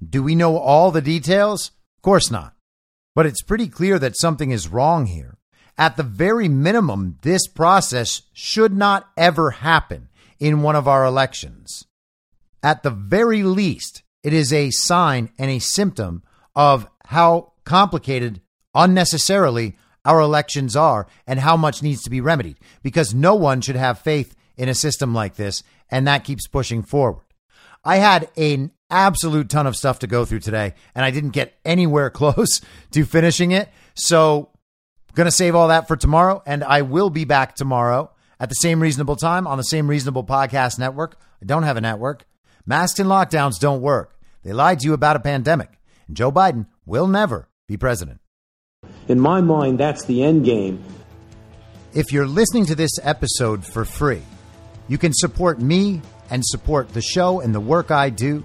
Do 0.07 0.23
we 0.23 0.35
know 0.35 0.59
all 0.59 0.91
the 0.91 1.01
details? 1.01 1.71
Of 1.97 2.03
course 2.03 2.31
not. 2.31 2.56
But 3.17 3.25
it's 3.25 3.41
pretty 3.41 3.69
clear 3.69 3.99
that 3.99 4.19
something 4.19 4.51
is 4.51 4.69
wrong 4.69 5.07
here. 5.07 5.39
At 5.79 5.97
the 5.97 6.03
very 6.03 6.49
minimum, 6.49 7.17
this 7.23 7.47
process 7.49 8.21
should 8.35 8.75
not 8.75 9.09
ever 9.17 9.53
happen 9.53 10.11
in 10.39 10.61
one 10.61 10.77
of 10.77 10.87
our 10.87 11.07
elections. 11.07 11.87
At 12.63 12.83
the 12.83 12.91
very 12.91 13.43
least, 13.43 14.03
it 14.23 14.35
is 14.35 14.53
a 14.53 14.71
sign 14.71 15.31
and 15.39 15.51
a 15.51 15.61
symptom 15.61 16.25
of 16.55 16.91
how 17.07 17.55
complicated 17.65 18.43
unnecessarily 18.75 19.79
our 20.05 20.21
elections 20.21 20.77
are 20.77 21.07
and 21.27 21.41
how 21.41 21.57
much 21.57 21.83
needs 21.83 22.03
to 22.03 22.11
be 22.11 22.21
remedied 22.21 22.59
because 22.83 23.15
no 23.15 23.35
one 23.35 23.63
should 23.63 23.77
have 23.77 23.99
faith 23.99 24.37
in 24.59 24.69
a 24.69 24.75
system 24.75 25.15
like 25.15 25.37
this 25.37 25.63
and 25.91 26.07
that 26.07 26.25
keeps 26.25 26.47
pushing 26.47 26.83
forward. 26.83 27.25
I 27.83 27.97
had 27.97 28.29
an 28.37 28.73
absolute 28.91 29.49
ton 29.49 29.67
of 29.67 29.77
stuff 29.77 30.01
to 30.01 30.07
go 30.07 30.25
through 30.25 30.41
today, 30.41 30.75
and 30.95 31.05
I 31.05 31.11
didn't 31.11 31.31
get 31.31 31.59
anywhere 31.65 32.11
close 32.11 32.61
to 32.93 33.05
finishing 33.05 33.53
it. 33.53 33.69
So, 33.95 34.51
going 35.15 35.27
to 35.27 35.33
save 35.33 35.55
all 35.55 35.69
that 35.69 35.89
for 35.89 35.97
tomorrow, 35.97 36.43
and 36.47 36.63
I 36.63 36.83
will 36.83 37.11
be 37.11 37.25
back 37.25 37.55
tomorrow 37.55 38.11
at 38.39 38.49
the 38.49 38.55
same 38.55 38.81
reasonable 38.81 39.17
time 39.17 39.47
on 39.47 39.59
the 39.59 39.65
same 39.65 39.89
reasonable 39.89 40.25
podcast 40.25 40.79
network. 40.79 41.19
I 41.43 41.47
don't 41.47 41.63
have 41.63 41.77
a 41.77 41.81
network. 41.81 42.27
Masks 42.67 42.99
and 42.99 43.09
lockdowns 43.09 43.59
don't 43.59 43.81
work. 43.81 44.19
They 44.43 44.53
lied 44.53 44.81
to 44.81 44.87
you 44.87 44.93
about 44.93 45.17
a 45.17 45.21
pandemic, 45.21 45.79
and 46.07 46.17
Joe 46.17 46.31
Biden 46.31 46.67
will 46.85 47.07
never 47.07 47.49
be 47.67 47.77
president. 47.77 48.21
In 49.09 49.21
my 49.21 49.41
mind, 49.41 49.79
that's 49.79 50.05
the 50.05 50.23
end 50.23 50.45
game. 50.45 50.83
If 51.95 52.13
you're 52.13 52.27
listening 52.27 52.67
to 52.67 52.75
this 52.75 52.99
episode 53.03 53.65
for 53.65 53.85
free, 53.85 54.23
you 54.89 54.99
can 54.99 55.13
support 55.15 55.61
me 55.61 56.03
and 56.31 56.45
support 56.45 56.91
the 56.91 57.01
show 57.01 57.41
and 57.41 57.55
the 57.55 57.61
work 57.61 57.91
I 57.91 58.11
do 58.11 58.45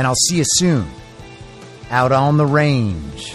And 0.00 0.06
I'll 0.06 0.14
see 0.14 0.38
you 0.38 0.44
soon 0.46 0.88
out 1.90 2.10
on 2.10 2.38
the 2.38 2.46
range. 2.46 3.34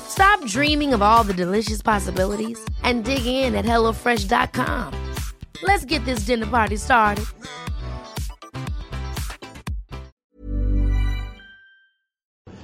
Stop 0.11 0.45
dreaming 0.45 0.93
of 0.93 1.01
all 1.01 1.23
the 1.23 1.33
delicious 1.33 1.81
possibilities 1.81 2.59
and 2.83 3.05
dig 3.05 3.25
in 3.25 3.55
at 3.55 3.65
HelloFresh.com. 3.65 4.93
Let's 5.63 5.85
get 5.85 6.03
this 6.05 6.25
dinner 6.25 6.47
party 6.47 6.75
started. 6.75 7.25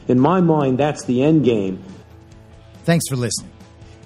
In 0.07 0.19
my 0.19 0.41
mind, 0.41 0.77
that's 0.77 1.03
the 1.05 1.23
end 1.23 1.43
game. 1.43 1.83
Thanks 2.83 3.07
for 3.09 3.15
listening. 3.15 3.51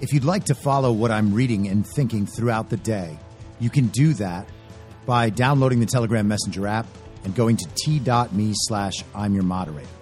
If 0.00 0.12
you'd 0.12 0.24
like 0.24 0.46
to 0.46 0.54
follow 0.54 0.90
what 0.90 1.10
I'm 1.12 1.32
reading 1.34 1.68
and 1.68 1.86
thinking 1.86 2.26
throughout 2.26 2.70
the 2.70 2.76
day, 2.76 3.18
you 3.60 3.70
can 3.70 3.86
do 3.88 4.14
that 4.14 4.48
by 5.06 5.30
downloading 5.30 5.80
the 5.80 5.86
Telegram 5.86 6.26
Messenger 6.26 6.66
app 6.66 6.86
and 7.24 7.34
going 7.34 7.56
to 7.56 7.68
t.me 7.76 8.52
slash 8.54 8.94
I'm 9.14 9.34
your 9.34 9.44
moderator. 9.44 10.01